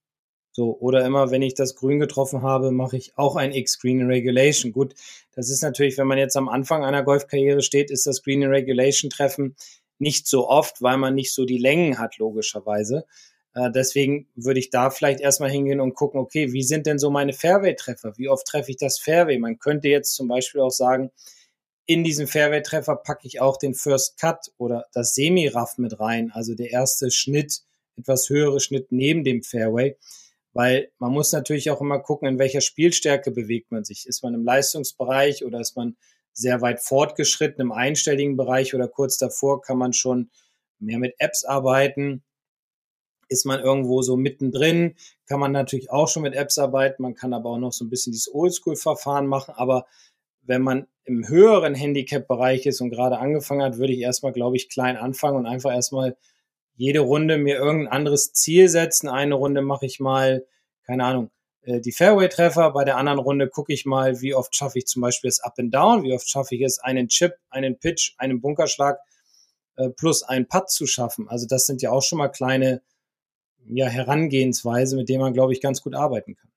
So, 0.54 0.78
oder 0.80 1.06
immer, 1.06 1.32
wenn 1.32 1.42
ich 1.42 1.54
das 1.54 1.76
Grün 1.76 2.00
getroffen 2.00 2.42
habe, 2.42 2.72
mache 2.72 2.98
ich 2.98 3.18
auch 3.18 3.38
ein 3.38 3.54
X 3.54 3.80
Green 3.80 4.06
Regulation. 4.06 4.74
Gut, 4.74 4.96
das 5.34 5.50
ist 5.50 5.62
natürlich, 5.62 5.98
wenn 5.98 6.08
man 6.08 6.18
jetzt 6.18 6.36
am 6.36 6.50
Anfang 6.50 6.84
einer 6.84 7.04
Golfkarriere 7.04 7.62
steht, 7.62 7.90
ist 7.90 8.06
das 8.06 8.22
Green 8.22 8.44
Regulation 8.44 9.10
Treffen 9.10 9.56
nicht 9.98 10.28
so 10.28 10.50
oft, 10.50 10.82
weil 10.82 10.98
man 10.98 11.16
nicht 11.16 11.34
so 11.34 11.46
die 11.46 11.60
Längen 11.60 12.00
hat, 12.00 12.18
logischerweise. 12.18 13.06
Äh, 13.54 13.72
deswegen 13.72 14.28
würde 14.36 14.60
ich 14.60 14.70
da 14.70 14.90
vielleicht 14.90 15.20
erstmal 15.20 15.50
hingehen 15.50 15.82
und 15.82 15.94
gucken, 15.94 16.20
okay, 16.20 16.54
wie 16.54 16.64
sind 16.64 16.86
denn 16.86 17.00
so 17.00 17.10
meine 17.10 17.34
Fairway-Treffer? 17.34 18.18
Wie 18.18 18.30
oft 18.30 18.46
treffe 18.46 18.72
ich 18.72 18.78
das 18.78 19.00
Fairway? 19.00 19.38
Man 19.38 19.60
könnte 19.60 19.90
jetzt 19.90 20.16
zum 20.16 20.28
Beispiel 20.28 20.62
auch 20.62 20.72
sagen, 20.72 21.12
in 21.86 22.04
diesen 22.04 22.28
Fairway-Treffer 22.28 22.96
packe 22.98 23.28
ich 23.28 23.42
auch 23.42 23.58
den 23.58 23.74
First 23.74 24.18
Cut 24.20 24.52
oder 24.58 24.86
das 24.94 25.14
Semi-Raff 25.16 25.78
mit 25.78 26.00
rein, 26.00 26.32
also 26.32 26.56
der 26.56 26.72
erste 26.72 27.12
Schnitt, 27.12 27.62
etwas 27.98 28.30
höhere 28.30 28.60
Schnitt 28.62 28.92
neben 28.92 29.24
dem 29.24 29.44
Fairway. 29.44 29.98
Weil 30.54 30.92
man 31.00 31.12
muss 31.12 31.32
natürlich 31.32 31.72
auch 31.72 31.82
immer 31.82 32.00
gucken, 32.00 32.28
in 32.28 32.40
welcher 32.40 32.62
Spielstärke 32.62 33.32
bewegt 33.32 33.72
man 33.72 33.84
sich. 33.84 34.06
Ist 34.06 34.22
man 34.24 34.34
im 34.34 34.44
Leistungsbereich 34.44 35.46
oder 35.46 35.60
ist 35.60 35.76
man 35.76 35.96
sehr 36.34 36.62
weit 36.62 36.82
fortgeschritten 36.82 37.62
im 37.62 37.72
einstelligen 37.72 38.38
Bereich 38.38 38.74
oder 38.76 38.88
kurz 38.88 39.18
davor 39.18 39.62
kann 39.62 39.78
man 39.78 39.94
schon 39.94 40.30
mehr 40.80 41.00
mit 41.00 41.16
Apps 41.20 41.44
arbeiten 41.46 42.24
ist 43.32 43.46
man 43.46 43.62
irgendwo 43.62 44.02
so 44.02 44.18
mittendrin, 44.18 44.96
kann 45.26 45.40
man 45.40 45.52
natürlich 45.52 45.90
auch 45.90 46.08
schon 46.08 46.24
mit 46.24 46.36
Apps 46.36 46.58
arbeiten, 46.58 47.02
man 47.02 47.16
kann 47.16 47.34
aber 47.34 47.50
auch 47.50 47.58
noch 47.58 47.72
so 47.72 47.86
ein 47.86 47.90
bisschen 47.90 48.12
dieses 48.12 48.34
Oldschool-Verfahren 48.34 49.26
machen, 49.26 49.54
aber 49.56 49.86
wenn 50.44 50.62
man 50.62 50.88
im 51.06 51.28
höheren 51.28 51.74
Handicap-Bereich 51.74 52.66
ist 52.66 52.82
und 52.82 52.90
gerade 52.90 53.18
angefangen 53.20 53.64
hat, 53.64 53.78
würde 53.78 53.94
ich 53.94 54.00
erstmal, 54.00 54.34
glaube 54.34 54.58
ich, 54.58 54.70
klein 54.70 54.98
anfangen 54.98 55.38
und 55.38 55.46
einfach 55.46 55.72
erstmal 55.72 56.18
jede 56.76 57.00
Runde 57.00 57.38
mir 57.38 57.58
irgendein 57.58 57.92
anderes 57.92 58.34
Ziel 58.34 58.70
setzen. 58.70 59.08
Eine 59.08 59.36
Runde 59.36 59.62
mache 59.62 59.86
ich 59.86 60.00
mal, 60.00 60.46
keine 60.86 61.06
Ahnung, 61.06 61.32
äh, 61.64 61.80
die 61.80 61.92
Fairway-Treffer. 61.92 62.72
Bei 62.72 62.84
der 62.84 62.98
anderen 62.98 63.20
Runde 63.20 63.48
gucke 63.50 63.74
ich 63.74 63.86
mal, 63.86 64.22
wie 64.22 64.34
oft 64.36 64.56
schaffe 64.56 64.80
ich 64.80 64.88
zum 64.88 65.02
Beispiel 65.02 65.30
das 65.30 65.42
Up 65.42 65.56
and 65.58 65.74
Down, 65.74 66.04
wie 66.04 66.14
oft 66.14 66.30
schaffe 66.30 66.56
ich 66.56 66.62
es, 66.62 66.80
einen 66.80 67.08
Chip, 67.08 67.34
einen 67.50 67.78
Pitch, 67.78 68.14
einen 68.18 68.42
Bunkerschlag 68.42 69.00
äh, 69.78 69.90
plus 69.90 70.24
einen 70.24 70.48
Putt 70.48 70.70
zu 70.70 70.86
schaffen. 70.86 71.28
Also 71.30 71.48
das 71.48 71.66
sind 71.66 71.82
ja 71.82 71.92
auch 71.92 72.04
schon 72.04 72.18
mal 72.18 72.30
kleine 72.30 72.82
ja, 73.68 73.88
Herangehensweise, 73.88 74.96
mit 74.96 75.10
dem 75.10 75.22
man, 75.22 75.34
glaube 75.34 75.54
ich, 75.54 75.62
ganz 75.62 75.82
gut 75.82 75.96
arbeiten 75.96 76.36
kann. 76.36 76.50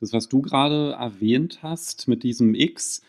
Das, 0.00 0.12
was 0.12 0.28
du 0.28 0.42
gerade 0.42 0.92
erwähnt 0.92 1.62
hast 1.62 2.08
mit 2.08 2.24
diesem 2.24 2.54
X, 2.54 3.02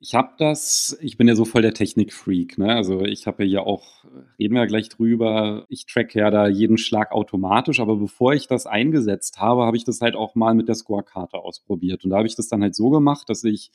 ich 0.00 0.16
habe 0.16 0.32
das, 0.36 0.98
ich 1.00 1.16
bin 1.16 1.28
ja 1.28 1.36
so 1.36 1.44
voll 1.44 1.62
der 1.62 1.74
Technikfreak, 1.74 2.58
ne? 2.58 2.74
Also 2.74 3.02
ich 3.02 3.28
habe 3.28 3.44
ja 3.44 3.60
auch, 3.60 4.04
reden 4.36 4.54
wir 4.54 4.62
ja 4.62 4.66
gleich 4.66 4.88
drüber, 4.88 5.64
ich 5.68 5.86
track 5.86 6.16
ja 6.16 6.32
da 6.32 6.48
jeden 6.48 6.76
Schlag 6.76 7.12
automatisch, 7.12 7.78
aber 7.78 7.94
bevor 7.94 8.34
ich 8.34 8.48
das 8.48 8.66
eingesetzt 8.66 9.38
habe, 9.38 9.62
habe 9.62 9.76
ich 9.76 9.84
das 9.84 10.00
halt 10.00 10.16
auch 10.16 10.34
mal 10.34 10.54
mit 10.54 10.66
der 10.66 10.74
Scorekarte 10.74 11.38
ausprobiert. 11.38 12.02
Und 12.02 12.10
da 12.10 12.16
habe 12.16 12.26
ich 12.26 12.34
das 12.34 12.48
dann 12.48 12.62
halt 12.62 12.74
so 12.74 12.90
gemacht, 12.90 13.30
dass 13.30 13.44
ich, 13.44 13.70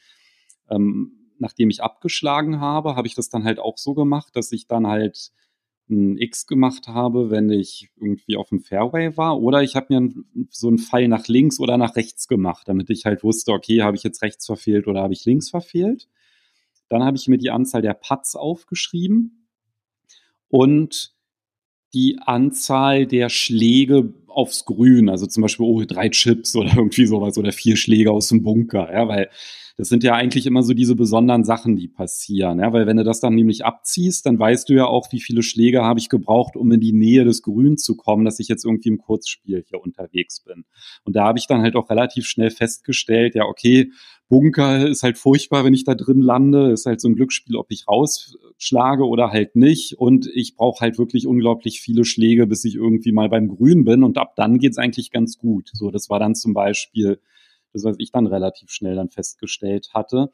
ähm, 0.70 1.14
nachdem 1.40 1.70
ich 1.70 1.82
abgeschlagen 1.82 2.60
habe, 2.60 2.98
habe 2.98 3.08
ich 3.08 3.16
das 3.16 3.30
dann 3.30 3.46
halt 3.46 3.60
auch 3.60 3.78
so 3.78 3.94
gemacht, 3.94 4.36
dass 4.36 4.52
ich 4.52 4.68
dann 4.68 4.86
halt 4.86 5.32
ein 5.90 6.18
X 6.18 6.48
gemacht 6.48 6.88
habe, 6.88 7.30
wenn 7.30 7.50
ich 7.50 7.90
irgendwie 7.96 8.36
auf 8.36 8.50
dem 8.50 8.60
Fairway 8.60 9.16
war, 9.18 9.40
oder 9.40 9.64
ich 9.64 9.76
habe 9.76 9.88
mir 9.90 10.12
so 10.50 10.68
einen 10.68 10.80
Pfeil 10.80 11.08
nach 11.08 11.28
links 11.28 11.60
oder 11.60 11.78
nach 11.78 11.96
rechts 11.96 12.28
gemacht, 12.28 12.68
damit 12.68 12.90
ich 12.90 13.06
halt 13.06 13.24
wusste, 13.24 13.52
okay, 13.52 13.82
habe 13.82 13.96
ich 13.96 14.04
jetzt 14.04 14.22
rechts 14.22 14.46
verfehlt 14.46 14.88
oder 14.88 15.02
habe 15.02 15.14
ich 15.14 15.26
links 15.26 15.50
verfehlt. 15.50 16.08
Dann 16.90 17.04
habe 17.04 17.18
ich 17.18 17.28
mir 17.28 17.38
die 17.38 17.52
Anzahl 17.52 17.82
der 17.82 17.94
Putts 17.94 18.36
aufgeschrieben 18.36 19.48
und 20.50 21.16
die 21.94 22.20
Anzahl 22.20 23.06
der 23.06 23.30
Schläge 23.30 24.14
aufs 24.38 24.66
Grün, 24.66 25.10
also 25.10 25.26
zum 25.26 25.42
Beispiel 25.42 25.66
oh, 25.66 25.84
drei 25.86 26.10
Chips 26.10 26.56
oder 26.56 26.72
irgendwie 26.76 27.08
sowas 27.08 27.38
oder 27.38 27.52
vier 27.52 27.76
Schläge 27.76 28.12
aus 28.12 28.30
dem 28.30 28.44
Bunker, 28.44 28.92
ja, 28.94 29.08
weil 29.08 29.30
das 29.78 29.90
sind 29.90 30.04
ja 30.04 30.16
eigentlich 30.16 30.48
immer 30.48 30.64
so 30.64 30.74
diese 30.74 30.96
besonderen 30.96 31.44
Sachen, 31.44 31.76
die 31.76 31.88
passieren. 31.88 32.60
Ja? 32.60 32.74
Weil 32.74 32.88
wenn 32.88 32.98
du 32.98 33.04
das 33.04 33.20
dann 33.20 33.36
nämlich 33.36 33.64
abziehst, 33.64 34.26
dann 34.26 34.40
weißt 34.40 34.68
du 34.70 34.74
ja 34.74 34.88
auch, 34.88 35.12
wie 35.12 35.20
viele 35.22 35.44
Schläge 35.44 35.84
habe 35.84 36.00
ich 36.00 36.10
gebraucht, 36.10 36.56
um 36.56 36.72
in 36.72 36.80
die 36.80 36.94
Nähe 36.94 37.26
des 37.26 37.44
Grüns 37.44 37.84
zu 37.84 37.96
kommen, 37.96 38.26
dass 38.26 38.40
ich 38.40 38.48
jetzt 38.48 38.66
irgendwie 38.66 38.90
im 38.90 38.98
Kurzspiel 38.98 39.64
hier 39.68 39.80
unterwegs 39.80 40.44
bin. 40.44 40.66
Und 41.04 41.16
da 41.16 41.26
habe 41.26 41.38
ich 41.38 41.46
dann 41.46 41.62
halt 41.62 41.76
auch 41.76 41.92
relativ 41.92 42.26
schnell 42.26 42.50
festgestellt, 42.50 43.36
ja, 43.36 43.44
okay, 43.44 43.92
Bunker 44.30 44.88
ist 44.88 45.04
halt 45.04 45.18
furchtbar, 45.18 45.64
wenn 45.64 45.74
ich 45.74 45.86
da 45.86 45.96
drin 45.96 46.22
lande. 46.22 46.72
Ist 46.72 46.86
halt 46.86 47.00
so 47.00 47.08
ein 47.08 47.16
Glücksspiel, 47.16 47.56
ob 47.56 47.68
ich 47.70 47.88
rausschlage 47.88 49.06
oder 49.06 49.32
halt 49.32 49.56
nicht. 49.56 49.94
Und 49.98 50.30
ich 50.34 50.56
brauche 50.56 50.82
halt 50.82 50.98
wirklich 50.98 51.28
unglaublich 51.28 51.80
viele 51.80 52.04
Schläge, 52.04 52.46
bis 52.46 52.66
ich 52.66 52.76
irgendwie 52.76 53.14
mal 53.14 53.30
beim 53.30 53.48
Grün 53.48 53.86
bin. 53.86 54.04
Und 54.04 54.18
ab 54.18 54.27
dann 54.36 54.60
geht's 54.60 54.78
eigentlich 54.78 55.12
ganz 55.12 55.38
gut. 55.38 55.70
So, 55.74 55.92
das 55.92 56.10
war 56.10 56.20
dann 56.20 56.36
zum 56.36 56.54
Beispiel 56.54 57.20
das, 57.74 57.84
was 57.84 57.96
ich 58.00 58.12
dann 58.12 58.28
relativ 58.28 58.70
schnell 58.70 58.96
dann 58.96 59.10
festgestellt 59.10 59.92
hatte. 59.94 60.32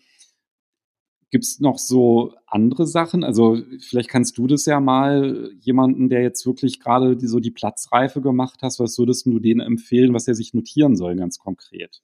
Gibt 1.31 1.45
es 1.45 1.59
noch 1.59 1.79
so 1.79 2.35
andere 2.45 2.85
Sachen? 2.85 3.23
Also 3.23 3.57
vielleicht 3.79 4.09
kannst 4.09 4.37
du 4.37 4.45
das 4.45 4.65
ja 4.65 4.79
mal 4.79 5.51
jemanden, 5.59 6.07
der 6.09 6.21
jetzt 6.21 6.45
wirklich 6.45 6.79
gerade 6.79 7.17
die, 7.17 7.25
so 7.25 7.39
die 7.39 7.49
Platzreife 7.49 8.21
gemacht 8.21 8.59
hast, 8.61 8.79
was 8.79 8.99
würdest 8.99 9.25
du 9.25 9.39
denen 9.39 9.61
empfehlen, 9.61 10.13
was 10.13 10.27
er 10.27 10.35
sich 10.35 10.53
notieren 10.53 10.95
soll, 10.95 11.15
ganz 11.15 11.39
konkret? 11.39 12.03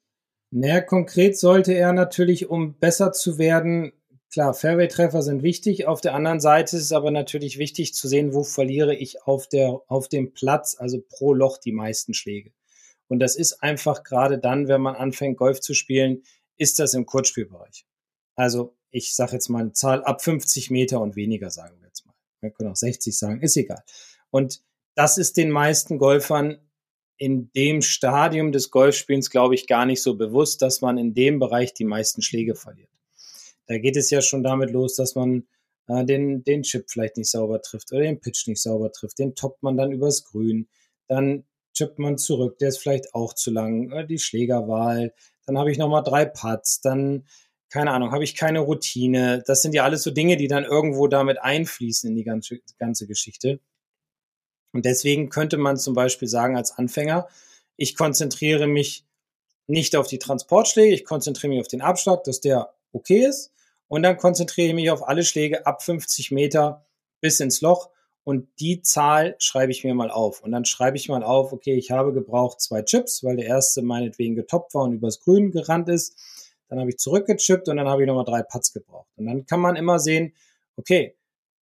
Naja, 0.51 0.81
konkret 0.81 1.37
sollte 1.37 1.73
er 1.73 1.93
natürlich, 1.93 2.49
um 2.49 2.73
besser 2.79 3.11
zu 3.11 3.37
werden, 3.37 3.91
klar, 4.31 4.53
Fairway-Treffer 4.53 5.21
sind 5.21 5.43
wichtig. 5.43 5.87
Auf 5.87 6.01
der 6.01 6.15
anderen 6.15 6.39
Seite 6.39 6.77
ist 6.77 6.83
es 6.83 6.91
aber 6.91 7.11
natürlich 7.11 7.57
wichtig 7.57 7.93
zu 7.93 8.07
sehen, 8.07 8.33
wo 8.33 8.43
verliere 8.43 8.95
ich 8.95 9.23
auf, 9.23 9.47
der, 9.47 9.81
auf 9.87 10.07
dem 10.07 10.33
Platz, 10.33 10.75
also 10.77 11.01
pro 11.01 11.33
Loch 11.33 11.57
die 11.57 11.71
meisten 11.71 12.13
Schläge. 12.13 12.51
Und 13.07 13.19
das 13.19 13.35
ist 13.35 13.63
einfach 13.63 14.03
gerade 14.03 14.37
dann, 14.37 14.67
wenn 14.67 14.81
man 14.81 14.95
anfängt, 14.95 15.37
Golf 15.37 15.61
zu 15.61 15.73
spielen, 15.73 16.23
ist 16.57 16.79
das 16.79 16.93
im 16.93 17.05
Kurzspielbereich. 17.05 17.85
Also 18.35 18.75
ich 18.91 19.15
sage 19.15 19.33
jetzt 19.33 19.49
mal 19.49 19.61
eine 19.61 19.73
Zahl 19.73 20.03
ab 20.03 20.21
50 20.21 20.71
Meter 20.71 21.01
und 21.01 21.15
weniger, 21.15 21.49
sagen 21.49 21.77
wir 21.79 21.87
jetzt 21.87 22.05
mal. 22.05 22.13
Wir 22.41 22.51
können 22.51 22.71
auch 22.71 22.75
60 22.75 23.17
sagen, 23.17 23.41
ist 23.41 23.57
egal. 23.57 23.83
Und 24.29 24.61
das 24.95 25.17
ist 25.17 25.37
den 25.37 25.49
meisten 25.49 25.97
Golfern 25.97 26.59
in 27.17 27.51
dem 27.51 27.81
Stadium 27.81 28.51
des 28.51 28.71
Golfspielens, 28.71 29.29
glaube 29.29 29.55
ich, 29.55 29.67
gar 29.67 29.85
nicht 29.85 30.01
so 30.01 30.15
bewusst, 30.15 30.61
dass 30.61 30.81
man 30.81 30.97
in 30.97 31.13
dem 31.13 31.39
Bereich 31.39 31.73
die 31.73 31.85
meisten 31.85 32.21
Schläge 32.21 32.55
verliert. 32.55 32.89
Da 33.69 33.77
geht 33.77 33.95
es 33.95 34.09
ja 34.09 34.21
schon 34.21 34.43
damit 34.43 34.71
los, 34.71 34.95
dass 34.95 35.13
man 35.13 35.47
äh, 35.87 36.03
den, 36.03 36.43
den 36.43 36.63
Chip 36.63 36.89
vielleicht 36.89 37.17
nicht 37.17 37.29
sauber 37.29 37.61
trifft 37.61 37.91
oder 37.91 38.01
den 38.01 38.19
Pitch 38.19 38.47
nicht 38.47 38.61
sauber 38.61 38.91
trifft. 38.91 39.19
Den 39.19 39.35
toppt 39.35 39.61
man 39.61 39.77
dann 39.77 39.91
übers 39.91 40.23
Grün. 40.25 40.67
Dann 41.07 41.45
chippt 41.73 41.99
man 41.99 42.17
zurück, 42.17 42.57
der 42.57 42.69
ist 42.69 42.79
vielleicht 42.79 43.13
auch 43.13 43.33
zu 43.33 43.51
lang, 43.51 43.91
äh, 43.91 44.07
die 44.07 44.17
Schlägerwahl, 44.17 45.13
dann 45.45 45.57
habe 45.57 45.71
ich 45.71 45.77
nochmal 45.77 46.03
drei 46.03 46.25
Putts, 46.25 46.81
dann, 46.81 47.27
keine 47.69 47.91
Ahnung, 47.91 48.11
habe 48.11 48.23
ich 48.23 48.35
keine 48.35 48.59
Routine. 48.59 49.43
Das 49.45 49.61
sind 49.61 49.75
ja 49.75 49.83
alles 49.83 50.01
so 50.01 50.11
Dinge, 50.11 50.35
die 50.35 50.47
dann 50.47 50.63
irgendwo 50.63 51.07
damit 51.07 51.39
einfließen 51.41 52.09
in 52.09 52.15
die 52.15 52.23
ganze, 52.23 52.59
ganze 52.79 53.05
Geschichte. 53.05 53.59
Und 54.73 54.85
deswegen 54.85 55.29
könnte 55.29 55.57
man 55.57 55.77
zum 55.77 55.93
Beispiel 55.93 56.27
sagen 56.27 56.57
als 56.57 56.71
Anfänger, 56.71 57.27
ich 57.77 57.95
konzentriere 57.95 58.67
mich 58.67 59.05
nicht 59.67 59.95
auf 59.95 60.07
die 60.07 60.19
Transportschläge, 60.19 60.93
ich 60.93 61.05
konzentriere 61.05 61.53
mich 61.53 61.61
auf 61.61 61.67
den 61.67 61.81
Abschlag, 61.81 62.23
dass 62.23 62.41
der 62.41 62.73
okay 62.91 63.25
ist. 63.25 63.51
Und 63.89 64.03
dann 64.03 64.17
konzentriere 64.17 64.69
ich 64.69 64.73
mich 64.73 64.91
auf 64.91 65.05
alle 65.05 65.23
Schläge 65.23 65.65
ab 65.65 65.83
50 65.83 66.31
Meter 66.31 66.85
bis 67.19 67.41
ins 67.41 67.59
Loch 67.59 67.89
und 68.23 68.47
die 68.59 68.81
Zahl 68.83 69.35
schreibe 69.39 69.71
ich 69.71 69.83
mir 69.83 69.95
mal 69.95 70.11
auf. 70.11 70.41
Und 70.41 70.51
dann 70.51 70.63
schreibe 70.63 70.97
ich 70.97 71.09
mal 71.09 71.23
auf, 71.23 71.51
okay, 71.51 71.73
ich 71.73 71.89
habe 71.89 72.13
gebraucht 72.13 72.61
zwei 72.61 72.83
Chips, 72.83 73.23
weil 73.23 73.37
der 73.37 73.47
erste 73.47 73.81
meinetwegen 73.81 74.35
getoppt 74.35 74.75
war 74.75 74.83
und 74.83 74.93
übers 74.93 75.19
Grün 75.19 75.51
gerannt 75.51 75.89
ist. 75.89 76.15
Dann 76.67 76.79
habe 76.79 76.91
ich 76.91 76.97
zurückgechippt 76.97 77.67
und 77.67 77.77
dann 77.77 77.87
habe 77.87 78.03
ich 78.03 78.07
nochmal 78.07 78.25
drei 78.25 78.43
Putts 78.43 78.71
gebraucht. 78.71 79.09
Und 79.15 79.25
dann 79.25 79.47
kann 79.47 79.59
man 79.59 79.75
immer 79.75 79.97
sehen, 79.97 80.33
okay, 80.75 81.15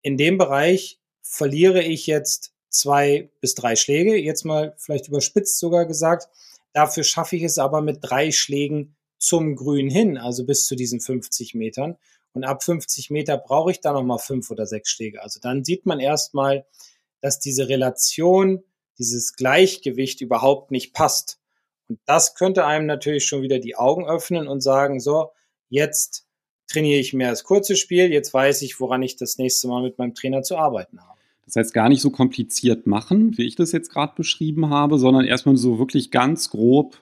in 0.03 0.17
dem 0.17 0.37
Bereich 0.37 0.99
verliere 1.23 1.81
ich 1.81 2.05
jetzt 2.05 2.53
zwei 2.69 3.31
bis 3.39 3.55
drei 3.55 3.75
Schläge, 3.75 4.15
jetzt 4.15 4.45
mal 4.45 4.75
vielleicht 4.77 5.07
überspitzt 5.07 5.57
sogar 5.57 5.87
gesagt. 5.87 6.29
Dafür 6.73 7.03
schaffe 7.03 7.35
ich 7.35 7.43
es 7.43 7.57
aber 7.57 7.81
mit 7.81 7.97
drei 8.01 8.31
Schlägen 8.31 8.95
zum 9.21 9.55
Grün 9.55 9.89
hin, 9.89 10.17
also 10.17 10.45
bis 10.45 10.65
zu 10.65 10.75
diesen 10.75 10.99
50 10.99 11.53
Metern. 11.53 11.95
Und 12.33 12.43
ab 12.43 12.63
50 12.63 13.11
Meter 13.11 13.37
brauche 13.37 13.71
ich 13.71 13.79
da 13.79 13.93
nochmal 13.93 14.17
fünf 14.17 14.49
oder 14.49 14.65
sechs 14.65 14.89
Schläge. 14.89 15.21
Also 15.21 15.39
dann 15.39 15.63
sieht 15.63 15.85
man 15.85 15.99
erstmal, 15.99 16.65
dass 17.19 17.39
diese 17.39 17.69
Relation, 17.69 18.63
dieses 18.97 19.35
Gleichgewicht 19.35 20.21
überhaupt 20.21 20.71
nicht 20.71 20.93
passt. 20.93 21.39
Und 21.87 21.99
das 22.05 22.35
könnte 22.35 22.65
einem 22.65 22.87
natürlich 22.87 23.25
schon 23.25 23.43
wieder 23.43 23.59
die 23.59 23.75
Augen 23.75 24.05
öffnen 24.05 24.47
und 24.47 24.61
sagen, 24.61 24.99
so, 24.99 25.31
jetzt 25.69 26.25
trainiere 26.67 26.99
ich 26.99 27.13
mehr 27.13 27.29
das 27.29 27.43
kurze 27.43 27.75
Spiel, 27.75 28.11
jetzt 28.11 28.33
weiß 28.33 28.63
ich, 28.63 28.79
woran 28.79 29.03
ich 29.03 29.17
das 29.17 29.37
nächste 29.37 29.67
Mal 29.67 29.83
mit 29.83 29.99
meinem 29.99 30.15
Trainer 30.15 30.41
zu 30.41 30.57
arbeiten 30.57 30.99
habe. 30.99 31.19
Das 31.45 31.57
heißt, 31.57 31.73
gar 31.73 31.89
nicht 31.89 32.01
so 32.01 32.09
kompliziert 32.09 32.87
machen, 32.87 33.37
wie 33.37 33.45
ich 33.45 33.55
das 33.55 33.71
jetzt 33.71 33.91
gerade 33.91 34.13
beschrieben 34.15 34.69
habe, 34.69 34.97
sondern 34.97 35.25
erstmal 35.25 35.57
so 35.57 35.77
wirklich 35.79 36.09
ganz 36.09 36.49
grob 36.49 37.01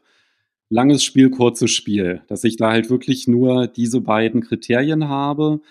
langes 0.69 1.03
Spiel, 1.03 1.29
kurzes 1.29 1.71
Spiel. 1.71 2.21
Dass 2.27 2.43
ich 2.43 2.57
da 2.57 2.71
halt 2.71 2.89
wirklich 2.89 3.27
nur 3.27 3.67
diese 3.67 4.01
beiden 4.01 4.41
Kriterien 4.41 5.09
habe, 5.09 5.61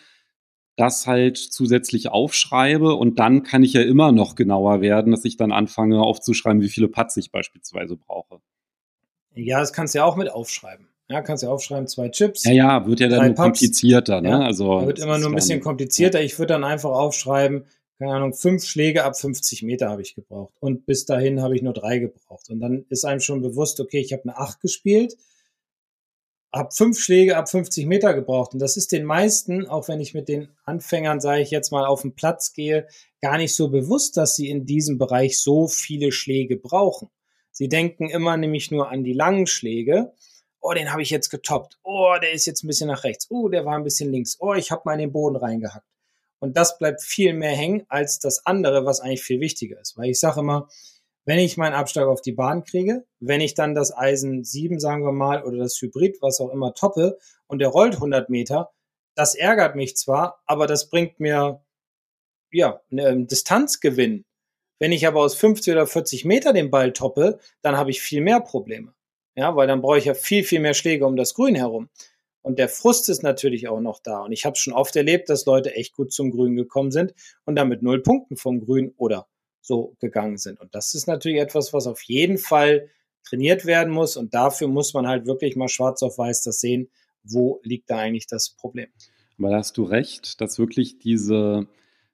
das 0.76 1.06
halt 1.06 1.36
zusätzlich 1.36 2.08
aufschreibe 2.08 2.94
und 2.94 3.18
dann 3.18 3.42
kann 3.42 3.64
ich 3.64 3.72
ja 3.72 3.82
immer 3.82 4.12
noch 4.12 4.36
genauer 4.36 4.80
werden, 4.80 5.10
dass 5.10 5.24
ich 5.24 5.36
dann 5.36 5.50
anfange 5.50 6.00
aufzuschreiben, 6.00 6.62
wie 6.62 6.68
viele 6.68 6.88
Putts 6.88 7.16
ich 7.16 7.32
beispielsweise 7.32 7.96
brauche. 7.96 8.40
Ja, 9.34 9.60
das 9.60 9.72
kannst 9.72 9.94
du 9.94 9.98
ja 9.98 10.04
auch 10.04 10.16
mit 10.16 10.30
aufschreiben. 10.30 10.88
Ja, 11.10 11.22
kannst 11.22 11.42
du 11.42 11.46
ja 11.46 11.52
aufschreiben, 11.52 11.86
zwei 11.86 12.10
Chips. 12.10 12.44
Ja, 12.44 12.52
ja, 12.52 12.86
wird 12.86 13.00
ja 13.00 13.08
dann 13.08 13.34
komplizierter, 13.34 14.20
ne? 14.20 14.28
Ja, 14.28 14.40
also. 14.40 14.86
Wird 14.86 14.98
immer 14.98 15.18
nur 15.18 15.30
ein 15.30 15.34
bisschen 15.34 15.60
komplizierter. 15.60 16.22
Ich 16.22 16.38
würde 16.38 16.52
dann 16.52 16.64
einfach 16.64 16.90
aufschreiben, 16.90 17.64
keine 17.98 18.12
Ahnung, 18.12 18.32
fünf 18.32 18.64
Schläge 18.64 19.04
ab 19.04 19.18
50 19.18 19.64
Meter 19.64 19.90
habe 19.90 20.02
ich 20.02 20.14
gebraucht. 20.14 20.54
Und 20.60 20.86
bis 20.86 21.04
dahin 21.04 21.42
habe 21.42 21.56
ich 21.56 21.62
nur 21.62 21.72
drei 21.72 21.98
gebraucht. 21.98 22.48
Und 22.48 22.60
dann 22.60 22.86
ist 22.88 23.04
einem 23.04 23.20
schon 23.20 23.42
bewusst, 23.42 23.80
okay, 23.80 23.98
ich 23.98 24.12
habe 24.12 24.22
eine 24.22 24.36
acht 24.38 24.60
gespielt, 24.60 25.16
habe 26.52 26.70
fünf 26.72 26.98
Schläge 27.00 27.36
ab 27.36 27.50
50 27.50 27.86
Meter 27.86 28.14
gebraucht. 28.14 28.52
Und 28.52 28.60
das 28.60 28.76
ist 28.76 28.92
den 28.92 29.04
meisten, 29.04 29.66
auch 29.66 29.88
wenn 29.88 30.00
ich 30.00 30.14
mit 30.14 30.28
den 30.28 30.48
Anfängern, 30.64 31.20
sage 31.20 31.42
ich 31.42 31.50
jetzt 31.50 31.72
mal, 31.72 31.86
auf 31.86 32.02
den 32.02 32.14
Platz 32.14 32.52
gehe, 32.52 32.86
gar 33.20 33.36
nicht 33.36 33.56
so 33.56 33.68
bewusst, 33.68 34.16
dass 34.16 34.36
sie 34.36 34.48
in 34.48 34.64
diesem 34.64 34.96
Bereich 34.96 35.40
so 35.40 35.66
viele 35.66 36.12
Schläge 36.12 36.56
brauchen. 36.56 37.10
Sie 37.50 37.68
denken 37.68 38.08
immer 38.08 38.36
nämlich 38.36 38.70
nur 38.70 38.90
an 38.90 39.02
die 39.02 39.12
langen 39.12 39.48
Schläge. 39.48 40.12
Oh, 40.60 40.72
den 40.72 40.92
habe 40.92 41.02
ich 41.02 41.10
jetzt 41.10 41.30
getoppt. 41.30 41.80
Oh, 41.82 42.14
der 42.22 42.30
ist 42.30 42.46
jetzt 42.46 42.62
ein 42.62 42.68
bisschen 42.68 42.88
nach 42.88 43.02
rechts. 43.02 43.26
Oh, 43.30 43.48
der 43.48 43.64
war 43.64 43.76
ein 43.76 43.84
bisschen 43.84 44.12
links. 44.12 44.36
Oh, 44.38 44.54
ich 44.54 44.70
habe 44.70 44.82
mal 44.84 44.92
in 44.92 45.00
den 45.00 45.12
Boden 45.12 45.36
reingehackt. 45.36 45.84
Und 46.40 46.56
das 46.56 46.78
bleibt 46.78 47.02
viel 47.02 47.32
mehr 47.32 47.54
hängen 47.54 47.84
als 47.88 48.18
das 48.18 48.46
andere, 48.46 48.84
was 48.84 49.00
eigentlich 49.00 49.22
viel 49.22 49.40
wichtiger 49.40 49.80
ist. 49.80 49.96
Weil 49.96 50.10
ich 50.10 50.20
sage 50.20 50.40
immer, 50.40 50.68
wenn 51.24 51.38
ich 51.38 51.56
meinen 51.56 51.74
Abschlag 51.74 52.06
auf 52.06 52.22
die 52.22 52.32
Bahn 52.32 52.64
kriege, 52.64 53.04
wenn 53.20 53.40
ich 53.40 53.54
dann 53.54 53.74
das 53.74 53.94
Eisen 53.94 54.44
7, 54.44 54.80
sagen 54.80 55.04
wir 55.04 55.12
mal, 55.12 55.44
oder 55.44 55.58
das 55.58 55.80
Hybrid, 55.80 56.18
was 56.22 56.40
auch 56.40 56.50
immer, 56.50 56.72
toppe 56.74 57.18
und 57.46 57.58
der 57.58 57.68
rollt 57.68 57.94
100 57.94 58.30
Meter, 58.30 58.70
das 59.14 59.34
ärgert 59.34 59.76
mich 59.76 59.96
zwar, 59.96 60.42
aber 60.46 60.66
das 60.66 60.88
bringt 60.88 61.20
mir, 61.20 61.62
ja, 62.50 62.80
einen 62.90 63.26
Distanzgewinn. 63.26 64.24
Wenn 64.78 64.92
ich 64.92 65.06
aber 65.06 65.20
aus 65.20 65.34
50 65.34 65.72
oder 65.72 65.86
40 65.86 66.24
Meter 66.24 66.52
den 66.52 66.70
Ball 66.70 66.92
toppe, 66.92 67.38
dann 67.62 67.76
habe 67.76 67.90
ich 67.90 68.00
viel 68.00 68.20
mehr 68.20 68.40
Probleme. 68.40 68.94
Ja, 69.34 69.54
weil 69.54 69.66
dann 69.66 69.82
brauche 69.82 69.98
ich 69.98 70.06
ja 70.06 70.14
viel, 70.14 70.44
viel 70.44 70.60
mehr 70.60 70.74
Schläge 70.74 71.04
um 71.04 71.16
das 71.16 71.34
Grün 71.34 71.56
herum. 71.56 71.90
Und 72.48 72.58
der 72.58 72.70
Frust 72.70 73.10
ist 73.10 73.22
natürlich 73.22 73.68
auch 73.68 73.82
noch 73.82 74.00
da. 74.00 74.20
Und 74.20 74.32
ich 74.32 74.46
habe 74.46 74.56
schon 74.56 74.72
oft 74.72 74.96
erlebt, 74.96 75.28
dass 75.28 75.44
Leute 75.44 75.74
echt 75.74 75.92
gut 75.92 76.14
zum 76.14 76.30
Grün 76.30 76.56
gekommen 76.56 76.90
sind 76.90 77.12
und 77.44 77.56
damit 77.56 77.82
null 77.82 78.02
Punkten 78.02 78.38
vom 78.38 78.64
Grün 78.64 78.94
oder 78.96 79.26
so 79.60 79.94
gegangen 80.00 80.38
sind. 80.38 80.58
Und 80.58 80.74
das 80.74 80.94
ist 80.94 81.06
natürlich 81.06 81.42
etwas, 81.42 81.74
was 81.74 81.86
auf 81.86 82.00
jeden 82.04 82.38
Fall 82.38 82.88
trainiert 83.22 83.66
werden 83.66 83.92
muss. 83.92 84.16
Und 84.16 84.32
dafür 84.32 84.66
muss 84.66 84.94
man 84.94 85.06
halt 85.06 85.26
wirklich 85.26 85.56
mal 85.56 85.68
schwarz 85.68 86.02
auf 86.02 86.16
weiß 86.16 86.40
das 86.40 86.58
sehen, 86.58 86.88
wo 87.22 87.60
liegt 87.64 87.90
da 87.90 87.98
eigentlich 87.98 88.26
das 88.26 88.48
Problem. 88.48 88.88
Aber 89.38 89.50
da 89.50 89.56
hast 89.58 89.76
du 89.76 89.82
recht, 89.82 90.40
dass 90.40 90.58
wirklich 90.58 90.98
diese 90.98 91.66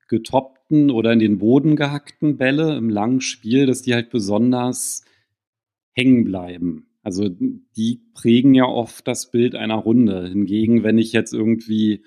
getoppten 0.09 0.91
oder 0.91 1.13
in 1.13 1.21
den 1.21 1.39
Boden 1.39 1.77
gehackten 1.77 2.39
Bälle 2.39 2.77
im 2.77 2.91
langen 2.91 3.21
Spiel, 3.21 3.67
dass 3.67 3.83
die 3.83 3.95
halt 3.95 4.11
besonders 4.11 5.05
hängen 5.93 6.25
bleiben. 6.25 6.89
Also 7.05 7.29
die 7.29 8.01
prägen 8.15 8.55
ja 8.55 8.65
oft 8.65 9.07
das 9.07 9.31
Bild 9.31 9.55
einer 9.55 9.77
Runde. 9.77 10.27
Hingegen, 10.27 10.83
wenn 10.83 10.99
ich 10.99 11.13
jetzt 11.13 11.35
irgendwie 11.35 12.03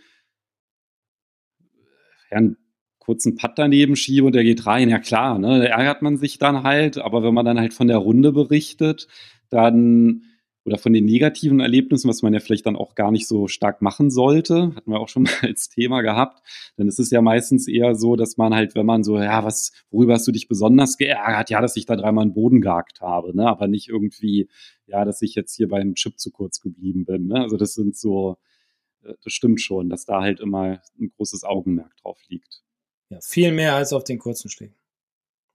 ja, 2.31 2.37
ein 2.37 2.57
kurzen 2.99 3.35
Putt 3.35 3.51
daneben 3.55 3.95
schiebe 3.95 4.25
und 4.25 4.35
der 4.35 4.43
geht 4.43 4.65
rein, 4.65 4.89
ja 4.89 4.99
klar, 4.99 5.39
ne, 5.39 5.59
da 5.59 5.65
ärgert 5.65 6.01
man 6.01 6.17
sich 6.17 6.39
dann 6.39 6.63
halt, 6.63 6.97
aber 6.97 7.23
wenn 7.23 7.33
man 7.33 7.45
dann 7.45 7.59
halt 7.59 7.73
von 7.73 7.87
der 7.87 7.97
Runde 7.97 8.33
berichtet, 8.33 9.07
dann 9.49 10.23
oder 10.67 10.77
von 10.77 10.91
den 10.91 11.05
negativen 11.05 11.61
Erlebnissen, 11.61 12.09
was 12.09 12.21
man 12.21 12.33
ja 12.33 12.41
vielleicht 12.41 12.65
dann 12.65 12.75
auch 12.75 12.93
gar 12.93 13.09
nicht 13.09 13.25
so 13.25 13.47
stark 13.47 13.81
machen 13.81 14.11
sollte, 14.11 14.73
hatten 14.75 14.91
wir 14.91 14.99
auch 14.99 15.07
schon 15.07 15.23
mal 15.23 15.31
als 15.41 15.69
Thema 15.69 16.01
gehabt, 16.01 16.43
dann 16.75 16.89
ist 16.89 16.99
es 16.99 17.09
ja 17.09 17.21
meistens 17.21 17.69
eher 17.69 17.95
so, 17.95 18.17
dass 18.17 18.35
man 18.35 18.53
halt, 18.53 18.75
wenn 18.75 18.85
man 18.85 19.05
so, 19.05 19.17
ja, 19.17 19.45
was, 19.45 19.71
worüber 19.89 20.15
hast 20.15 20.27
du 20.27 20.33
dich 20.33 20.49
besonders 20.49 20.97
geärgert? 20.97 21.49
Ja, 21.49 21.61
dass 21.61 21.77
ich 21.77 21.85
da 21.85 21.95
dreimal 21.95 22.23
einen 22.23 22.33
Boden 22.33 22.59
gehakt 22.59 22.99
habe, 22.99 23.33
ne, 23.33 23.47
aber 23.47 23.69
nicht 23.69 23.87
irgendwie, 23.87 24.49
ja, 24.87 25.05
dass 25.05 25.21
ich 25.21 25.35
jetzt 25.35 25.55
hier 25.55 25.67
beim 25.67 25.95
Chip 25.95 26.19
zu 26.19 26.31
kurz 26.31 26.59
geblieben 26.61 27.05
bin, 27.05 27.27
ne, 27.27 27.41
also 27.41 27.57
das 27.57 27.73
sind 27.73 27.95
so, 27.95 28.37
äh, 29.03 29.13
das 29.23 29.33
stimmt 29.33 29.61
schon, 29.61 29.89
dass 29.89 30.05
da 30.05 30.21
halt 30.21 30.39
immer 30.39 30.81
ein 30.99 31.11
großes 31.15 31.43
Augenmerk 31.43 31.95
drauf 31.97 32.19
liegt. 32.27 32.63
Ja, 33.09 33.19
viel 33.21 33.51
mehr 33.51 33.75
als 33.75 33.93
auf 33.93 34.03
den 34.03 34.17
kurzen 34.17 34.49
Schlägen. 34.49 34.75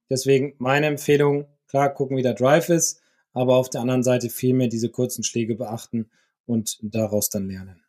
Deswegen 0.08 0.54
meine 0.58 0.86
Empfehlung, 0.86 1.46
klar, 1.66 1.92
gucken, 1.92 2.16
wie 2.16 2.22
der 2.22 2.34
Drive 2.34 2.68
ist, 2.68 3.00
aber 3.32 3.56
auf 3.56 3.70
der 3.70 3.80
anderen 3.80 4.02
Seite 4.02 4.28
viel 4.28 4.54
mehr 4.54 4.68
diese 4.68 4.90
kurzen 4.90 5.24
Schläge 5.24 5.54
beachten 5.54 6.10
und 6.46 6.78
daraus 6.82 7.28
dann 7.30 7.48
lernen. 7.48 7.82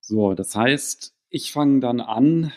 So, 0.00 0.34
das 0.34 0.54
heißt, 0.54 1.14
ich 1.30 1.52
fange 1.52 1.80
dann 1.80 2.00
an 2.00 2.52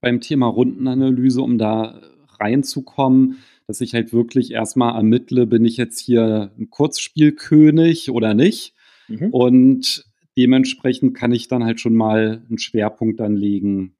beim 0.00 0.20
Thema 0.20 0.46
Rundenanalyse, 0.46 1.40
um 1.40 1.58
da 1.58 2.00
reinzukommen, 2.38 3.38
dass 3.66 3.80
ich 3.80 3.94
halt 3.94 4.12
wirklich 4.12 4.52
erstmal 4.52 4.94
ermittle, 4.94 5.46
bin 5.46 5.64
ich 5.64 5.76
jetzt 5.76 5.98
hier 5.98 6.52
ein 6.58 6.70
Kurzspielkönig 6.70 8.10
oder 8.10 8.34
nicht? 8.34 8.74
Mhm. 9.08 9.30
Und 9.30 10.04
dementsprechend 10.36 11.14
kann 11.14 11.32
ich 11.32 11.48
dann 11.48 11.64
halt 11.64 11.80
schon 11.80 11.94
mal 11.94 12.42
einen 12.48 12.58
Schwerpunkt 12.58 13.20
dann 13.20 13.36
legen 13.36 13.96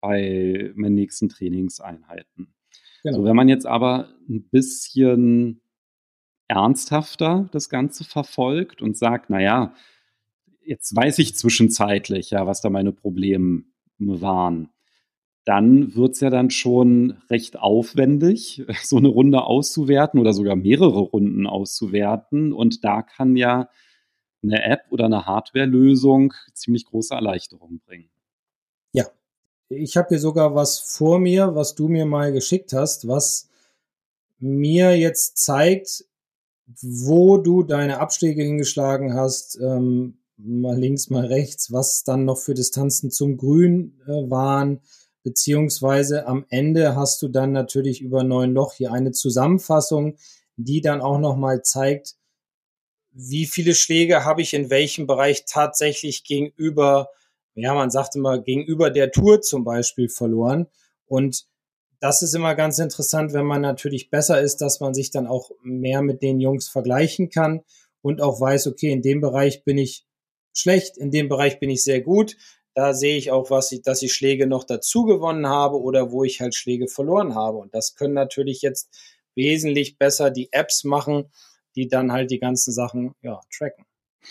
bei 0.00 0.72
meinen 0.74 0.94
nächsten 0.94 1.28
Trainingseinheiten. 1.28 2.54
Genau. 3.02 3.18
So, 3.18 3.24
wenn 3.24 3.36
man 3.36 3.48
jetzt 3.48 3.66
aber 3.66 4.08
ein 4.28 4.48
bisschen 4.48 5.60
ernsthafter 6.46 7.48
das 7.52 7.68
Ganze 7.68 8.04
verfolgt 8.04 8.80
und 8.80 8.96
sagt, 8.96 9.28
naja, 9.28 9.74
jetzt 10.64 10.94
weiß 10.94 11.18
ich 11.18 11.34
zwischenzeitlich 11.34 12.30
ja, 12.30 12.46
was 12.46 12.60
da 12.60 12.70
meine 12.70 12.92
Probleme 12.92 13.64
waren, 13.98 14.70
dann 15.48 15.94
wird 15.94 16.12
es 16.12 16.20
ja 16.20 16.28
dann 16.28 16.50
schon 16.50 17.16
recht 17.30 17.58
aufwendig, 17.58 18.66
so 18.82 18.98
eine 18.98 19.08
Runde 19.08 19.44
auszuwerten 19.44 20.20
oder 20.20 20.34
sogar 20.34 20.56
mehrere 20.56 21.00
Runden 21.00 21.46
auszuwerten. 21.46 22.52
Und 22.52 22.84
da 22.84 23.00
kann 23.00 23.34
ja 23.34 23.70
eine 24.42 24.62
App 24.62 24.82
oder 24.90 25.06
eine 25.06 25.24
Hardware-Lösung 25.24 26.34
ziemlich 26.52 26.84
große 26.84 27.14
Erleichterung 27.14 27.80
bringen. 27.86 28.10
Ja, 28.92 29.06
ich 29.70 29.96
habe 29.96 30.08
hier 30.10 30.18
sogar 30.18 30.54
was 30.54 30.80
vor 30.80 31.18
mir, 31.18 31.54
was 31.54 31.74
du 31.74 31.88
mir 31.88 32.04
mal 32.04 32.30
geschickt 32.30 32.74
hast, 32.74 33.08
was 33.08 33.48
mir 34.38 34.98
jetzt 34.98 35.38
zeigt, 35.38 36.04
wo 36.82 37.38
du 37.38 37.62
deine 37.62 38.00
Abschläge 38.00 38.42
hingeschlagen 38.42 39.14
hast, 39.14 39.58
ähm, 39.62 40.18
mal 40.36 40.78
links, 40.78 41.08
mal 41.08 41.24
rechts, 41.24 41.72
was 41.72 42.04
dann 42.04 42.26
noch 42.26 42.36
für 42.36 42.52
Distanzen 42.52 43.10
zum 43.10 43.38
Grün 43.38 43.98
äh, 44.06 44.30
waren, 44.30 44.82
beziehungsweise 45.22 46.26
am 46.26 46.46
Ende 46.48 46.96
hast 46.96 47.20
du 47.22 47.28
dann 47.28 47.52
natürlich 47.52 48.00
über 48.00 48.24
neun 48.24 48.52
Loch 48.52 48.74
hier 48.74 48.92
eine 48.92 49.12
Zusammenfassung, 49.12 50.16
die 50.56 50.80
dann 50.80 51.00
auch 51.00 51.18
nochmal 51.18 51.62
zeigt, 51.62 52.16
wie 53.12 53.46
viele 53.46 53.74
Schläge 53.74 54.24
habe 54.24 54.42
ich 54.42 54.54
in 54.54 54.70
welchem 54.70 55.06
Bereich 55.06 55.44
tatsächlich 55.44 56.24
gegenüber, 56.24 57.08
ja, 57.54 57.74
man 57.74 57.90
sagt 57.90 58.16
immer, 58.16 58.40
gegenüber 58.40 58.90
der 58.90 59.10
Tour 59.10 59.40
zum 59.40 59.64
Beispiel 59.64 60.08
verloren. 60.08 60.68
Und 61.06 61.46
das 62.00 62.22
ist 62.22 62.34
immer 62.34 62.54
ganz 62.54 62.78
interessant, 62.78 63.32
wenn 63.32 63.46
man 63.46 63.60
natürlich 63.60 64.10
besser 64.10 64.40
ist, 64.40 64.58
dass 64.58 64.78
man 64.80 64.94
sich 64.94 65.10
dann 65.10 65.26
auch 65.26 65.50
mehr 65.62 66.02
mit 66.02 66.22
den 66.22 66.38
Jungs 66.38 66.68
vergleichen 66.68 67.28
kann 67.28 67.62
und 68.02 68.20
auch 68.20 68.40
weiß, 68.40 68.68
okay, 68.68 68.92
in 68.92 69.02
dem 69.02 69.20
Bereich 69.20 69.64
bin 69.64 69.78
ich 69.78 70.06
schlecht, 70.52 70.96
in 70.96 71.10
dem 71.10 71.28
Bereich 71.28 71.58
bin 71.58 71.70
ich 71.70 71.82
sehr 71.82 72.00
gut. 72.00 72.36
Da 72.78 72.94
sehe 72.94 73.16
ich 73.16 73.32
auch, 73.32 73.50
was 73.50 73.72
ich, 73.72 73.82
dass 73.82 74.02
ich 74.02 74.14
Schläge 74.14 74.46
noch 74.46 74.62
dazu 74.62 75.04
gewonnen 75.04 75.48
habe 75.48 75.80
oder 75.80 76.12
wo 76.12 76.22
ich 76.22 76.40
halt 76.40 76.54
Schläge 76.54 76.86
verloren 76.86 77.34
habe. 77.34 77.58
Und 77.58 77.74
das 77.74 77.96
können 77.96 78.14
natürlich 78.14 78.62
jetzt 78.62 78.96
wesentlich 79.34 79.98
besser 79.98 80.30
die 80.30 80.52
Apps 80.52 80.84
machen, 80.84 81.24
die 81.74 81.88
dann 81.88 82.12
halt 82.12 82.30
die 82.30 82.38
ganzen 82.38 82.72
Sachen 82.72 83.16
ja, 83.20 83.40
tracken. 83.52 83.84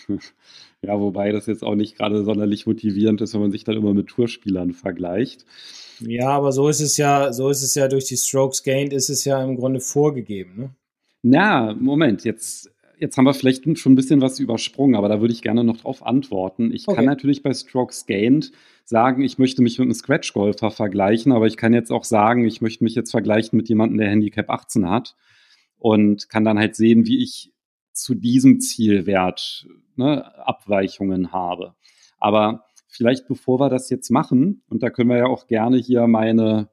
Ja, 0.81 0.97
wobei 0.97 1.33
das 1.33 1.47
jetzt 1.47 1.63
auch 1.63 1.75
nicht 1.75 1.97
gerade 1.97 2.23
sonderlich 2.23 2.67
motivierend 2.67 3.19
ist, 3.19 3.33
wenn 3.33 3.41
man 3.41 3.51
sich 3.51 3.65
dann 3.65 3.75
immer 3.75 3.93
mit 3.93 4.07
Tourspielern 4.07 4.73
vergleicht. 4.73 5.43
Ja, 5.99 6.29
aber 6.29 6.53
so 6.53 6.69
ist 6.69 6.79
es 6.79 6.95
ja, 6.95 7.33
so 7.33 7.49
ist 7.49 7.63
es 7.63 7.75
ja 7.75 7.87
durch 7.87 8.05
die 8.05 8.15
Strokes 8.15 8.63
Gained, 8.63 8.93
ist 8.93 9.09
es 9.09 9.25
ja 9.25 9.43
im 9.43 9.57
Grunde 9.57 9.81
vorgegeben. 9.81 10.55
Ne? 10.55 10.75
Na, 11.23 11.73
Moment, 11.73 12.23
jetzt, 12.23 12.71
jetzt 12.99 13.17
haben 13.17 13.25
wir 13.25 13.33
vielleicht 13.33 13.63
schon 13.77 13.93
ein 13.93 13.95
bisschen 13.95 14.21
was 14.21 14.39
übersprungen, 14.39 14.95
aber 14.95 15.09
da 15.09 15.21
würde 15.21 15.33
ich 15.33 15.41
gerne 15.41 15.63
noch 15.63 15.77
drauf 15.77 16.05
antworten. 16.05 16.71
Ich 16.71 16.87
okay. 16.87 16.97
kann 16.97 17.05
natürlich 17.05 17.43
bei 17.43 17.53
Strokes 17.53 18.05
Gained 18.05 18.51
sagen, 18.85 19.23
ich 19.23 19.37
möchte 19.37 19.61
mich 19.61 19.77
mit 19.77 19.85
einem 19.85 19.93
Scratch-Golfer 19.93 20.71
vergleichen, 20.71 21.31
aber 21.31 21.47
ich 21.47 21.57
kann 21.57 21.73
jetzt 21.73 21.91
auch 21.91 22.03
sagen, 22.03 22.45
ich 22.45 22.61
möchte 22.61 22.83
mich 22.83 22.95
jetzt 22.95 23.11
vergleichen 23.11 23.57
mit 23.57 23.69
jemandem, 23.69 23.99
der 23.99 24.09
Handicap 24.09 24.49
18 24.49 24.89
hat 24.89 25.15
und 25.77 26.29
kann 26.29 26.45
dann 26.45 26.59
halt 26.59 26.75
sehen, 26.75 27.05
wie 27.05 27.21
ich 27.23 27.51
zu 27.91 28.15
diesem 28.15 28.59
Zielwert 28.59 29.67
ne, 29.95 30.35
Abweichungen 30.47 31.31
habe. 31.31 31.75
Aber 32.19 32.65
vielleicht 32.87 33.27
bevor 33.27 33.59
wir 33.59 33.69
das 33.69 33.89
jetzt 33.89 34.09
machen, 34.09 34.63
und 34.69 34.83
da 34.83 34.89
können 34.89 35.09
wir 35.09 35.17
ja 35.17 35.27
auch 35.27 35.47
gerne 35.47 35.77
hier 35.77 36.07
meine 36.07 36.69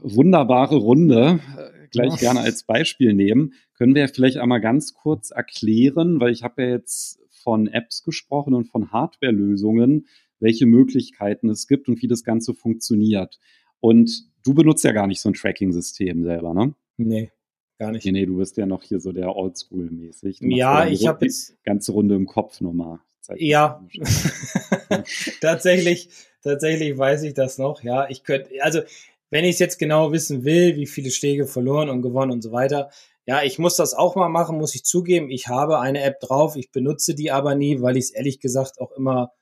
wunderbare 0.00 0.76
Runde 0.76 1.40
äh, 1.56 1.77
gleich 1.90 2.12
ja. 2.12 2.16
gerne 2.16 2.40
als 2.40 2.64
Beispiel 2.64 3.14
nehmen, 3.14 3.54
können 3.74 3.94
wir 3.94 4.02
ja 4.02 4.08
vielleicht 4.08 4.38
einmal 4.38 4.60
ganz 4.60 4.94
kurz 4.94 5.30
erklären, 5.30 6.20
weil 6.20 6.32
ich 6.32 6.42
habe 6.42 6.62
ja 6.62 6.68
jetzt 6.70 7.20
von 7.30 7.66
Apps 7.68 8.02
gesprochen 8.02 8.54
und 8.54 8.66
von 8.66 8.92
Hardwarelösungen, 8.92 10.06
welche 10.40 10.66
Möglichkeiten 10.66 11.48
es 11.48 11.66
gibt 11.66 11.88
und 11.88 12.02
wie 12.02 12.08
das 12.08 12.24
Ganze 12.24 12.54
funktioniert. 12.54 13.38
Und 13.80 14.28
du 14.44 14.54
benutzt 14.54 14.84
ja 14.84 14.92
gar 14.92 15.06
nicht 15.06 15.20
so 15.20 15.30
ein 15.30 15.34
Tracking-System 15.34 16.24
selber, 16.24 16.54
ne? 16.54 16.74
Nee, 16.96 17.30
gar 17.78 17.92
nicht. 17.92 18.04
Nee, 18.04 18.12
nee, 18.12 18.26
du 18.26 18.38
bist 18.38 18.56
ja 18.56 18.66
noch 18.66 18.82
hier 18.82 19.00
so 19.00 19.12
der 19.12 19.28
Oldschool-mäßig. 19.28 20.38
Ja, 20.40 20.86
ich 20.86 21.06
habe 21.06 21.26
jetzt 21.26 21.62
ganze 21.64 21.92
Runde 21.92 22.16
im 22.16 22.26
Kopf 22.26 22.60
nochmal. 22.60 23.00
Ja, 23.36 23.86
tatsächlich, 25.40 26.08
tatsächlich 26.42 26.96
weiß 26.96 27.22
ich 27.24 27.34
das 27.34 27.58
noch. 27.58 27.82
Ja, 27.82 28.08
ich 28.08 28.24
könnte, 28.24 28.50
also 28.62 28.80
wenn 29.30 29.44
ich 29.44 29.52
es 29.52 29.58
jetzt 29.58 29.78
genau 29.78 30.12
wissen 30.12 30.44
will, 30.44 30.76
wie 30.76 30.86
viele 30.86 31.10
Schläge 31.10 31.46
verloren 31.46 31.90
und 31.90 32.02
gewonnen 32.02 32.32
und 32.32 32.42
so 32.42 32.52
weiter, 32.52 32.90
ja, 33.26 33.42
ich 33.42 33.58
muss 33.58 33.76
das 33.76 33.92
auch 33.92 34.16
mal 34.16 34.30
machen, 34.30 34.56
muss 34.56 34.74
ich 34.74 34.84
zugeben. 34.84 35.30
Ich 35.30 35.48
habe 35.48 35.80
eine 35.80 36.00
App 36.02 36.18
drauf, 36.20 36.56
ich 36.56 36.70
benutze 36.70 37.14
die 37.14 37.30
aber 37.30 37.54
nie, 37.54 37.82
weil 37.82 37.98
ich 37.98 38.04
es 38.04 38.10
ehrlich 38.10 38.40
gesagt 38.40 38.80
auch 38.80 38.92
immer 38.92 39.32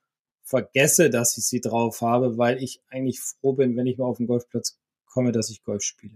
vergesse, 0.42 1.09
dass 1.09 1.38
ich 1.38 1.44
sie 1.44 1.61
drauf 1.61 2.01
habe, 2.01 2.37
weil 2.37 2.62
ich 2.62 2.81
eigentlich 2.88 3.20
froh 3.20 3.53
bin, 3.53 3.77
wenn 3.77 3.87
ich 3.87 3.99
mal 3.99 4.07
auf 4.07 4.16
den 4.16 4.27
Golfplatz 4.27 4.79
komme, 5.07 5.33
dass 5.33 5.51
ich 5.51 5.62
Golf 5.62 5.83
spiele. 5.83 6.14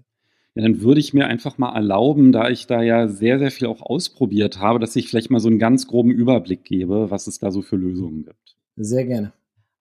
Ja, 0.54 0.62
dann 0.62 0.80
würde 0.80 1.00
ich 1.00 1.14
mir 1.14 1.26
einfach 1.26 1.58
mal 1.58 1.74
erlauben, 1.74 2.32
da 2.32 2.48
ich 2.48 2.66
da 2.66 2.82
ja 2.82 3.06
sehr, 3.06 3.38
sehr 3.38 3.52
viel 3.52 3.68
auch 3.68 3.82
ausprobiert 3.82 4.58
habe, 4.58 4.80
dass 4.80 4.96
ich 4.96 5.08
vielleicht 5.08 5.30
mal 5.30 5.38
so 5.38 5.48
einen 5.48 5.60
ganz 5.60 5.86
groben 5.86 6.10
Überblick 6.10 6.64
gebe, 6.64 7.10
was 7.10 7.28
es 7.28 7.38
da 7.38 7.52
so 7.52 7.62
für 7.62 7.76
Lösungen 7.76 8.24
gibt. 8.24 8.56
Sehr 8.76 9.04
gerne. 9.04 9.32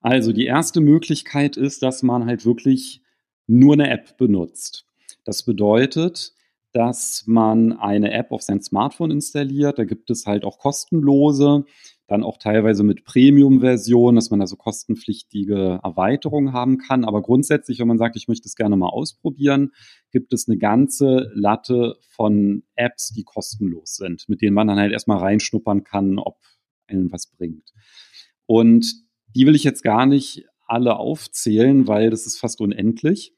Also 0.02 0.32
die 0.32 0.46
erste 0.46 0.80
Möglichkeit 0.80 1.58
ist, 1.58 1.82
dass 1.82 2.04
man 2.04 2.26
halt 2.26 2.46
wirklich 2.46 3.02
nur 3.50 3.74
eine 3.74 3.90
App 3.90 4.18
benutzt. 4.18 4.86
Das 5.26 5.44
bedeutet, 5.44 6.34
dass 6.72 7.24
man 7.26 7.74
eine 7.74 8.12
App 8.12 8.32
auf 8.32 8.42
sein 8.42 8.62
Smartphone 8.62 9.12
installiert. 9.12 9.80
Da 9.80 9.86
gibt 9.86 10.10
es 10.10 10.26
halt 10.26 10.44
auch 10.44 10.60
kostenlose 10.60 11.66
dann 12.10 12.24
auch 12.24 12.38
teilweise 12.38 12.84
mit 12.84 13.06
Premium-Version, 13.06 14.16
dass 14.16 14.32
man 14.32 14.42
also 14.42 14.56
kostenpflichtige 14.56 15.80
Erweiterungen 15.84 16.54
haben 16.54 16.80
kann. 16.80 17.06
Aber 17.06 17.22
grundsätzlich, 17.22 17.80
wenn 17.80 17.88
man 17.88 18.00
sagt, 18.00 18.16
ich 18.16 18.28
möchte 18.28 18.48
es 18.48 18.56
gerne 18.56 18.76
mal 18.76 18.90
ausprobieren, 18.90 19.72
gibt 20.12 20.34
es 20.34 20.48
eine 20.48 20.58
ganze 20.58 21.32
Latte 21.34 21.98
von 22.10 22.64
Apps, 22.76 23.14
die 23.14 23.24
kostenlos 23.24 23.96
sind, 23.96 24.28
mit 24.28 24.42
denen 24.42 24.56
man 24.56 24.68
dann 24.68 24.80
halt 24.80 24.92
erstmal 24.92 25.20
reinschnuppern 25.20 25.84
kann, 25.84 26.18
ob 26.18 26.40
einen 26.88 27.12
was 27.12 27.28
bringt. 27.28 27.72
Und 28.48 28.92
die 29.36 29.46
will 29.46 29.56
ich 29.56 29.64
jetzt 29.64 29.84
gar 29.84 30.08
nicht 30.08 30.46
alle 30.66 30.98
aufzählen, 30.98 31.88
weil 31.88 32.10
das 32.10 32.26
ist 32.26 32.40
fast 32.40 32.60
unendlich. 32.60 33.36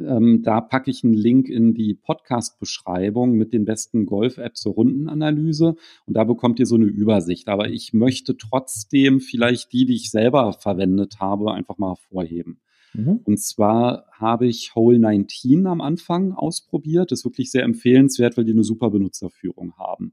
Ähm, 0.00 0.42
da 0.42 0.60
packe 0.60 0.90
ich 0.90 1.04
einen 1.04 1.14
Link 1.14 1.48
in 1.48 1.74
die 1.74 1.94
Podcast-Beschreibung 1.94 3.32
mit 3.32 3.52
den 3.52 3.64
besten 3.64 4.06
Golf-Apps 4.06 4.60
zur 4.60 4.74
Rundenanalyse 4.74 5.76
und 6.06 6.14
da 6.14 6.24
bekommt 6.24 6.58
ihr 6.58 6.66
so 6.66 6.76
eine 6.76 6.86
Übersicht. 6.86 7.48
Aber 7.48 7.68
ich 7.68 7.92
möchte 7.92 8.36
trotzdem 8.36 9.20
vielleicht 9.20 9.72
die, 9.72 9.86
die 9.86 9.94
ich 9.94 10.10
selber 10.10 10.52
verwendet 10.52 11.20
habe, 11.20 11.52
einfach 11.52 11.78
mal 11.78 11.90
hervorheben. 11.90 12.60
Mhm. 12.92 13.20
Und 13.24 13.38
zwar 13.38 14.06
habe 14.12 14.46
ich 14.46 14.74
Hole 14.74 14.98
19 14.98 15.66
am 15.66 15.80
Anfang 15.80 16.32
ausprobiert. 16.32 17.12
Das 17.12 17.20
ist 17.20 17.24
wirklich 17.24 17.50
sehr 17.50 17.62
empfehlenswert, 17.62 18.36
weil 18.36 18.44
die 18.44 18.52
eine 18.52 18.64
super 18.64 18.90
Benutzerführung 18.90 19.76
haben. 19.76 20.12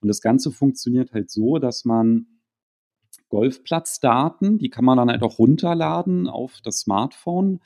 Und 0.00 0.08
das 0.08 0.20
Ganze 0.20 0.50
funktioniert 0.50 1.12
halt 1.12 1.30
so, 1.30 1.58
dass 1.58 1.84
man 1.84 2.26
Golfplatzdaten, 3.28 4.58
die 4.58 4.70
kann 4.70 4.84
man 4.84 4.96
dann 4.96 5.10
halt 5.10 5.22
auch 5.22 5.38
runterladen 5.38 6.28
auf 6.28 6.60
das 6.62 6.80
Smartphone 6.80 7.60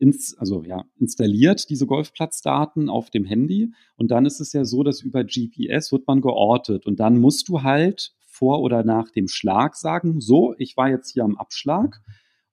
ins, 0.00 0.36
also 0.38 0.62
ja, 0.64 0.84
installiert 0.98 1.68
diese 1.68 1.86
Golfplatzdaten 1.86 2.88
auf 2.88 3.10
dem 3.10 3.24
Handy 3.24 3.72
und 3.96 4.10
dann 4.10 4.26
ist 4.26 4.40
es 4.40 4.52
ja 4.52 4.64
so, 4.64 4.82
dass 4.82 5.02
über 5.02 5.24
GPS 5.24 5.92
wird 5.92 6.06
man 6.06 6.20
geortet 6.20 6.86
und 6.86 6.98
dann 7.00 7.18
musst 7.18 7.48
du 7.48 7.62
halt 7.62 8.12
vor 8.26 8.62
oder 8.62 8.82
nach 8.82 9.10
dem 9.10 9.28
Schlag 9.28 9.76
sagen, 9.76 10.20
so, 10.20 10.54
ich 10.56 10.76
war 10.76 10.88
jetzt 10.88 11.12
hier 11.12 11.24
am 11.24 11.36
Abschlag 11.36 12.00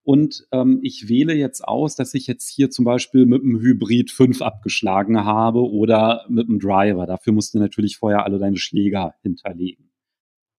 und 0.03 0.47
ähm, 0.51 0.79
ich 0.83 1.09
wähle 1.09 1.33
jetzt 1.33 1.65
aus, 1.65 1.95
dass 1.95 2.13
ich 2.13 2.27
jetzt 2.27 2.49
hier 2.49 2.69
zum 2.69 2.85
Beispiel 2.85 3.25
mit 3.25 3.43
einem 3.43 3.59
Hybrid 3.59 4.11
5 4.11 4.41
abgeschlagen 4.41 5.23
habe 5.23 5.69
oder 5.69 6.25
mit 6.29 6.47
einem 6.47 6.59
Driver. 6.59 7.05
Dafür 7.05 7.33
musst 7.33 7.53
du 7.53 7.59
natürlich 7.59 7.97
vorher 7.97 8.25
alle 8.25 8.39
deine 8.39 8.57
Schläger 8.57 9.15
hinterlegen. 9.21 9.86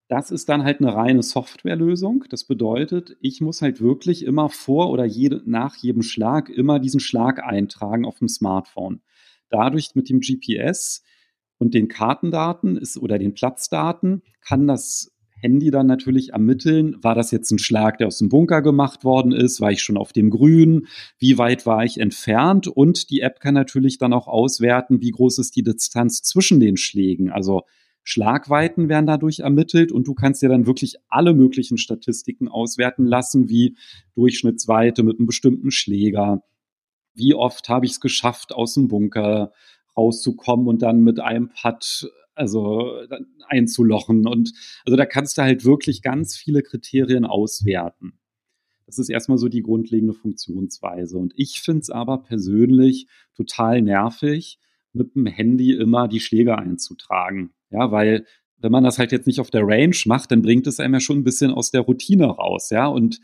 Das 0.09 0.31
ist 0.31 0.49
dann 0.49 0.65
halt 0.65 0.81
eine 0.81 0.95
reine 0.95 1.23
Softwarelösung. 1.23 2.25
Das 2.31 2.45
bedeutet, 2.45 3.19
ich 3.21 3.43
muss 3.43 3.61
halt 3.61 3.83
wirklich 3.83 4.25
immer 4.25 4.49
vor 4.49 4.91
oder 4.91 5.05
jede, 5.05 5.43
nach 5.45 5.77
jedem 5.77 6.03
Schlag 6.03 6.49
immer 6.49 6.79
diesen 6.81 6.99
Schlag 6.99 7.45
eintragen 7.45 8.07
auf 8.07 8.19
dem 8.19 8.29
Smartphone. 8.29 9.03
Dadurch 9.51 9.95
mit 9.95 10.09
dem 10.09 10.21
GPS 10.21 11.03
und 11.59 11.75
den 11.75 11.89
Kartendaten 11.89 12.79
ist, 12.79 12.97
oder 12.97 13.19
den 13.19 13.35
Platzdaten 13.35 14.23
kann 14.41 14.67
das 14.67 15.15
Handy 15.41 15.71
dann 15.71 15.87
natürlich 15.87 16.31
ermitteln, 16.31 16.97
war 17.03 17.15
das 17.15 17.31
jetzt 17.31 17.51
ein 17.51 17.59
Schlag, 17.59 17.99
der 17.99 18.09
aus 18.09 18.19
dem 18.19 18.29
Bunker 18.29 18.63
gemacht 18.63 19.05
worden 19.05 19.33
ist, 19.33 19.61
war 19.61 19.71
ich 19.71 19.83
schon 19.83 19.97
auf 19.97 20.13
dem 20.13 20.31
Grün, 20.31 20.87
wie 21.19 21.39
weit 21.39 21.67
war 21.67 21.85
ich 21.85 21.99
entfernt 21.99 22.67
und 22.67 23.11
die 23.11 23.21
App 23.21 23.41
kann 23.41 23.55
natürlich 23.55 23.99
dann 23.99 24.13
auch 24.13 24.27
auswerten, 24.27 25.01
wie 25.01 25.11
groß 25.11 25.39
ist 25.39 25.55
die 25.55 25.63
Distanz 25.63 26.23
zwischen 26.23 26.61
den 26.61 26.77
Schlägen. 26.77 27.31
Also 27.31 27.63
Schlagweiten 28.09 28.89
werden 28.89 29.05
dadurch 29.05 29.41
ermittelt 29.41 29.93
und 29.93 30.09
du 30.09 30.15
kannst 30.15 30.41
dir 30.41 30.49
dann 30.49 30.67
wirklich 30.67 30.97
alle 31.09 31.35
möglichen 31.35 31.77
Statistiken 31.77 32.49
auswerten 32.49 33.05
lassen, 33.05 33.51
wie 33.51 33.77
Durchschnittsweite 34.15 35.03
mit 35.03 35.19
einem 35.19 35.27
bestimmten 35.27 35.71
Schläger. 35.71 36.43
Wie 37.13 37.35
oft 37.35 37.69
habe 37.69 37.85
ich 37.85 37.93
es 37.93 38.01
geschafft, 38.01 38.55
aus 38.55 38.73
dem 38.73 38.89
Bunker 38.89 39.53
rauszukommen 39.95 40.69
und 40.69 40.81
dann 40.81 41.03
mit 41.03 41.21
einem 41.21 41.51
Putt 41.51 42.11
also 42.35 42.95
einzulochen. 43.47 44.27
Und 44.27 44.55
also 44.87 44.97
da 44.97 45.05
kannst 45.05 45.37
du 45.37 45.43
halt 45.43 45.67
wirklich 45.67 46.01
ganz 46.01 46.35
viele 46.35 46.63
Kriterien 46.63 47.27
auswerten. 47.27 48.19
Das 48.87 48.99
ist 48.99 49.11
erstmal 49.11 49.37
so 49.37 49.49
die 49.49 49.61
grundlegende 49.61 50.15
Funktionsweise. 50.15 51.19
Und 51.19 51.35
ich 51.37 51.61
finde 51.61 51.81
es 51.83 51.91
aber 51.91 52.23
persönlich 52.23 53.07
total 53.37 53.83
nervig, 53.83 54.59
mit 54.95 55.15
dem 55.15 55.27
Handy 55.27 55.73
immer 55.73 56.09
die 56.09 56.21
Schläge 56.21 56.57
einzutragen. 56.57 57.53
Ja, 57.71 57.91
weil 57.91 58.27
wenn 58.59 58.73
man 58.73 58.85
das 58.85 58.99
halt 58.99 59.13
jetzt 59.13 59.27
nicht 59.27 59.41
auf 59.41 59.51
der 59.51 59.63
Range 59.67 59.97
macht, 60.07 60.31
dann 60.31 60.43
bringt 60.43 60.67
es 60.67 60.81
einem 60.81 60.95
ja 60.95 61.01
schon 61.01 61.19
ein 61.19 61.25
bisschen 61.25 61.53
aus 61.53 61.71
der 61.71 61.83
Routine 61.83 62.27
raus, 62.27 62.71
ja. 62.71 62.87
Und 62.87 63.21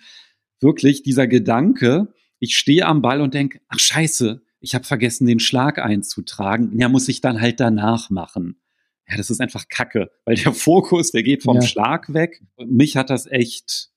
wirklich 0.61 1.03
dieser 1.03 1.27
Gedanke, 1.27 2.13
ich 2.39 2.57
stehe 2.57 2.87
am 2.87 3.03
Ball 3.03 3.21
und 3.21 3.35
denke, 3.35 3.61
ach 3.69 3.79
scheiße, 3.79 4.43
ich 4.61 4.75
habe 4.75 4.85
vergessen, 4.85 5.27
den 5.27 5.41
Schlag 5.41 5.79
einzutragen. 5.79 6.79
Ja, 6.79 6.89
muss 6.89 7.09
ich 7.09 7.21
dann 7.21 7.41
halt 7.41 7.61
danach 7.61 8.11
machen. 8.11 8.61
Ja, 9.09 9.17
das 9.17 9.29
ist 9.29 9.41
einfach 9.41 9.69
Kacke, 9.69 10.11
weil 10.25 10.37
der 10.37 10.53
Fokus, 10.55 11.11
der 11.11 11.23
geht 11.23 11.43
vom 11.43 11.57
ja. 11.57 11.63
Schlag 11.63 12.13
weg. 12.15 12.43
Und 12.57 12.73
mich 12.73 12.97
hat 12.97 13.11
das 13.11 13.27
echt, 13.27 13.91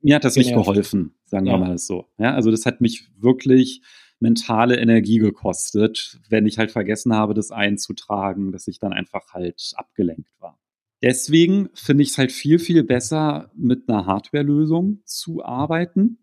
mir 0.00 0.16
hat 0.16 0.24
das 0.24 0.34
Genervt. 0.34 0.56
nicht 0.56 0.66
geholfen, 0.66 1.14
sagen 1.26 1.46
ja. 1.46 1.52
wir 1.52 1.58
mal 1.58 1.78
so. 1.78 2.06
Ja, 2.18 2.34
also 2.34 2.50
das 2.50 2.64
hat 2.64 2.80
mich 2.80 3.08
wirklich 3.18 3.82
mentale 4.20 4.78
Energie 4.78 5.18
gekostet, 5.18 6.20
wenn 6.28 6.46
ich 6.46 6.58
halt 6.58 6.70
vergessen 6.70 7.14
habe, 7.14 7.34
das 7.34 7.50
einzutragen, 7.50 8.52
dass 8.52 8.68
ich 8.68 8.78
dann 8.78 8.92
einfach 8.92 9.32
halt 9.32 9.72
abgelenkt 9.76 10.30
war. 10.38 10.58
Deswegen 11.02 11.70
finde 11.72 12.02
ich 12.02 12.10
es 12.10 12.18
halt 12.18 12.30
viel, 12.30 12.58
viel 12.58 12.84
besser, 12.84 13.50
mit 13.56 13.88
einer 13.88 14.04
Hardware-Lösung 14.06 15.00
zu 15.04 15.42
arbeiten. 15.42 16.18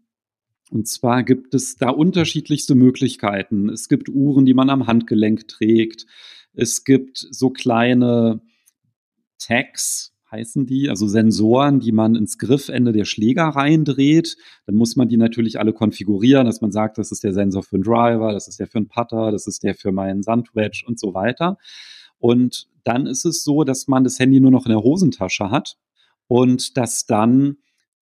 Und 0.69 0.87
zwar 0.87 1.23
gibt 1.23 1.53
es 1.55 1.77
da 1.77 1.89
unterschiedlichste 1.89 2.75
Möglichkeiten. 2.75 3.69
Es 3.69 3.87
gibt 3.87 4.09
Uhren, 4.09 4.45
die 4.45 4.53
man 4.53 4.69
am 4.69 4.85
Handgelenk 4.85 5.47
trägt. 5.47 6.05
Es 6.53 6.83
gibt 6.83 7.17
so 7.17 7.49
kleine 7.49 8.41
Tags, 9.39 10.13
heißen 10.31 10.65
die, 10.65 10.89
also 10.89 11.07
Sensoren, 11.07 11.79
die 11.79 11.91
man 11.91 12.15
ins 12.15 12.37
Griffende 12.37 12.91
der 12.91 13.05
Schläger 13.05 13.43
reindreht. 13.43 14.35
Dann 14.65 14.75
muss 14.75 14.95
man 14.95 15.07
die 15.07 15.17
natürlich 15.17 15.59
alle 15.59 15.73
konfigurieren, 15.73 16.45
dass 16.45 16.61
man 16.61 16.71
sagt, 16.71 16.97
das 16.97 17.11
ist 17.11 17.23
der 17.23 17.33
Sensor 17.33 17.63
für 17.63 17.75
einen 17.75 17.83
Driver, 17.83 18.33
das 18.33 18.47
ist 18.47 18.59
der 18.59 18.67
für 18.67 18.79
einen 18.79 18.89
Putter, 18.89 19.31
das 19.31 19.47
ist 19.47 19.63
der 19.63 19.75
für 19.75 19.91
meinen 19.91 20.23
Sandwedge 20.23 20.83
und 20.85 20.99
so 20.99 21.13
weiter. 21.13 21.57
Und 22.19 22.67
dann 22.83 23.05
ist 23.05 23.25
es 23.25 23.43
so, 23.43 23.63
dass 23.63 23.87
man 23.87 24.03
das 24.03 24.19
Handy 24.19 24.39
nur 24.39 24.51
noch 24.51 24.65
in 24.65 24.71
der 24.71 24.83
Hosentasche 24.83 25.49
hat 25.49 25.77
und 26.27 26.77
dass 26.77 27.05
dann 27.05 27.57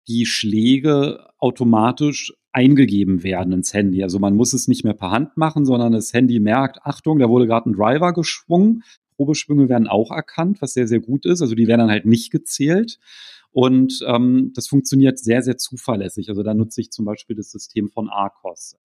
die 0.07 0.25
Schläge 0.25 1.25
automatisch 1.37 2.33
eingegeben 2.51 3.23
werden 3.23 3.51
ins 3.51 3.73
Handy. 3.73 4.03
Also 4.03 4.19
man 4.19 4.35
muss 4.35 4.53
es 4.53 4.67
nicht 4.67 4.83
mehr 4.83 4.93
per 4.93 5.11
Hand 5.11 5.37
machen, 5.37 5.65
sondern 5.65 5.91
das 5.91 6.13
Handy 6.13 6.39
merkt, 6.39 6.79
Achtung, 6.83 7.19
da 7.19 7.27
wurde 7.27 7.47
gerade 7.47 7.69
ein 7.69 7.73
Driver 7.73 8.13
geschwungen 8.13 8.83
Probeschwünge 9.23 9.69
werden 9.69 9.87
auch 9.87 10.11
erkannt, 10.11 10.61
was 10.61 10.73
sehr, 10.73 10.87
sehr 10.87 10.99
gut 10.99 11.25
ist. 11.25 11.41
Also 11.41 11.55
die 11.55 11.67
werden 11.67 11.79
dann 11.79 11.89
halt 11.89 12.05
nicht 12.05 12.29
gezählt. 12.29 12.99
Und 13.51 14.03
ähm, 14.05 14.51
das 14.53 14.67
funktioniert 14.67 15.17
sehr, 15.17 15.41
sehr 15.43 15.57
zuverlässig. 15.57 16.27
Also 16.29 16.43
da 16.43 16.53
nutze 16.53 16.81
ich 16.81 16.91
zum 16.91 17.05
Beispiel 17.05 17.35
das 17.35 17.51
System 17.51 17.89
von 17.89 18.09
Arcos. 18.09 18.75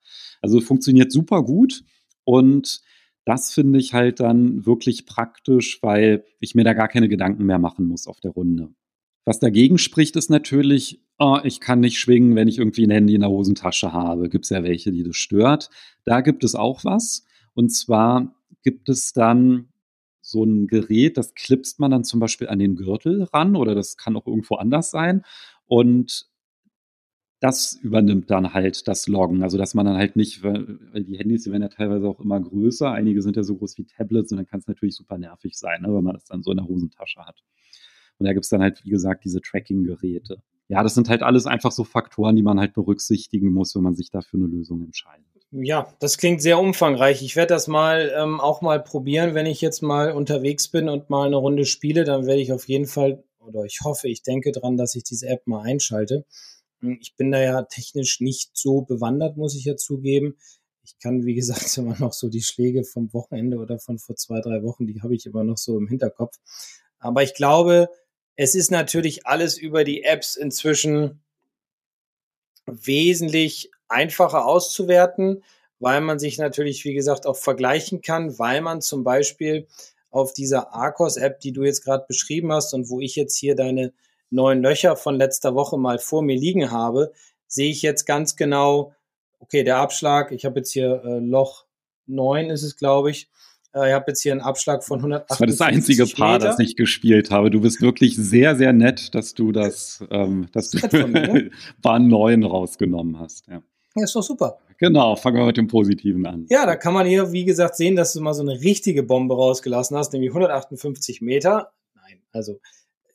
Also 0.40 0.60
funktioniert 0.60 1.10
super 1.10 1.42
gut 1.42 1.82
und 2.24 2.82
das 3.24 3.52
finde 3.52 3.78
ich 3.78 3.94
halt 3.94 4.20
dann 4.20 4.64
wirklich 4.64 5.04
praktisch, 5.06 5.82
weil 5.82 6.24
ich 6.38 6.54
mir 6.54 6.64
da 6.64 6.72
gar 6.72 6.88
keine 6.88 7.08
Gedanken 7.08 7.44
mehr 7.44 7.58
machen 7.58 7.86
muss 7.86 8.06
auf 8.06 8.20
der 8.20 8.30
Runde. 8.30 8.68
Was 9.24 9.38
dagegen 9.38 9.76
spricht, 9.76 10.16
ist 10.16 10.30
natürlich, 10.30 11.02
oh, 11.18 11.38
ich 11.44 11.60
kann 11.60 11.80
nicht 11.80 11.98
schwingen, 11.98 12.36
wenn 12.36 12.48
ich 12.48 12.58
irgendwie 12.58 12.86
ein 12.86 12.90
Handy 12.90 13.14
in 13.14 13.20
der 13.22 13.30
Hosentasche 13.30 13.92
habe. 13.92 14.28
Gibt 14.28 14.44
es 14.44 14.50
ja 14.50 14.62
welche, 14.62 14.92
die 14.92 15.02
das 15.02 15.16
stört. 15.16 15.68
Da 16.04 16.20
gibt 16.20 16.44
es 16.44 16.54
auch 16.54 16.84
was. 16.84 17.26
Und 17.54 17.70
zwar 17.70 18.34
gibt 18.62 18.88
es 18.88 19.12
dann 19.12 19.68
so 20.28 20.44
ein 20.44 20.66
Gerät, 20.66 21.16
das 21.16 21.34
klipst 21.34 21.80
man 21.80 21.90
dann 21.90 22.04
zum 22.04 22.20
Beispiel 22.20 22.48
an 22.48 22.58
den 22.58 22.76
Gürtel 22.76 23.24
ran 23.24 23.56
oder 23.56 23.74
das 23.74 23.96
kann 23.96 24.16
auch 24.16 24.26
irgendwo 24.26 24.56
anders 24.56 24.90
sein. 24.90 25.22
Und 25.66 26.28
das 27.40 27.74
übernimmt 27.74 28.30
dann 28.30 28.52
halt 28.52 28.88
das 28.88 29.06
Loggen. 29.06 29.42
Also, 29.42 29.58
dass 29.58 29.74
man 29.74 29.86
dann 29.86 29.96
halt 29.96 30.16
nicht, 30.16 30.42
weil 30.42 30.78
die 30.94 31.18
Handys, 31.18 31.44
die 31.44 31.50
werden 31.50 31.62
ja 31.62 31.68
teilweise 31.68 32.06
auch 32.08 32.20
immer 32.20 32.40
größer. 32.40 32.90
Einige 32.90 33.22
sind 33.22 33.36
ja 33.36 33.42
so 33.42 33.56
groß 33.56 33.78
wie 33.78 33.84
Tablets 33.84 34.32
und 34.32 34.38
dann 34.38 34.46
kann 34.46 34.60
es 34.60 34.66
natürlich 34.66 34.96
super 34.96 35.18
nervig 35.18 35.56
sein, 35.56 35.82
ne, 35.82 35.94
wenn 35.94 36.04
man 36.04 36.14
das 36.14 36.24
dann 36.24 36.42
so 36.42 36.50
in 36.50 36.56
der 36.56 36.66
Hosentasche 36.66 37.24
hat. 37.24 37.42
Und 38.18 38.26
da 38.26 38.32
gibt 38.32 38.44
es 38.44 38.50
dann 38.50 38.60
halt, 38.60 38.84
wie 38.84 38.90
gesagt, 38.90 39.24
diese 39.24 39.40
Tracking-Geräte. 39.40 40.42
Ja, 40.68 40.82
das 40.82 40.94
sind 40.94 41.08
halt 41.08 41.22
alles 41.22 41.46
einfach 41.46 41.72
so 41.72 41.84
Faktoren, 41.84 42.36
die 42.36 42.42
man 42.42 42.58
halt 42.58 42.74
berücksichtigen 42.74 43.52
muss, 43.52 43.74
wenn 43.76 43.82
man 43.82 43.94
sich 43.94 44.10
dafür 44.10 44.40
eine 44.40 44.48
Lösung 44.48 44.82
entscheidet. 44.82 45.37
Ja, 45.50 45.94
das 45.98 46.18
klingt 46.18 46.42
sehr 46.42 46.58
umfangreich. 46.58 47.22
Ich 47.22 47.34
werde 47.34 47.54
das 47.54 47.68
mal 47.68 48.12
ähm, 48.14 48.38
auch 48.38 48.60
mal 48.60 48.82
probieren, 48.82 49.34
wenn 49.34 49.46
ich 49.46 49.62
jetzt 49.62 49.80
mal 49.82 50.12
unterwegs 50.12 50.68
bin 50.68 50.90
und 50.90 51.08
mal 51.08 51.26
eine 51.26 51.36
Runde 51.36 51.64
spiele, 51.64 52.04
dann 52.04 52.26
werde 52.26 52.42
ich 52.42 52.52
auf 52.52 52.68
jeden 52.68 52.86
Fall, 52.86 53.24
oder 53.40 53.64
ich 53.64 53.80
hoffe, 53.82 54.08
ich 54.08 54.22
denke 54.22 54.52
dran, 54.52 54.76
dass 54.76 54.94
ich 54.94 55.04
diese 55.04 55.26
App 55.28 55.46
mal 55.46 55.62
einschalte. 55.62 56.26
Hm, 56.80 56.98
ich 57.00 57.16
bin 57.16 57.30
da 57.30 57.40
ja 57.40 57.62
technisch 57.62 58.20
nicht 58.20 58.50
so 58.54 58.82
bewandert, 58.82 59.38
muss 59.38 59.56
ich 59.56 59.64
ja 59.64 59.76
zugeben. 59.76 60.36
Ich 60.84 60.98
kann, 60.98 61.24
wie 61.24 61.34
gesagt, 61.34 61.76
immer 61.78 61.98
noch 61.98 62.12
so 62.12 62.28
die 62.28 62.42
Schläge 62.42 62.84
vom 62.84 63.12
Wochenende 63.14 63.56
oder 63.56 63.78
von 63.78 63.98
vor 63.98 64.16
zwei, 64.16 64.40
drei 64.42 64.62
Wochen, 64.62 64.86
die 64.86 65.00
habe 65.00 65.14
ich 65.14 65.24
immer 65.24 65.44
noch 65.44 65.56
so 65.56 65.78
im 65.78 65.88
Hinterkopf. 65.88 66.36
Aber 66.98 67.22
ich 67.22 67.32
glaube, 67.32 67.88
es 68.36 68.54
ist 68.54 68.70
natürlich 68.70 69.26
alles 69.26 69.56
über 69.56 69.84
die 69.84 70.02
Apps 70.02 70.36
inzwischen 70.36 71.22
wesentlich 72.66 73.70
einfacher 73.88 74.46
auszuwerten, 74.46 75.42
weil 75.80 76.00
man 76.00 76.18
sich 76.18 76.38
natürlich, 76.38 76.84
wie 76.84 76.94
gesagt, 76.94 77.26
auch 77.26 77.36
vergleichen 77.36 78.00
kann, 78.00 78.38
weil 78.38 78.60
man 78.60 78.80
zum 78.80 79.04
Beispiel 79.04 79.66
auf 80.10 80.32
dieser 80.32 80.72
Arcos-App, 80.72 81.40
die 81.40 81.52
du 81.52 81.64
jetzt 81.64 81.84
gerade 81.84 82.04
beschrieben 82.06 82.52
hast 82.52 82.74
und 82.74 82.88
wo 82.88 83.00
ich 83.00 83.16
jetzt 83.16 83.36
hier 83.36 83.54
deine 83.54 83.92
neuen 84.30 84.62
Löcher 84.62 84.96
von 84.96 85.16
letzter 85.16 85.54
Woche 85.54 85.78
mal 85.78 85.98
vor 85.98 86.22
mir 86.22 86.36
liegen 86.36 86.70
habe, 86.70 87.12
sehe 87.46 87.70
ich 87.70 87.82
jetzt 87.82 88.04
ganz 88.04 88.36
genau, 88.36 88.92
okay, 89.38 89.64
der 89.64 89.78
Abschlag, 89.78 90.32
ich 90.32 90.44
habe 90.44 90.60
jetzt 90.60 90.72
hier 90.72 91.02
äh, 91.04 91.18
Loch 91.18 91.64
9 92.06 92.50
ist 92.50 92.62
es, 92.62 92.76
glaube 92.76 93.10
ich, 93.10 93.28
äh, 93.74 93.88
ich 93.88 93.94
habe 93.94 94.06
jetzt 94.08 94.22
hier 94.22 94.32
einen 94.32 94.40
Abschlag 94.40 94.84
von 94.84 94.98
180 94.98 95.28
Das 95.28 95.40
war 95.40 95.46
das 95.46 95.60
einzige 95.60 96.06
Paar, 96.06 96.38
das 96.38 96.58
ich 96.58 96.76
gespielt 96.76 97.30
habe. 97.30 97.50
Du 97.50 97.60
bist 97.60 97.80
wirklich 97.80 98.16
sehr, 98.16 98.56
sehr 98.56 98.72
nett, 98.72 99.14
dass 99.14 99.34
du 99.34 99.52
das, 99.52 100.04
ähm, 100.10 100.48
dass 100.52 100.70
du 100.70 101.06
ne? 101.06 101.50
Bahn 101.82 102.08
9 102.08 102.44
rausgenommen 102.44 103.18
hast. 103.18 103.46
Ja. 103.48 103.62
Ja, 103.98 104.04
ist 104.04 104.14
doch 104.14 104.22
super. 104.22 104.58
Genau, 104.78 105.16
fangen 105.16 105.36
wir 105.36 105.46
mit 105.46 105.56
dem 105.56 105.66
Positiven 105.66 106.24
an. 106.26 106.46
Ja, 106.50 106.64
da 106.64 106.76
kann 106.76 106.94
man 106.94 107.06
hier, 107.06 107.32
wie 107.32 107.44
gesagt, 107.44 107.76
sehen, 107.76 107.96
dass 107.96 108.12
du 108.12 108.20
mal 108.20 108.32
so 108.32 108.42
eine 108.42 108.60
richtige 108.60 109.02
Bombe 109.02 109.34
rausgelassen 109.34 109.96
hast, 109.96 110.12
nämlich 110.12 110.30
158 110.30 111.20
Meter. 111.20 111.72
Nein, 111.94 112.20
also. 112.32 112.60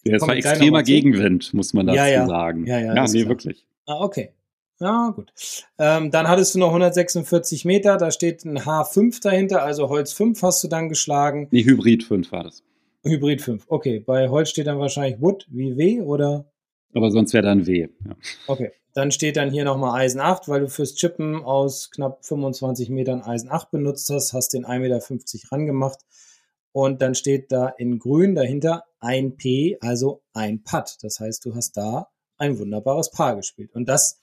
Ja, 0.04 0.18
es 0.18 0.22
war 0.22 0.36
extremer 0.36 0.84
Gegenwind, 0.84 1.54
muss 1.54 1.74
man 1.74 1.88
dazu 1.88 1.98
ja, 1.98 2.08
ja. 2.08 2.28
sagen. 2.28 2.66
Ja, 2.66 2.80
ja, 2.80 2.94
ja 2.94 3.04
nee, 3.06 3.20
klar. 3.22 3.30
wirklich. 3.30 3.66
Ah, 3.86 4.02
okay. 4.02 4.32
Ja, 4.80 5.14
gut. 5.16 5.32
Ähm, 5.78 6.12
dann 6.12 6.28
hattest 6.28 6.56
du 6.56 6.60
noch 6.60 6.68
146 6.68 7.64
Meter, 7.64 7.98
da 7.98 8.12
steht 8.12 8.44
ein 8.44 8.60
H5 8.60 9.22
dahinter, 9.22 9.64
also 9.64 9.88
Holz 9.88 10.12
5 10.12 10.42
hast 10.42 10.64
du 10.64 10.68
dann 10.68 10.90
geschlagen. 10.90 11.48
Nee, 11.52 11.64
Hybrid 11.64 12.04
5 12.04 12.32
war 12.34 12.44
das. 12.44 12.64
Hybrid 13.04 13.42
5, 13.42 13.66
okay. 13.68 14.00
Bei 14.00 14.28
Holz 14.28 14.50
steht 14.50 14.68
dann 14.68 14.80
wahrscheinlich 14.80 15.22
Wood 15.22 15.46
wie 15.50 15.78
W 15.78 16.02
oder? 16.02 16.46
Aber 16.94 17.12
sonst 17.12 17.34
wäre 17.34 17.44
dann 17.44 17.66
W. 17.66 17.88
Ja. 18.06 18.16
Okay. 18.48 18.72
Dann 18.94 19.12
steht 19.12 19.38
dann 19.38 19.52
hier 19.52 19.64
nochmal 19.64 20.00
Eisen 20.02 20.22
8, 20.22 20.48
weil 20.48 20.62
du 20.62 20.70
fürs 20.70 20.94
Chippen 20.96 21.44
aus 21.44 21.90
knapp 21.90 22.24
25 22.26 22.90
Metern 22.90 23.22
Eisen 23.22 23.50
8 23.50 23.72
benutzt 23.72 24.10
hast, 24.10 24.34
hast 24.34 24.54
den 24.54 24.66
1,50 24.66 24.80
Meter 24.80 25.52
rangemacht. 25.52 26.00
Und 26.72 27.02
dann 27.02 27.16
steht 27.16 27.52
da 27.52 27.68
in 27.68 28.00
grün 28.00 28.36
dahinter 28.36 28.84
ein 29.00 29.36
P, 29.36 29.78
also 29.82 30.22
ein 30.34 30.64
Putt. 30.64 30.98
Das 31.02 31.20
heißt, 31.20 31.46
du 31.46 31.56
hast 31.56 31.78
da 31.78 32.10
ein 32.38 32.58
wunderbares 32.58 33.12
Paar 33.12 33.36
gespielt. 33.36 33.74
Und 33.74 33.88
das 33.88 34.20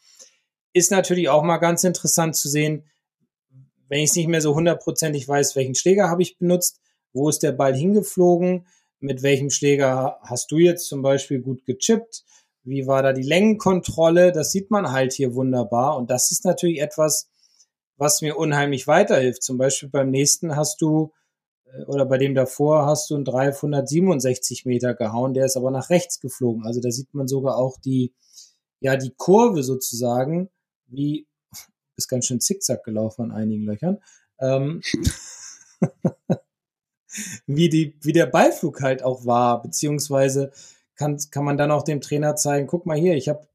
ist 0.72 0.90
natürlich 0.90 1.28
auch 1.28 1.42
mal 1.42 1.59
ganz 1.59 1.85
interessant 1.85 2.37
zu 2.37 2.48
sehen, 2.48 2.85
wenn 3.88 4.00
ich 4.00 4.11
es 4.11 4.16
nicht 4.16 4.28
mehr 4.28 4.40
so 4.40 4.54
hundertprozentig 4.54 5.26
weiß, 5.26 5.56
welchen 5.56 5.74
Schläger 5.74 6.09
habe 6.09 6.22
ich 6.22 6.38
benutzt, 6.38 6.80
wo 7.12 7.28
ist 7.28 7.42
der 7.42 7.52
Ball 7.52 7.74
hingeflogen, 7.74 8.66
mit 9.00 9.22
welchem 9.22 9.50
Schläger 9.50 10.18
hast 10.22 10.52
du 10.52 10.59
jetzt 10.59 10.87
zum 10.87 11.02
Beispiel 11.02 11.40
gut 11.40 11.64
gechippt, 11.66 12.24
wie 12.62 12.87
war 12.87 13.03
da 13.03 13.12
die 13.12 13.23
Längenkontrolle, 13.23 14.33
das 14.33 14.53
sieht 14.53 14.70
man 14.70 14.92
halt 14.92 15.12
hier 15.12 15.35
wunderbar 15.35 15.96
und 15.96 16.11
das 16.11 16.31
ist 16.31 16.44
natürlich 16.44 16.81
etwas, 16.81 17.29
was 17.96 18.23
mir 18.23 18.37
unheimlich 18.37 18.87
weiterhilft. 18.87 19.42
Zum 19.42 19.59
Beispiel 19.59 19.88
beim 19.88 20.11
nächsten 20.11 20.57
hast 20.57 20.81
du 20.81 21.12
äh, 21.73 21.85
oder 21.85 22.07
bei 22.07 22.18
dem 22.18 22.35
davor 22.35 22.87
hast 22.87 23.11
du 23.11 23.14
einen 23.14 23.25
367 23.25 24.64
Meter 24.66 24.94
gehauen, 24.94 25.35
der 25.35 25.44
ist 25.44 25.57
aber 25.57 25.70
nach 25.70 25.90
rechts 25.90 26.20
geflogen. 26.20 26.64
Also 26.66 26.81
da 26.81 26.90
sieht 26.90 27.14
man 27.14 27.29
sogar 27.29 27.57
auch 27.57 27.79
die, 27.79 28.12
ja, 28.81 28.96
die 28.96 29.12
Kurve 29.16 29.62
sozusagen, 29.62 30.51
wie, 30.87 31.27
ist 31.96 32.09
ganz 32.09 32.27
schön 32.27 32.40
zickzack 32.40 32.85
gelaufen 32.85 33.23
an 33.23 33.33
einigen 33.33 33.64
Löchern, 33.64 33.99
ähm, 34.40 34.81
wie 37.46 37.68
die, 37.68 37.96
wie 38.01 38.12
der 38.12 38.27
Ballflug 38.27 38.81
halt 38.81 39.03
auch 39.03 39.27
war, 39.27 39.62
beziehungsweise 39.62 40.53
kann, 41.00 41.18
kann 41.30 41.46
man 41.46 41.56
dann 41.56 41.70
auch 41.70 41.82
dem 41.82 42.02
Trainer 42.02 42.36
zeigen, 42.36 42.66
guck 42.66 42.84
mal 42.84 42.96
hier, 42.96 43.14
ich 43.14 43.30
habe, 43.30 43.48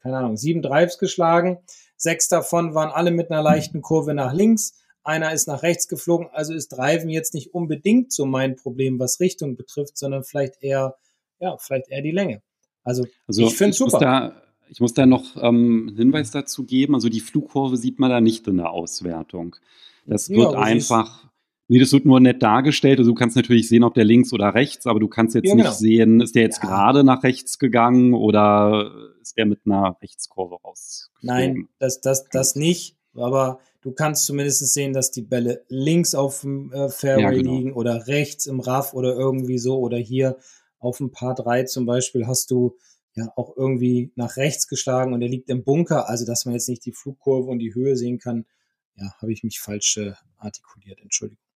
keine 0.00 0.16
Ahnung, 0.16 0.36
sieben 0.36 0.62
Drives 0.62 0.98
geschlagen, 0.98 1.58
sechs 1.96 2.28
davon 2.28 2.74
waren 2.74 2.90
alle 2.90 3.12
mit 3.12 3.30
einer 3.30 3.40
leichten 3.40 3.82
Kurve 3.82 4.14
nach 4.14 4.34
links, 4.34 4.74
einer 5.04 5.32
ist 5.32 5.46
nach 5.46 5.62
rechts 5.62 5.86
geflogen, 5.86 6.26
also 6.32 6.52
ist 6.52 6.70
Driven 6.70 7.08
jetzt 7.08 7.34
nicht 7.34 7.54
unbedingt 7.54 8.12
so 8.12 8.26
mein 8.26 8.56
Problem, 8.56 8.98
was 8.98 9.20
Richtung 9.20 9.54
betrifft, 9.54 9.96
sondern 9.96 10.24
vielleicht 10.24 10.60
eher, 10.60 10.96
ja, 11.38 11.56
vielleicht 11.56 11.88
eher 11.88 12.02
die 12.02 12.10
Länge. 12.10 12.42
Also, 12.82 13.06
also 13.28 13.46
ich 13.46 13.56
finde 13.56 13.70
es 13.70 13.78
super. 13.78 14.00
Da, 14.00 14.42
ich 14.68 14.80
muss 14.80 14.92
da 14.92 15.06
noch 15.06 15.36
ähm, 15.36 15.86
einen 15.88 15.96
Hinweis 15.96 16.32
dazu 16.32 16.64
geben. 16.64 16.94
Also 16.94 17.08
die 17.08 17.20
Flugkurve 17.20 17.76
sieht 17.76 18.00
man 18.00 18.10
da 18.10 18.20
nicht 18.20 18.48
in 18.48 18.56
der 18.56 18.70
Auswertung. 18.70 19.56
Das 20.04 20.30
wird 20.30 20.52
ja, 20.52 20.58
einfach 20.58 21.28
Nee, 21.70 21.78
das 21.78 21.92
wird 21.92 22.06
nur 22.06 22.18
nett 22.18 22.42
dargestellt. 22.42 22.98
Also 22.98 23.10
du 23.10 23.14
kannst 23.14 23.36
natürlich 23.36 23.68
sehen, 23.68 23.84
ob 23.84 23.92
der 23.92 24.04
links 24.04 24.32
oder 24.32 24.54
rechts, 24.54 24.86
aber 24.86 25.00
du 25.00 25.08
kannst 25.08 25.34
jetzt 25.34 25.46
ja, 25.46 25.54
genau. 25.54 25.68
nicht 25.68 25.78
sehen, 25.78 26.20
ist 26.22 26.34
der 26.34 26.42
jetzt 26.42 26.62
ja. 26.62 26.68
gerade 26.68 27.04
nach 27.04 27.22
rechts 27.22 27.58
gegangen 27.58 28.14
oder 28.14 28.90
ist 29.20 29.36
der 29.36 29.44
mit 29.44 29.60
einer 29.66 29.96
Rechtskurve 30.00 30.56
raus? 30.64 31.10
Nein, 31.20 31.68
das, 31.78 32.00
das, 32.00 32.24
das 32.30 32.56
nicht. 32.56 32.96
Aber 33.14 33.60
du 33.82 33.92
kannst 33.92 34.24
zumindest 34.24 34.66
sehen, 34.72 34.94
dass 34.94 35.10
die 35.10 35.22
Bälle 35.22 35.64
links 35.68 36.14
auf 36.14 36.40
dem 36.40 36.72
äh, 36.72 36.88
Fairway 36.88 37.22
ja, 37.22 37.30
genau. 37.30 37.52
liegen 37.52 37.72
oder 37.74 38.06
rechts 38.06 38.46
im 38.46 38.60
Raff 38.60 38.94
oder 38.94 39.14
irgendwie 39.14 39.58
so 39.58 39.78
oder 39.78 39.98
hier 39.98 40.38
auf 40.78 40.98
dem 40.98 41.10
Paar 41.10 41.34
3 41.34 41.64
zum 41.64 41.84
Beispiel 41.84 42.26
hast 42.26 42.50
du 42.50 42.76
ja 43.14 43.30
auch 43.36 43.56
irgendwie 43.56 44.12
nach 44.14 44.36
rechts 44.36 44.68
geschlagen 44.68 45.12
und 45.12 45.20
er 45.20 45.28
liegt 45.28 45.50
im 45.50 45.64
Bunker. 45.64 46.08
Also, 46.08 46.24
dass 46.24 46.46
man 46.46 46.54
jetzt 46.54 46.68
nicht 46.68 46.86
die 46.86 46.92
Flugkurve 46.92 47.50
und 47.50 47.58
die 47.58 47.74
Höhe 47.74 47.96
sehen 47.96 48.18
kann, 48.18 48.46
ja, 48.94 49.12
habe 49.20 49.32
ich 49.32 49.42
mich 49.42 49.60
falsch 49.60 49.98
äh, 49.98 50.12
artikuliert. 50.38 51.00
Entschuldigung. 51.02 51.47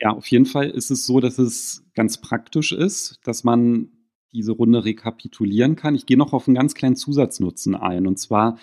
Ja, 0.00 0.10
auf 0.10 0.26
jeden 0.26 0.46
Fall 0.46 0.70
ist 0.70 0.90
es 0.90 1.06
so, 1.06 1.20
dass 1.20 1.38
es 1.38 1.84
ganz 1.94 2.20
praktisch 2.20 2.72
ist, 2.72 3.20
dass 3.24 3.44
man 3.44 3.88
diese 4.32 4.52
Runde 4.52 4.84
rekapitulieren 4.84 5.76
kann. 5.76 5.94
Ich 5.94 6.06
gehe 6.06 6.18
noch 6.18 6.32
auf 6.32 6.48
einen 6.48 6.56
ganz 6.56 6.74
kleinen 6.74 6.96
Zusatznutzen 6.96 7.76
ein. 7.76 8.06
Und 8.06 8.18
zwar 8.18 8.58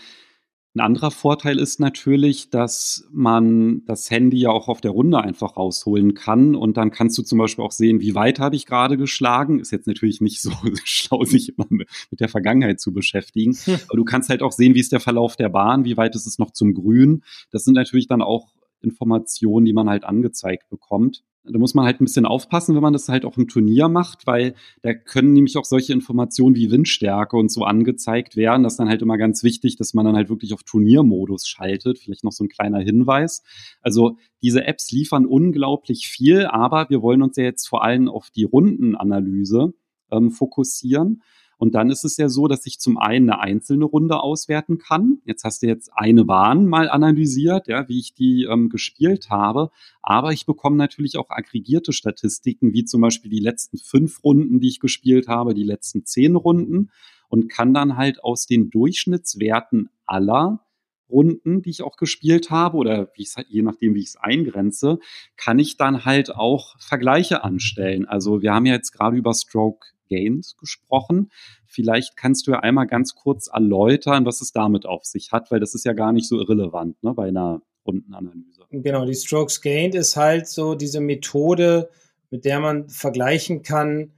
ein 0.73 0.79
anderer 0.79 1.11
Vorteil 1.11 1.59
ist 1.59 1.81
natürlich, 1.81 2.49
dass 2.49 3.05
man 3.11 3.83
das 3.85 4.09
Handy 4.09 4.39
ja 4.39 4.51
auch 4.51 4.69
auf 4.69 4.79
der 4.79 4.91
Runde 4.91 5.19
einfach 5.19 5.57
rausholen 5.57 6.13
kann 6.13 6.55
und 6.55 6.77
dann 6.77 6.91
kannst 6.91 7.17
du 7.17 7.23
zum 7.23 7.39
Beispiel 7.39 7.65
auch 7.65 7.73
sehen, 7.73 7.99
wie 7.99 8.15
weit 8.15 8.39
habe 8.39 8.55
ich 8.55 8.65
gerade 8.65 8.95
geschlagen. 8.95 9.59
Ist 9.59 9.71
jetzt 9.71 9.87
natürlich 9.87 10.21
nicht 10.21 10.41
so 10.41 10.51
schlau, 10.85 11.25
sich 11.25 11.57
immer 11.57 11.67
mit 11.69 12.19
der 12.21 12.29
Vergangenheit 12.29 12.79
zu 12.79 12.93
beschäftigen. 12.93 13.53
Hm. 13.53 13.79
Aber 13.89 13.97
du 13.97 14.05
kannst 14.05 14.29
halt 14.29 14.41
auch 14.41 14.53
sehen, 14.53 14.73
wie 14.73 14.79
ist 14.79 14.93
der 14.93 15.01
Verlauf 15.01 15.35
der 15.35 15.49
Bahn, 15.49 15.83
wie 15.83 15.97
weit 15.97 16.15
ist 16.15 16.25
es 16.25 16.39
noch 16.39 16.51
zum 16.51 16.73
Grün. 16.73 17.23
Das 17.51 17.65
sind 17.65 17.73
natürlich 17.73 18.07
dann 18.07 18.21
auch 18.21 18.47
Informationen, 18.81 19.65
die 19.65 19.73
man 19.73 19.89
halt 19.89 20.03
angezeigt 20.03 20.69
bekommt. 20.69 21.23
Da 21.43 21.57
muss 21.57 21.73
man 21.73 21.85
halt 21.85 21.99
ein 21.99 22.05
bisschen 22.05 22.27
aufpassen, 22.27 22.75
wenn 22.75 22.83
man 22.83 22.93
das 22.93 23.09
halt 23.09 23.25
auch 23.25 23.35
im 23.35 23.47
Turnier 23.47 23.87
macht, 23.87 24.27
weil 24.27 24.53
da 24.83 24.93
können 24.93 25.33
nämlich 25.33 25.57
auch 25.57 25.65
solche 25.65 25.91
Informationen 25.91 26.55
wie 26.55 26.69
Windstärke 26.69 27.35
und 27.35 27.51
so 27.51 27.63
angezeigt 27.63 28.35
werden. 28.35 28.61
Das 28.61 28.73
ist 28.73 28.77
dann 28.77 28.89
halt 28.89 29.01
immer 29.01 29.17
ganz 29.17 29.43
wichtig, 29.43 29.75
dass 29.75 29.95
man 29.95 30.05
dann 30.05 30.15
halt 30.15 30.29
wirklich 30.29 30.53
auf 30.53 30.61
Turniermodus 30.61 31.47
schaltet. 31.47 31.97
Vielleicht 31.97 32.23
noch 32.23 32.31
so 32.31 32.43
ein 32.43 32.49
kleiner 32.49 32.79
Hinweis. 32.79 33.41
Also 33.81 34.17
diese 34.43 34.65
Apps 34.65 34.91
liefern 34.91 35.25
unglaublich 35.25 36.07
viel, 36.07 36.45
aber 36.45 36.87
wir 36.89 37.01
wollen 37.01 37.23
uns 37.23 37.37
ja 37.37 37.43
jetzt 37.43 37.67
vor 37.67 37.83
allem 37.83 38.07
auf 38.07 38.29
die 38.29 38.43
Rundenanalyse 38.43 39.73
ähm, 40.11 40.29
fokussieren. 40.29 41.23
Und 41.61 41.75
dann 41.75 41.91
ist 41.91 42.03
es 42.03 42.17
ja 42.17 42.27
so, 42.27 42.47
dass 42.47 42.65
ich 42.65 42.79
zum 42.79 42.97
einen 42.97 43.29
eine 43.29 43.39
einzelne 43.39 43.85
Runde 43.85 44.19
auswerten 44.19 44.79
kann. 44.79 45.19
Jetzt 45.25 45.43
hast 45.43 45.61
du 45.61 45.67
jetzt 45.67 45.91
eine 45.93 46.25
Bahn 46.25 46.65
mal 46.65 46.89
analysiert, 46.89 47.67
ja, 47.67 47.87
wie 47.87 47.99
ich 47.99 48.15
die 48.15 48.47
ähm, 48.49 48.69
gespielt 48.69 49.29
habe. 49.29 49.69
Aber 50.01 50.31
ich 50.31 50.47
bekomme 50.47 50.75
natürlich 50.75 51.17
auch 51.17 51.29
aggregierte 51.29 51.93
Statistiken, 51.93 52.73
wie 52.73 52.83
zum 52.83 53.01
Beispiel 53.01 53.29
die 53.29 53.39
letzten 53.39 53.77
fünf 53.77 54.23
Runden, 54.23 54.59
die 54.59 54.69
ich 54.69 54.79
gespielt 54.79 55.27
habe, 55.27 55.53
die 55.53 55.63
letzten 55.63 56.03
zehn 56.03 56.35
Runden 56.35 56.89
und 57.29 57.47
kann 57.47 57.75
dann 57.75 57.95
halt 57.95 58.23
aus 58.23 58.47
den 58.47 58.71
Durchschnittswerten 58.71 59.91
aller 60.07 60.65
Runden, 61.11 61.61
die 61.61 61.69
ich 61.69 61.83
auch 61.83 61.97
gespielt 61.97 62.49
habe 62.49 62.77
oder 62.77 63.11
wie 63.15 63.27
je 63.47 63.61
nachdem, 63.61 63.95
wie 63.95 63.99
ich 63.99 64.07
es 64.07 64.17
eingrenze, 64.17 64.99
kann 65.37 65.59
ich 65.59 65.77
dann 65.77 66.05
halt 66.05 66.33
auch 66.35 66.75
Vergleiche 66.79 67.43
anstellen. 67.43 68.05
Also 68.05 68.41
wir 68.41 68.53
haben 68.53 68.65
ja 68.65 68.73
jetzt 68.73 68.91
gerade 68.91 69.17
über 69.17 69.33
Stroke 69.33 69.87
Gains 70.09 70.57
gesprochen. 70.57 71.31
Vielleicht 71.65 72.17
kannst 72.17 72.45
du 72.45 72.51
ja 72.51 72.59
einmal 72.59 72.85
ganz 72.85 73.15
kurz 73.15 73.47
erläutern, 73.47 74.25
was 74.25 74.41
es 74.41 74.51
damit 74.51 74.85
auf 74.85 75.05
sich 75.05 75.31
hat, 75.31 75.51
weil 75.51 75.59
das 75.59 75.73
ist 75.73 75.85
ja 75.85 75.93
gar 75.93 76.11
nicht 76.11 76.27
so 76.27 76.37
irrelevant 76.37 77.01
ne, 77.01 77.13
bei 77.13 77.29
einer 77.29 77.61
Rundenanalyse. 77.85 78.65
Genau, 78.71 79.05
die 79.05 79.15
Strokes 79.15 79.61
Gained 79.61 79.95
ist 79.95 80.15
halt 80.17 80.47
so 80.47 80.75
diese 80.75 80.99
Methode, 80.99 81.89
mit 82.29 82.45
der 82.45 82.59
man 82.59 82.89
vergleichen 82.89 83.63
kann, 83.63 84.11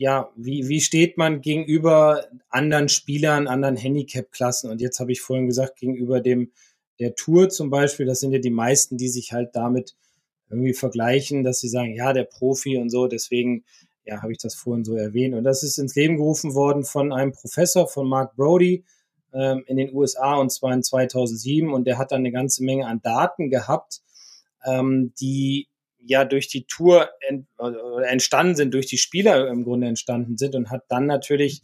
ja, 0.00 0.32
wie, 0.34 0.66
wie 0.66 0.80
steht 0.80 1.18
man 1.18 1.42
gegenüber 1.42 2.24
anderen 2.48 2.88
Spielern, 2.88 3.46
anderen 3.46 3.76
Handicap-Klassen? 3.76 4.70
Und 4.70 4.80
jetzt 4.80 4.98
habe 4.98 5.12
ich 5.12 5.20
vorhin 5.20 5.46
gesagt, 5.46 5.78
gegenüber 5.78 6.22
dem 6.22 6.52
der 7.00 7.14
Tour 7.14 7.50
zum 7.50 7.68
Beispiel, 7.68 8.06
das 8.06 8.20
sind 8.20 8.32
ja 8.32 8.38
die 8.38 8.48
meisten, 8.48 8.96
die 8.96 9.10
sich 9.10 9.34
halt 9.34 9.54
damit 9.54 9.96
irgendwie 10.48 10.72
vergleichen, 10.72 11.44
dass 11.44 11.60
sie 11.60 11.68
sagen, 11.68 11.94
ja, 11.94 12.14
der 12.14 12.24
Profi 12.24 12.78
und 12.78 12.88
so, 12.88 13.08
deswegen 13.08 13.64
ja, 14.06 14.22
habe 14.22 14.32
ich 14.32 14.38
das 14.38 14.54
vorhin 14.54 14.86
so 14.86 14.96
erwähnt. 14.96 15.34
Und 15.34 15.44
das 15.44 15.62
ist 15.62 15.76
ins 15.76 15.94
Leben 15.94 16.16
gerufen 16.16 16.54
worden 16.54 16.84
von 16.84 17.12
einem 17.12 17.32
Professor, 17.32 17.86
von 17.86 18.08
Mark 18.08 18.36
Brody 18.36 18.84
ähm, 19.34 19.64
in 19.66 19.76
den 19.76 19.94
USA 19.94 20.36
und 20.36 20.50
zwar 20.50 20.72
in 20.72 20.82
2007. 20.82 21.70
Und 21.70 21.86
der 21.86 21.98
hat 21.98 22.10
dann 22.10 22.20
eine 22.20 22.32
ganze 22.32 22.64
Menge 22.64 22.86
an 22.86 23.02
Daten 23.02 23.50
gehabt, 23.50 24.00
ähm, 24.64 25.12
die 25.20 25.68
ja 26.04 26.24
durch 26.24 26.48
die 26.48 26.64
Tour 26.64 27.08
ent, 27.20 27.46
äh, 27.58 28.04
entstanden 28.06 28.56
sind, 28.56 28.74
durch 28.74 28.86
die 28.86 28.98
Spieler 28.98 29.48
im 29.48 29.64
Grunde 29.64 29.88
entstanden 29.88 30.36
sind 30.36 30.54
und 30.54 30.70
hat 30.70 30.84
dann 30.88 31.06
natürlich 31.06 31.62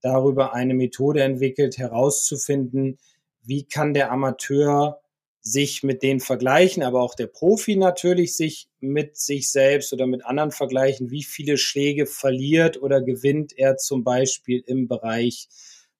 darüber 0.00 0.54
eine 0.54 0.74
Methode 0.74 1.22
entwickelt, 1.22 1.78
herauszufinden, 1.78 2.98
wie 3.42 3.64
kann 3.64 3.94
der 3.94 4.12
Amateur 4.12 5.00
sich 5.40 5.82
mit 5.82 6.02
denen 6.02 6.20
vergleichen, 6.20 6.82
aber 6.82 7.02
auch 7.02 7.14
der 7.14 7.26
Profi 7.26 7.76
natürlich 7.76 8.36
sich 8.36 8.68
mit 8.80 9.16
sich 9.16 9.50
selbst 9.50 9.92
oder 9.92 10.06
mit 10.06 10.24
anderen 10.24 10.50
vergleichen, 10.50 11.10
wie 11.10 11.22
viele 11.22 11.56
Schläge 11.56 12.06
verliert 12.06 12.80
oder 12.80 13.00
gewinnt 13.00 13.56
er 13.56 13.76
zum 13.76 14.04
Beispiel 14.04 14.62
im 14.66 14.88
Bereich 14.88 15.48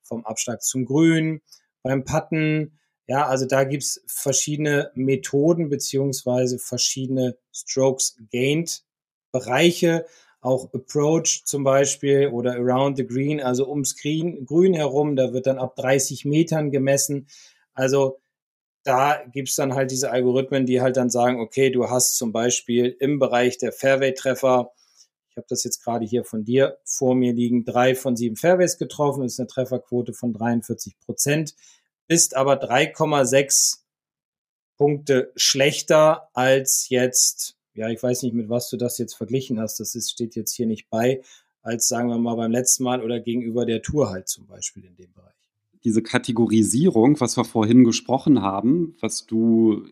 vom 0.02 0.24
Abschlag 0.24 0.62
zum 0.62 0.84
Grün, 0.84 1.40
beim 1.82 2.04
Patten. 2.04 2.77
Ja, 3.08 3.26
also 3.26 3.46
da 3.46 3.64
gibt's 3.64 4.02
verschiedene 4.06 4.90
Methoden 4.94 5.70
beziehungsweise 5.70 6.58
verschiedene 6.58 7.38
Strokes 7.52 8.18
gained 8.30 8.84
Bereiche, 9.32 10.04
auch 10.40 10.72
Approach 10.74 11.42
zum 11.44 11.64
Beispiel 11.64 12.28
oder 12.28 12.52
Around 12.54 12.98
the 12.98 13.06
Green, 13.06 13.40
also 13.40 13.68
ums 13.68 13.96
Green, 13.96 14.44
Grün 14.44 14.74
herum, 14.74 15.16
da 15.16 15.32
wird 15.32 15.46
dann 15.46 15.58
ab 15.58 15.74
30 15.76 16.26
Metern 16.26 16.70
gemessen. 16.70 17.28
Also 17.72 18.20
da 18.84 19.22
gibt's 19.32 19.56
dann 19.56 19.74
halt 19.74 19.90
diese 19.90 20.10
Algorithmen, 20.10 20.66
die 20.66 20.80
halt 20.80 20.96
dann 20.98 21.10
sagen, 21.10 21.40
okay, 21.40 21.70
du 21.70 21.88
hast 21.90 22.16
zum 22.16 22.32
Beispiel 22.32 22.94
im 23.00 23.18
Bereich 23.18 23.58
der 23.58 23.72
Fairway-Treffer, 23.72 24.70
ich 25.30 25.36
habe 25.36 25.46
das 25.48 25.64
jetzt 25.64 25.82
gerade 25.82 26.04
hier 26.04 26.24
von 26.24 26.44
dir 26.44 26.78
vor 26.84 27.14
mir 27.14 27.32
liegen, 27.32 27.64
drei 27.64 27.94
von 27.94 28.16
sieben 28.16 28.36
Fairways 28.36 28.76
getroffen, 28.78 29.24
ist 29.24 29.40
eine 29.40 29.46
Trefferquote 29.46 30.12
von 30.12 30.32
43 30.32 30.98
Prozent, 31.00 31.54
bist 32.08 32.34
aber 32.36 32.54
3,6 32.54 33.78
Punkte 34.76 35.32
schlechter 35.36 36.28
als 36.34 36.88
jetzt, 36.88 37.56
ja, 37.74 37.88
ich 37.88 38.02
weiß 38.02 38.22
nicht, 38.22 38.34
mit 38.34 38.48
was 38.48 38.70
du 38.70 38.76
das 38.76 38.98
jetzt 38.98 39.14
verglichen 39.14 39.60
hast, 39.60 39.80
das 39.80 39.94
ist, 39.94 40.10
steht 40.10 40.34
jetzt 40.36 40.52
hier 40.52 40.66
nicht 40.66 40.88
bei, 40.88 41.22
als 41.62 41.88
sagen 41.88 42.08
wir 42.08 42.18
mal 42.18 42.36
beim 42.36 42.52
letzten 42.52 42.84
Mal 42.84 43.02
oder 43.02 43.20
gegenüber 43.20 43.66
der 43.66 43.82
Tour 43.82 44.10
halt 44.10 44.28
zum 44.28 44.46
Beispiel 44.46 44.84
in 44.84 44.96
dem 44.96 45.12
Bereich. 45.12 45.34
diese 45.84 46.02
Kategorisierung, 46.02 47.20
was 47.20 47.36
wir 47.36 47.44
vorhin 47.44 47.84
gesprochen 47.84 48.42
haben, 48.42 48.96
was 49.00 49.26
du 49.26 49.86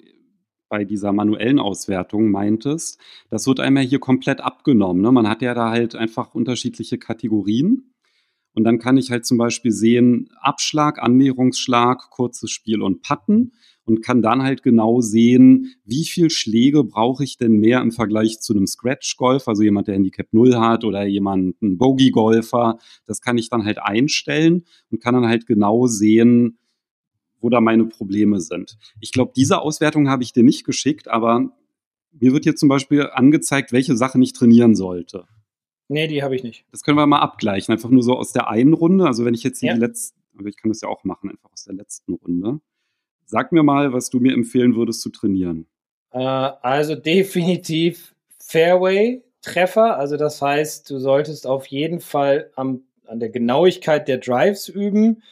bei 0.68 0.84
dieser 0.84 1.12
manuellen 1.12 1.60
Auswertung 1.60 2.30
meintest, 2.30 2.98
das 3.30 3.46
wird 3.46 3.60
einmal 3.60 3.84
hier 3.84 4.00
komplett 4.00 4.40
abgenommen. 4.40 5.02
Ne? 5.02 5.12
Man 5.12 5.28
hat 5.28 5.42
ja 5.42 5.54
da 5.54 5.70
halt 5.70 5.94
einfach 5.94 6.34
unterschiedliche 6.34 6.98
Kategorien. 6.98 7.92
Und 8.56 8.64
dann 8.64 8.78
kann 8.78 8.96
ich 8.96 9.10
halt 9.10 9.26
zum 9.26 9.36
Beispiel 9.36 9.70
sehen, 9.70 10.30
Abschlag, 10.40 10.98
Annäherungsschlag, 10.98 12.08
kurzes 12.08 12.50
Spiel 12.50 12.80
und 12.80 13.02
Patten 13.02 13.52
und 13.84 14.02
kann 14.02 14.22
dann 14.22 14.42
halt 14.42 14.62
genau 14.62 15.02
sehen, 15.02 15.74
wie 15.84 16.06
viel 16.06 16.30
Schläge 16.30 16.82
brauche 16.82 17.22
ich 17.22 17.36
denn 17.36 17.58
mehr 17.58 17.82
im 17.82 17.92
Vergleich 17.92 18.40
zu 18.40 18.54
einem 18.54 18.66
Scratch-Golf, 18.66 19.46
also 19.46 19.62
jemand, 19.62 19.88
der 19.88 19.94
Handicap 19.94 20.28
0 20.32 20.56
hat 20.56 20.84
oder 20.84 21.04
jemand, 21.04 21.60
ein 21.60 21.76
Bogey-Golfer. 21.76 22.78
Das 23.04 23.20
kann 23.20 23.36
ich 23.36 23.50
dann 23.50 23.66
halt 23.66 23.78
einstellen 23.78 24.64
und 24.90 25.02
kann 25.02 25.12
dann 25.12 25.26
halt 25.26 25.46
genau 25.46 25.86
sehen, 25.86 26.56
wo 27.40 27.50
da 27.50 27.60
meine 27.60 27.84
Probleme 27.84 28.40
sind. 28.40 28.78
Ich 29.00 29.12
glaube, 29.12 29.32
diese 29.36 29.60
Auswertung 29.60 30.08
habe 30.08 30.22
ich 30.22 30.32
dir 30.32 30.42
nicht 30.42 30.64
geschickt, 30.64 31.08
aber 31.08 31.54
mir 32.10 32.32
wird 32.32 32.44
hier 32.44 32.56
zum 32.56 32.70
Beispiel 32.70 33.02
angezeigt, 33.12 33.70
welche 33.70 33.98
Sachen 33.98 34.22
ich 34.22 34.32
trainieren 34.32 34.74
sollte. 34.74 35.26
Nee, 35.88 36.08
die 36.08 36.22
habe 36.22 36.34
ich 36.34 36.42
nicht. 36.42 36.64
Das 36.72 36.82
können 36.82 36.98
wir 36.98 37.06
mal 37.06 37.20
abgleichen, 37.20 37.72
einfach 37.72 37.90
nur 37.90 38.02
so 38.02 38.16
aus 38.16 38.32
der 38.32 38.48
einen 38.48 38.72
Runde. 38.72 39.06
Also 39.06 39.24
wenn 39.24 39.34
ich 39.34 39.42
jetzt 39.42 39.60
hier 39.60 39.68
ja. 39.68 39.74
die 39.74 39.80
letzte, 39.80 40.18
aber 40.36 40.48
ich 40.48 40.56
kann 40.56 40.70
das 40.70 40.80
ja 40.80 40.88
auch 40.88 41.04
machen, 41.04 41.30
einfach 41.30 41.52
aus 41.52 41.64
der 41.64 41.74
letzten 41.74 42.14
Runde. 42.14 42.60
Sag 43.24 43.52
mir 43.52 43.62
mal, 43.62 43.92
was 43.92 44.10
du 44.10 44.20
mir 44.20 44.32
empfehlen 44.32 44.76
würdest 44.76 45.00
zu 45.00 45.10
trainieren. 45.10 45.66
Äh, 46.12 46.18
also 46.18 46.94
definitiv 46.94 48.14
Fairway-Treffer. 48.38 49.96
Also 49.96 50.16
das 50.16 50.40
heißt, 50.42 50.90
du 50.90 50.98
solltest 50.98 51.46
auf 51.46 51.66
jeden 51.66 52.00
Fall 52.00 52.50
am, 52.56 52.82
an 53.06 53.20
der 53.20 53.30
Genauigkeit 53.30 54.08
der 54.08 54.18
Drives 54.18 54.68
üben, 54.68 55.22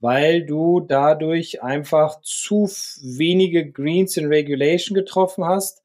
weil 0.00 0.44
du 0.44 0.80
dadurch 0.80 1.62
einfach 1.62 2.20
zu 2.22 2.68
wenige 3.02 3.70
Greens 3.70 4.16
in 4.16 4.26
Regulation 4.26 4.94
getroffen 4.94 5.44
hast. 5.44 5.82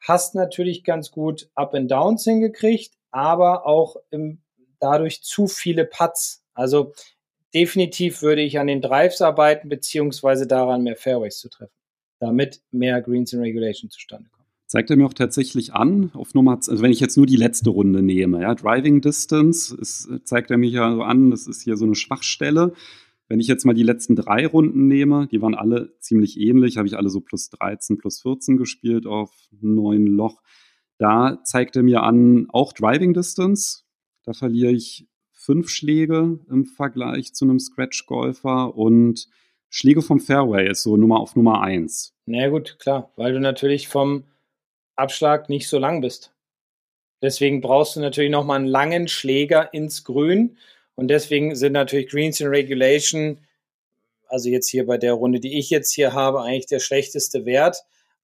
Hast 0.00 0.34
natürlich 0.34 0.84
ganz 0.84 1.10
gut 1.10 1.50
Up 1.54 1.74
and 1.74 1.90
Downs 1.90 2.24
hingekriegt, 2.24 2.97
aber 3.10 3.66
auch 3.66 3.96
im, 4.10 4.38
dadurch 4.80 5.22
zu 5.22 5.46
viele 5.46 5.84
Putts. 5.84 6.44
Also 6.54 6.92
definitiv 7.54 8.22
würde 8.22 8.42
ich 8.42 8.58
an 8.58 8.66
den 8.66 8.80
Drives 8.80 9.20
arbeiten, 9.20 9.68
beziehungsweise 9.68 10.46
daran, 10.46 10.82
mehr 10.82 10.96
Fairways 10.96 11.38
zu 11.38 11.48
treffen, 11.48 11.72
damit 12.20 12.62
mehr 12.70 13.00
Greens 13.02 13.32
in 13.32 13.40
Regulation 13.40 13.90
zustande 13.90 14.28
kommen. 14.30 14.38
Zeigt 14.66 14.90
er 14.90 14.96
mir 14.96 15.06
auch 15.06 15.14
tatsächlich 15.14 15.72
an, 15.72 16.10
auf 16.12 16.34
Nummer, 16.34 16.52
also 16.56 16.82
wenn 16.82 16.92
ich 16.92 17.00
jetzt 17.00 17.16
nur 17.16 17.24
die 17.24 17.36
letzte 17.36 17.70
Runde 17.70 18.02
nehme, 18.02 18.42
ja, 18.42 18.54
Driving 18.54 19.00
Distance, 19.00 19.74
ist, 19.74 20.10
zeigt 20.24 20.50
er 20.50 20.58
mich 20.58 20.74
ja 20.74 20.94
so 20.94 21.02
an, 21.02 21.30
das 21.30 21.46
ist 21.46 21.62
hier 21.62 21.78
so 21.78 21.86
eine 21.86 21.94
Schwachstelle. 21.94 22.74
Wenn 23.28 23.40
ich 23.40 23.46
jetzt 23.46 23.64
mal 23.64 23.74
die 23.74 23.82
letzten 23.82 24.14
drei 24.14 24.46
Runden 24.46 24.86
nehme, 24.86 25.26
die 25.30 25.40
waren 25.40 25.54
alle 25.54 25.98
ziemlich 26.00 26.38
ähnlich, 26.38 26.76
habe 26.76 26.86
ich 26.86 26.98
alle 26.98 27.08
so 27.08 27.20
plus 27.20 27.48
13, 27.50 27.96
plus 27.96 28.20
14 28.20 28.58
gespielt 28.58 29.06
auf 29.06 29.32
neun 29.60 30.06
Loch. 30.06 30.42
Da 30.98 31.38
zeigt 31.44 31.76
er 31.76 31.82
mir 31.82 32.02
an, 32.02 32.48
auch 32.50 32.72
Driving 32.72 33.14
Distance. 33.14 33.82
Da 34.24 34.32
verliere 34.32 34.72
ich 34.72 35.06
fünf 35.32 35.68
Schläge 35.68 36.40
im 36.50 36.66
Vergleich 36.66 37.32
zu 37.32 37.44
einem 37.44 37.58
Scratch-Golfer 37.58 38.76
und 38.76 39.28
Schläge 39.70 40.02
vom 40.02 40.20
Fairway 40.20 40.70
ist 40.70 40.82
so 40.82 40.96
Nummer 40.96 41.20
auf 41.20 41.36
Nummer 41.36 41.62
eins. 41.62 42.14
Na 42.26 42.48
gut, 42.48 42.78
klar, 42.78 43.12
weil 43.16 43.32
du 43.32 43.40
natürlich 43.40 43.88
vom 43.88 44.24
Abschlag 44.96 45.48
nicht 45.48 45.68
so 45.68 45.78
lang 45.78 46.00
bist. 46.00 46.34
Deswegen 47.22 47.60
brauchst 47.60 47.96
du 47.96 48.00
natürlich 48.00 48.30
nochmal 48.30 48.58
einen 48.58 48.66
langen 48.66 49.08
Schläger 49.08 49.72
ins 49.72 50.04
Grün 50.04 50.56
und 50.94 51.08
deswegen 51.08 51.54
sind 51.54 51.72
natürlich 51.72 52.08
Greens 52.08 52.40
in 52.40 52.48
Regulation, 52.48 53.40
also 54.26 54.48
jetzt 54.48 54.68
hier 54.68 54.86
bei 54.86 54.98
der 54.98 55.14
Runde, 55.14 55.40
die 55.40 55.58
ich 55.58 55.70
jetzt 55.70 55.92
hier 55.92 56.12
habe, 56.12 56.42
eigentlich 56.42 56.66
der 56.66 56.80
schlechteste 56.80 57.44
Wert. 57.44 57.78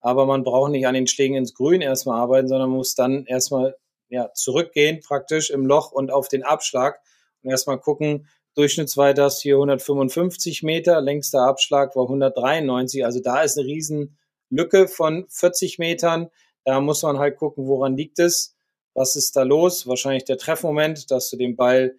Aber 0.05 0.27
man 0.27 0.45
braucht 0.45 0.71
nicht 0.71 0.87
an 0.87 0.93
den 0.93 1.07
Schlägen 1.07 1.35
ins 1.35 1.55
Grün 1.55 1.81
erstmal 1.81 2.21
arbeiten, 2.21 2.47
sondern 2.47 2.69
muss 2.69 2.95
dann 2.95 3.25
erstmal 3.25 3.75
ja, 4.11 4.31
zurückgehen 4.35 5.01
praktisch 5.01 5.49
im 5.49 5.65
Loch 5.65 5.93
und 5.93 6.13
auf 6.13 6.29
den 6.29 6.43
Abschlag 6.43 7.01
und 7.43 7.51
erstmal 7.51 7.81
gucken, 7.81 8.29
Durchschnittsweite 8.55 9.23
hast 9.23 9.41
hier 9.41 9.55
155 9.55 10.63
Meter, 10.63 11.01
längster 11.01 11.47
Abschlag 11.47 11.97
war 11.97 12.03
193. 12.03 13.03
Also 13.03 13.21
da 13.21 13.41
ist 13.41 13.57
eine 13.57 13.67
riesen 13.67 14.19
Lücke 14.51 14.89
von 14.89 15.25
40 15.31 15.79
Metern. 15.79 16.29
Da 16.65 16.83
muss 16.83 17.03
man 17.03 17.19
halt 17.19 17.39
gucken, 17.39 17.67
woran 17.67 17.97
liegt 17.97 18.19
es? 18.19 18.55
Was 18.93 19.17
ist 19.17 19.37
da 19.37 19.43
los? 19.43 19.87
Wahrscheinlich 19.87 20.25
der 20.25 20.37
Treffmoment, 20.37 21.11
dass 21.11 21.31
du 21.31 21.39
den 21.39 21.57
Ball, 21.57 21.97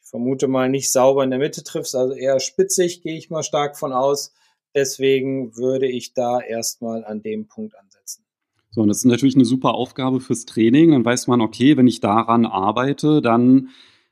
ich 0.00 0.08
vermute 0.08 0.46
mal, 0.46 0.68
nicht 0.68 0.92
sauber 0.92 1.24
in 1.24 1.30
der 1.30 1.40
Mitte 1.40 1.64
triffst, 1.64 1.96
also 1.96 2.14
eher 2.14 2.38
spitzig, 2.38 3.02
gehe 3.02 3.18
ich 3.18 3.30
mal 3.30 3.42
stark 3.42 3.76
von 3.76 3.92
aus. 3.92 4.32
Deswegen 4.74 5.56
würde 5.56 5.86
ich 5.88 6.12
da 6.14 6.40
erstmal 6.40 7.04
an 7.04 7.22
dem 7.22 7.46
Punkt 7.48 7.76
ansetzen. 7.76 8.24
So, 8.70 8.82
und 8.82 8.88
das 8.88 8.98
ist 8.98 9.04
natürlich 9.04 9.34
eine 9.34 9.44
super 9.44 9.74
Aufgabe 9.74 10.20
fürs 10.20 10.44
Training. 10.44 10.92
Dann 10.92 11.04
weiß 11.04 11.26
man, 11.26 11.40
okay, 11.40 11.76
wenn 11.76 11.86
ich 11.86 12.00
daran 12.00 12.46
arbeite, 12.46 13.22
dann 13.22 13.70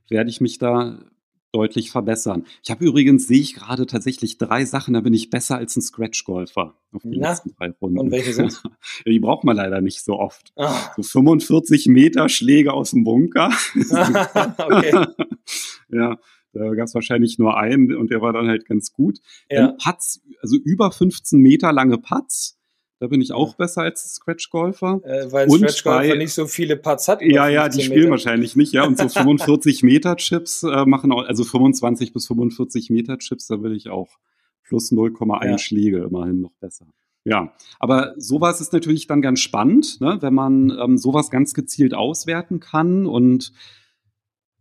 werde 0.09 0.31
ich 0.31 0.41
mich 0.41 0.59
da 0.59 0.99
deutlich 1.53 1.91
verbessern. 1.91 2.45
Ich 2.63 2.71
habe 2.71 2.85
übrigens, 2.85 3.27
sehe 3.27 3.41
ich 3.41 3.55
gerade 3.55 3.87
tatsächlich 3.87 4.37
drei 4.37 4.67
Sachen, 4.67 4.93
da 4.95 5.01
bin 5.01 5.15
ich 5.15 5.31
besser 5.31 5.57
als 5.57 5.75
ein 5.77 5.81
Scratch-Golfer 5.81 6.75
auf 6.93 7.03
die 7.03 7.17
Na, 7.19 7.31
letzten 7.31 7.55
drei 7.57 7.71
Runden. 7.81 7.99
Und 7.99 8.11
welche 8.11 8.35
sind 8.35 8.63
Die 9.07 9.19
braucht 9.19 9.45
man 9.45 9.57
leider 9.57 9.81
nicht 9.81 10.03
so 10.03 10.19
oft. 10.19 10.53
Oh. 10.57 10.69
So 10.97 11.03
45 11.03 11.87
Meter 11.87 12.29
Schläge 12.29 12.75
aus 12.75 12.91
dem 12.91 13.05
Bunker. 13.05 13.51
okay. 14.59 15.07
ja, 15.89 16.19
da 16.59 16.75
gab 16.75 16.87
es 16.87 16.95
wahrscheinlich 16.95 17.39
nur 17.39 17.57
einen 17.57 17.95
und 17.95 18.11
der 18.11 18.21
war 18.21 18.33
dann 18.33 18.49
halt 18.49 18.67
ganz 18.67 18.93
gut. 18.93 19.19
Ja. 19.51 19.69
Dann 19.69 19.77
Putts, 19.79 20.23
also 20.41 20.57
über 20.57 20.91
15 20.91 21.41
Meter 21.41 21.73
lange 21.73 21.99
Putts 21.99 22.57
da 22.99 23.09
bin 23.09 23.21
ich 23.21 23.33
auch 23.33 23.55
besser 23.55 23.83
als 23.83 24.15
Scratch-Golfer. 24.15 25.01
Äh, 25.05 25.31
weil 25.31 25.51
Scratch-Golfer 25.51 26.17
nicht 26.17 26.33
so 26.33 26.47
viele 26.47 26.77
Putts 26.77 27.09
hat. 27.09 27.21
Ja, 27.21 27.47
ja, 27.49 27.69
die 27.69 27.83
spielen 27.83 28.01
Meter. 28.01 28.11
wahrscheinlich 28.13 28.57
nicht, 28.57 28.73
ja. 28.73 28.85
Und 28.85 28.99
so 28.99 29.09
45 29.09 29.83
Meter 29.83 30.17
Chips 30.17 30.63
äh, 30.63 30.87
machen 30.87 31.13
auch, 31.13 31.25
also 31.25 31.45
25 31.45 32.15
bis 32.15 32.27
45 32.27 32.89
Meter 32.91 33.19
Chips, 33.19 33.49
da 33.49 33.63
will 33.63 33.77
ich 33.77 33.91
auch 33.91 34.17
plus 34.65 34.93
0,1 34.93 35.45
ja. 35.45 35.59
Schläge 35.59 36.05
immerhin 36.05 36.41
noch 36.41 36.55
besser. 36.59 36.87
Ja, 37.25 37.53
aber 37.81 38.15
sowas 38.17 38.61
ist 38.61 38.73
natürlich 38.73 39.07
dann 39.09 39.21
ganz 39.21 39.41
spannend, 39.41 40.01
ne, 40.01 40.19
wenn 40.21 40.33
man 40.33 40.71
ähm, 40.81 40.97
sowas 40.97 41.31
ganz 41.31 41.55
gezielt 41.55 41.93
auswerten 41.93 42.61
kann 42.61 43.05
und 43.05 43.53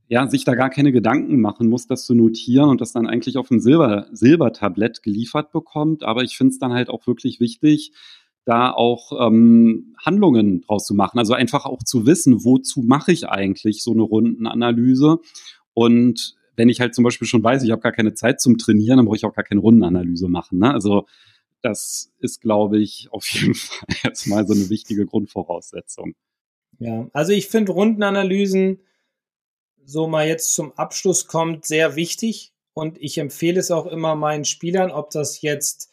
ja, 0.08 0.28
sich 0.28 0.46
da 0.46 0.54
gar 0.56 0.70
keine 0.70 0.92
Gedanken 0.92 1.42
machen 1.42 1.68
muss, 1.68 1.88
das 1.88 2.06
zu 2.06 2.14
notieren 2.14 2.70
und 2.70 2.82
das 2.82 2.94
dann 2.94 3.08
eigentlich 3.08 3.38
auf 3.38 3.50
ein 3.50 3.60
Silber, 3.60 4.08
Silbertablett 4.12 5.02
geliefert 5.02 5.52
bekommt. 5.52 6.04
Aber 6.04 6.24
ich 6.24 6.38
finde 6.38 6.52
es 6.52 6.60
dann 6.60 6.74
halt 6.74 6.90
auch 6.90 7.08
wirklich 7.08 7.40
wichtig, 7.40 7.92
da 8.46 8.72
auch 8.72 9.28
ähm, 9.28 9.96
Handlungen 10.06 10.62
draus 10.62 10.86
zu 10.86 10.94
machen. 10.94 11.18
Also 11.18 11.34
einfach 11.34 11.66
auch 11.66 11.82
zu 11.82 12.06
wissen, 12.06 12.44
wozu 12.46 12.82
mache 12.84 13.12
ich 13.12 13.28
eigentlich 13.28 13.82
so 13.82 13.92
eine 13.92 14.04
Rundenanalyse. 14.04 15.18
Und 15.74 16.36
wenn 16.56 16.70
ich 16.70 16.80
halt 16.80 16.94
zum 16.94 17.04
Beispiel 17.04 17.28
schon 17.28 17.44
weiß, 17.44 17.64
ich 17.64 17.72
habe 17.72 17.82
gar 17.82 17.92
keine 17.92 18.14
Zeit 18.14 18.40
zum 18.40 18.60
Trainieren, 18.60 18.98
dann 18.98 19.08
brauche 19.08 19.18
ich 19.18 19.26
auch 19.26 19.34
gar 19.34 19.44
keine 19.44 19.62
Rundenanalyse 19.62 20.28
machen. 20.28 20.60
Ne? 20.60 20.72
Also 20.72 21.08
das 21.62 22.14
ist, 22.20 22.42
glaube 22.42 22.80
ich, 22.80 23.08
auf 23.12 23.28
jeden 23.28 23.56
Fall 23.56 23.88
jetzt 24.04 24.28
mal 24.28 24.46
so 24.46 24.54
eine 24.54 24.70
wichtige 24.70 25.08
Grundvoraussetzung. 25.08 26.14
Ja, 26.78 27.08
also 27.14 27.32
ich 27.32 27.48
finde 27.48 27.72
Rundenanalysen 27.72 28.80
so 29.86 30.08
mal 30.08 30.28
jetzt 30.28 30.54
zum 30.54 30.74
Abschluss 30.74 31.28
kommt, 31.28 31.66
sehr 31.66 31.96
wichtig. 31.96 32.54
Und 32.74 32.98
ich 33.00 33.18
empfehle 33.18 33.60
es 33.60 33.72
auch 33.72 33.86
immer 33.86 34.16
meinen 34.16 34.46
Spielern, 34.46 34.92
ob 34.92 35.10
das 35.12 35.42
jetzt 35.42 35.90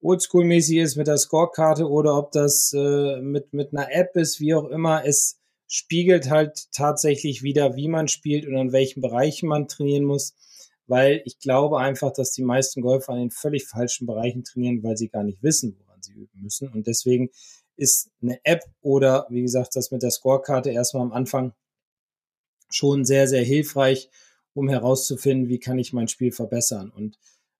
oldschool-mäßig 0.00 0.78
ist 0.78 0.96
mit 0.96 1.06
der 1.06 1.18
Scorekarte 1.18 1.88
oder 1.88 2.16
ob 2.16 2.32
das 2.32 2.72
äh, 2.74 3.20
mit, 3.20 3.52
mit 3.52 3.72
einer 3.72 3.92
App 3.92 4.16
ist, 4.16 4.40
wie 4.40 4.54
auch 4.54 4.68
immer. 4.68 5.04
Es 5.04 5.38
spiegelt 5.68 6.30
halt 6.30 6.70
tatsächlich 6.72 7.42
wieder, 7.42 7.76
wie 7.76 7.88
man 7.88 8.08
spielt 8.08 8.46
und 8.46 8.56
an 8.56 8.72
welchen 8.72 9.00
Bereichen 9.00 9.48
man 9.48 9.68
trainieren 9.68 10.04
muss. 10.04 10.34
Weil 10.86 11.22
ich 11.24 11.38
glaube 11.38 11.78
einfach, 11.78 12.12
dass 12.12 12.32
die 12.32 12.42
meisten 12.42 12.82
Golfer 12.82 13.12
an 13.12 13.20
den 13.20 13.30
völlig 13.30 13.66
falschen 13.66 14.06
Bereichen 14.06 14.44
trainieren, 14.44 14.82
weil 14.82 14.96
sie 14.96 15.08
gar 15.08 15.22
nicht 15.22 15.42
wissen, 15.42 15.76
woran 15.78 16.02
sie 16.02 16.12
üben 16.12 16.42
müssen. 16.42 16.68
Und 16.68 16.86
deswegen 16.86 17.30
ist 17.76 18.10
eine 18.20 18.38
App 18.44 18.62
oder 18.80 19.26
wie 19.30 19.42
gesagt, 19.42 19.76
das 19.76 19.90
mit 19.90 20.02
der 20.02 20.10
Scorekarte 20.10 20.70
erstmal 20.70 21.04
am 21.04 21.12
Anfang 21.12 21.52
schon 22.74 23.04
sehr, 23.04 23.28
sehr 23.28 23.42
hilfreich, 23.42 24.10
um 24.54 24.68
herauszufinden, 24.68 25.48
wie 25.48 25.58
kann 25.58 25.78
ich 25.78 25.92
mein 25.92 26.08
Spiel 26.08 26.32
verbessern. 26.32 26.90
Und 26.90 27.18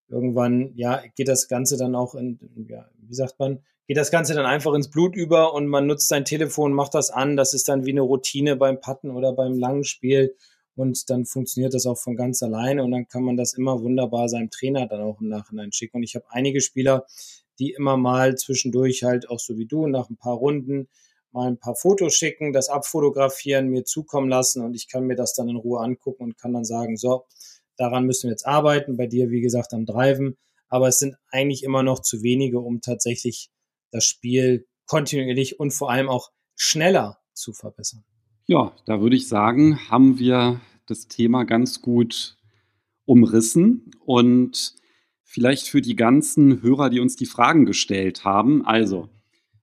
irgendwann, 0.08 0.72
ja, 0.74 1.02
geht 1.14 1.28
das 1.28 1.48
Ganze 1.48 1.76
dann 1.76 1.94
auch 1.94 2.14
in, 2.14 2.38
ja, 2.68 2.88
wie 2.98 3.14
sagt 3.14 3.38
man, 3.38 3.60
geht 3.88 3.96
das 3.96 4.10
Ganze 4.10 4.34
dann 4.34 4.46
einfach 4.46 4.74
ins 4.74 4.90
Blut 4.90 5.16
über 5.16 5.54
und 5.54 5.66
man 5.66 5.86
nutzt 5.86 6.08
sein 6.08 6.24
Telefon, 6.24 6.72
macht 6.72 6.94
das 6.94 7.10
an. 7.10 7.36
Das 7.36 7.54
ist 7.54 7.68
dann 7.68 7.86
wie 7.86 7.90
eine 7.90 8.02
Routine 8.02 8.56
beim 8.56 8.80
Patten 8.80 9.10
oder 9.10 9.32
beim 9.32 9.58
langen 9.58 9.84
Spiel. 9.84 10.36
Und 10.74 11.10
dann 11.10 11.26
funktioniert 11.26 11.74
das 11.74 11.86
auch 11.86 11.98
von 11.98 12.16
ganz 12.16 12.42
alleine 12.42 12.82
und 12.82 12.92
dann 12.92 13.06
kann 13.06 13.22
man 13.22 13.36
das 13.36 13.52
immer 13.52 13.82
wunderbar 13.82 14.28
seinem 14.28 14.48
Trainer 14.48 14.86
dann 14.86 15.02
auch 15.02 15.20
im 15.20 15.28
Nachhinein 15.28 15.72
schicken. 15.72 15.98
Und 15.98 16.02
ich 16.02 16.14
habe 16.14 16.24
einige 16.30 16.62
Spieler, 16.62 17.06
die 17.58 17.72
immer 17.72 17.96
mal 17.96 18.36
zwischendurch 18.36 19.02
halt 19.02 19.28
auch 19.28 19.38
so 19.38 19.58
wie 19.58 19.66
du 19.66 19.86
nach 19.86 20.08
ein 20.08 20.16
paar 20.16 20.34
Runden 20.36 20.88
mal 21.32 21.48
ein 21.48 21.58
paar 21.58 21.74
Fotos 21.74 22.14
schicken, 22.14 22.52
das 22.52 22.68
abfotografieren, 22.68 23.68
mir 23.68 23.84
zukommen 23.84 24.28
lassen 24.28 24.62
und 24.62 24.74
ich 24.74 24.88
kann 24.88 25.04
mir 25.04 25.16
das 25.16 25.34
dann 25.34 25.48
in 25.48 25.56
Ruhe 25.56 25.80
angucken 25.80 26.24
und 26.24 26.38
kann 26.38 26.52
dann 26.52 26.64
sagen, 26.64 26.96
so, 26.96 27.24
daran 27.76 28.04
müssen 28.06 28.24
wir 28.24 28.32
jetzt 28.32 28.46
arbeiten. 28.46 28.96
Bei 28.96 29.06
dir, 29.06 29.30
wie 29.30 29.40
gesagt, 29.40 29.72
am 29.72 29.86
Driven. 29.86 30.36
Aber 30.68 30.88
es 30.88 30.98
sind 30.98 31.16
eigentlich 31.30 31.64
immer 31.64 31.82
noch 31.82 32.00
zu 32.00 32.22
wenige, 32.22 32.60
um 32.60 32.80
tatsächlich 32.80 33.50
das 33.90 34.04
Spiel 34.04 34.66
kontinuierlich 34.86 35.60
und 35.60 35.72
vor 35.72 35.90
allem 35.90 36.08
auch 36.08 36.30
schneller 36.56 37.18
zu 37.34 37.52
verbessern. 37.52 38.04
Ja, 38.46 38.72
da 38.86 39.00
würde 39.00 39.16
ich 39.16 39.28
sagen, 39.28 39.78
haben 39.90 40.18
wir 40.18 40.60
das 40.86 41.08
Thema 41.08 41.44
ganz 41.44 41.80
gut 41.82 42.36
umrissen 43.04 43.90
und 44.04 44.74
vielleicht 45.22 45.68
für 45.68 45.80
die 45.80 45.96
ganzen 45.96 46.62
Hörer, 46.62 46.90
die 46.90 47.00
uns 47.00 47.16
die 47.16 47.26
Fragen 47.26 47.66
gestellt 47.66 48.24
haben. 48.24 48.64
Also, 48.66 49.08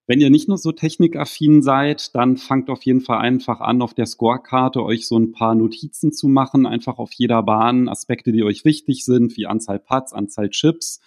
wenn 0.10 0.22
ihr 0.22 0.32
nicht 0.32 0.48
nur 0.48 0.58
so 0.58 0.72
technikaffin 0.72 1.62
seid, 1.62 2.16
dann 2.16 2.38
fangt 2.38 2.72
auf 2.72 2.82
jeden 2.82 3.02
Fall 3.02 3.20
einfach 3.20 3.62
an, 3.62 3.84
auf 3.84 3.94
der 3.94 4.08
Scorekarte 4.08 4.84
euch 4.84 5.08
so 5.08 5.16
ein 5.20 5.34
paar 5.34 5.54
Notizen 5.54 6.12
zu 6.12 6.28
machen, 6.28 6.66
einfach 6.66 6.98
auf 6.98 7.12
jeder 7.14 7.44
Bahn 7.44 7.88
Aspekte, 7.88 8.32
die 8.32 8.42
euch 8.42 8.66
wichtig 8.66 9.06
sind, 9.06 9.38
wie 9.38 9.46
Anzahl 9.46 9.78
Putts, 9.78 10.12
Anzahl 10.12 10.50
Chips. 10.50 11.00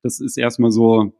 Das 0.00 0.20
ist 0.20 0.38
erstmal 0.38 0.70
so 0.70 1.12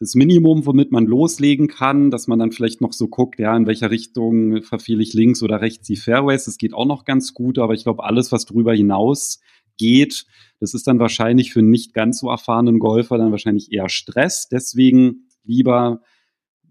das 0.00 0.14
Minimum, 0.16 0.66
womit 0.66 0.92
man 0.92 1.06
loslegen 1.06 1.66
kann, 1.66 2.10
dass 2.10 2.26
man 2.26 2.38
dann 2.38 2.52
vielleicht 2.52 2.82
noch 2.82 2.92
so 2.92 3.08
guckt, 3.08 3.40
ja, 3.40 3.56
in 3.56 3.66
welcher 3.66 3.90
Richtung 3.90 4.60
verfehle 4.60 5.02
ich 5.02 5.14
links 5.14 5.42
oder 5.42 5.62
rechts 5.62 5.86
die 5.86 5.96
Fairways. 5.96 6.44
Das 6.44 6.58
geht 6.58 6.74
auch 6.74 6.84
noch 6.84 7.06
ganz 7.06 7.32
gut, 7.32 7.58
aber 7.58 7.72
ich 7.72 7.84
glaube, 7.84 8.04
alles, 8.04 8.32
was 8.32 8.44
darüber 8.44 8.74
hinaus 8.74 9.40
geht, 9.78 10.26
das 10.60 10.74
ist 10.74 10.86
dann 10.88 10.98
wahrscheinlich 10.98 11.54
für 11.54 11.62
nicht 11.62 11.94
ganz 11.94 12.18
so 12.18 12.28
erfahrenen 12.28 12.80
Golfer 12.80 13.16
dann 13.16 13.30
wahrscheinlich 13.30 13.72
eher 13.72 13.88
Stress. 13.88 14.50
Deswegen 14.50 15.30
lieber 15.42 16.02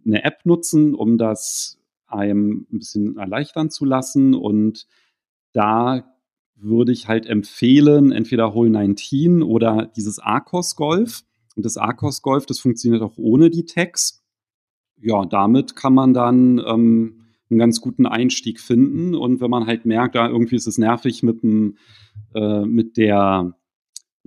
eine 0.08 0.24
App 0.24 0.46
nutzen, 0.46 0.96
um 0.96 1.18
das 1.18 1.78
einem 2.08 2.66
ein 2.72 2.80
bisschen 2.80 3.18
erleichtern 3.18 3.70
zu 3.70 3.86
lassen. 3.86 4.34
Und 4.34 4.88
da 5.54 6.04
würde 6.56 6.92
ich 6.92 7.08
halt 7.08 7.26
empfehlen, 7.26 8.12
entweder 8.12 8.54
Hole 8.54 8.70
19 8.70 9.44
oder 9.44 9.92
dieses 9.96 10.20
Arcos 10.20 10.76
Golf. 10.76 11.24
Und 11.56 11.66
das 11.66 11.78
Arcos 11.78 12.22
Golf, 12.22 12.46
das 12.46 12.60
funktioniert 12.60 13.02
auch 13.02 13.18
ohne 13.18 13.50
die 13.50 13.66
Tags. 13.66 14.24
Ja, 15.00 15.26
damit 15.26 15.76
kann 15.76 15.94
man 15.94 16.14
dann 16.14 16.60
ähm, 16.66 17.26
einen 17.50 17.60
ganz 17.60 17.82
guten 17.82 18.06
Einstieg 18.06 18.60
finden. 18.60 19.16
Und 19.16 19.42
wenn 19.42 19.50
man 19.50 19.68
halt 19.68 19.86
merkt, 19.86 20.16
da 20.16 20.28
irgendwie 20.28 20.56
ist 20.56 20.68
es 20.68 20.78
nervig 20.78 21.24
mit 21.24 21.44
dem, 21.44 21.78
äh, 22.34 22.66
mit 22.66 22.98
der, 22.98 23.58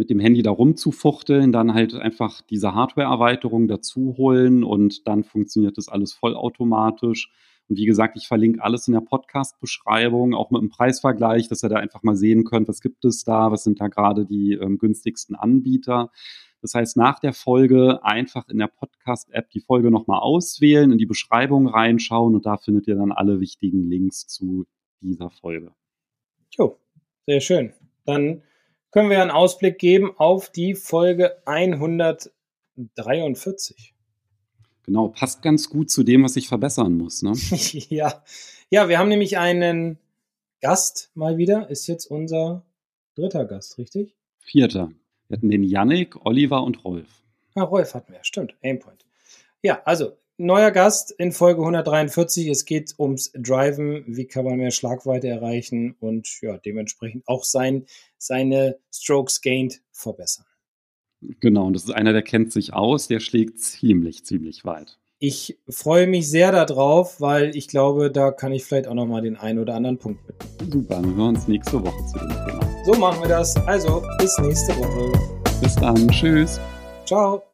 mit 0.01 0.09
dem 0.09 0.19
Handy 0.19 0.41
da 0.41 0.51
rumzufuchteln, 0.51 1.53
dann 1.53 1.75
halt 1.75 1.95
einfach 1.95 2.41
diese 2.41 2.75
Hardware-Erweiterung 2.75 3.69
dazu 3.69 4.15
holen 4.17 4.65
und 4.65 5.07
dann 5.07 5.25
funktioniert 5.25 5.77
das 5.77 5.89
alles 5.89 6.15
vollautomatisch. 6.15 7.31
Und 7.69 7.77
wie 7.77 7.85
gesagt, 7.85 8.17
ich 8.17 8.27
verlinke 8.27 8.65
alles 8.65 8.89
in 8.89 8.95
der 8.95 9.03
Podcast-Beschreibung, 9.03 10.33
auch 10.33 10.51
mit 10.51 10.63
einem 10.63 10.71
Preisvergleich, 10.71 11.49
dass 11.49 11.63
ihr 11.63 11.69
da 11.69 11.77
einfach 11.77 12.03
mal 12.03 12.17
sehen 12.17 12.45
könnt, 12.45 12.67
was 12.67 12.81
gibt 12.81 13.05
es 13.05 13.25
da, 13.25 13.53
was 13.53 13.63
sind 13.63 13.79
da 13.79 13.89
gerade 13.89 14.25
die 14.25 14.55
ähm, 14.55 14.79
günstigsten 14.79 15.37
Anbieter. 15.37 16.11
Das 16.63 16.73
heißt, 16.73 16.97
nach 16.97 17.19
der 17.19 17.35
Folge 17.35 18.03
einfach 18.03 18.49
in 18.49 18.57
der 18.57 18.69
Podcast-App 18.69 19.51
die 19.51 19.61
Folge 19.61 19.91
nochmal 19.91 20.21
auswählen, 20.21 20.93
in 20.93 20.99
die 20.99 21.05
Beschreibung 21.05 21.69
reinschauen 21.69 22.35
und 22.35 22.47
da 22.47 22.57
findet 22.57 22.89
ihr 22.89 22.95
dann 22.95 23.13
alle 23.13 23.39
wichtigen 23.39 23.83
Links 23.83 24.27
zu 24.27 24.65
dieser 25.03 25.29
Folge. 25.29 25.73
Jo, 26.53 26.79
sehr 27.27 27.41
schön. 27.43 27.75
Dann 28.07 28.43
können 28.91 29.11
wir 29.11 29.23
einen 29.23 29.31
Ausblick 29.31 29.79
geben 29.79 30.13
auf 30.17 30.51
die 30.51 30.75
Folge 30.75 31.41
143. 31.47 33.95
Genau, 34.85 35.09
passt 35.09 35.43
ganz 35.43 35.71
gut 35.71 35.91
zu 35.91 36.03
dem, 36.03 36.25
was 36.25 36.37
ich 36.37 36.49
verbessern 36.49 36.97
muss. 36.97 37.21
Ne? 37.23 37.33
ja. 37.91 38.25
ja, 38.71 38.89
wir 38.89 38.99
haben 38.99 39.09
nämlich 39.09 39.37
einen 39.39 39.99
Gast 40.61 41.13
mal 41.15 41.39
wieder. 41.39 41.71
Ist 41.71 41.87
jetzt 41.87 42.07
unser 42.07 42.65
dritter 43.15 43.45
Gast, 43.45 43.79
richtig? 43.79 44.17
Vierter. 44.41 44.91
Wir 45.29 45.37
hatten 45.37 45.51
den 45.51 45.63
Yannick, 45.63 46.27
Oliver 46.27 46.65
und 46.65 46.85
Rolf. 46.85 47.23
Ah, 47.55 47.63
Rolf 47.63 47.95
hatten 47.95 48.13
wir, 48.13 48.25
stimmt. 48.25 48.57
Aimpoint. 48.63 49.07
Ja, 49.63 49.81
also 49.85 50.17
neuer 50.41 50.71
Gast 50.71 51.13
in 51.13 51.33
Folge 51.33 51.61
143. 51.61 52.49
Es 52.49 52.65
geht 52.65 52.95
ums 52.99 53.33
Driven. 53.33 54.05
Wie 54.07 54.27
kann 54.27 54.45
man 54.45 54.57
mehr 54.57 54.71
Schlagweite 54.71 55.29
erreichen 55.29 55.97
und 56.01 56.29
ja, 56.43 56.59
dementsprechend 56.59 57.29
auch 57.29 57.45
sein, 57.45 57.87
seine 58.19 58.79
Strokes 58.93 59.41
gained 59.41 59.81
verbessern. 59.93 60.47
Genau, 61.41 61.67
und 61.67 61.75
das 61.75 61.85
ist 61.85 61.91
einer, 61.91 62.13
der 62.13 62.23
kennt 62.23 62.53
sich 62.53 62.73
aus, 62.73 63.09
der 63.09 63.21
schlägt 63.21 63.61
ziemlich, 63.61 64.25
ziemlich 64.25 64.65
weit. 64.65 64.99
Ich 65.19 65.59
freue 65.69 66.07
mich 66.07 66.31
sehr 66.31 66.51
darauf, 66.51 67.21
weil 67.21 67.55
ich 67.55 67.69
glaube, 67.69 68.11
da 68.11 68.31
kann 68.31 68.53
ich 68.53 68.65
vielleicht 68.65 68.87
auch 68.87 68.95
nochmal 68.95 69.21
den 69.21 69.37
einen 69.37 69.59
oder 69.59 69.75
anderen 69.75 69.99
Punkt 69.99 70.27
mitnehmen. 70.27 70.73
Super, 70.73 70.95
dann 70.95 71.05
hören 71.05 71.17
wir 71.17 71.29
uns 71.29 71.47
nächste 71.47 71.85
Woche 71.85 72.07
zu 72.07 72.19
dem 72.19 72.31
Thema. 72.31 72.85
So 72.87 72.95
machen 72.95 73.21
wir 73.21 73.29
das. 73.29 73.55
Also, 73.67 74.03
bis 74.19 74.39
nächste 74.39 74.73
Woche. 74.79 75.13
Bis 75.61 75.77
dann. 75.77 76.09
Tschüss. 76.09 76.59
Ciao. 77.05 77.50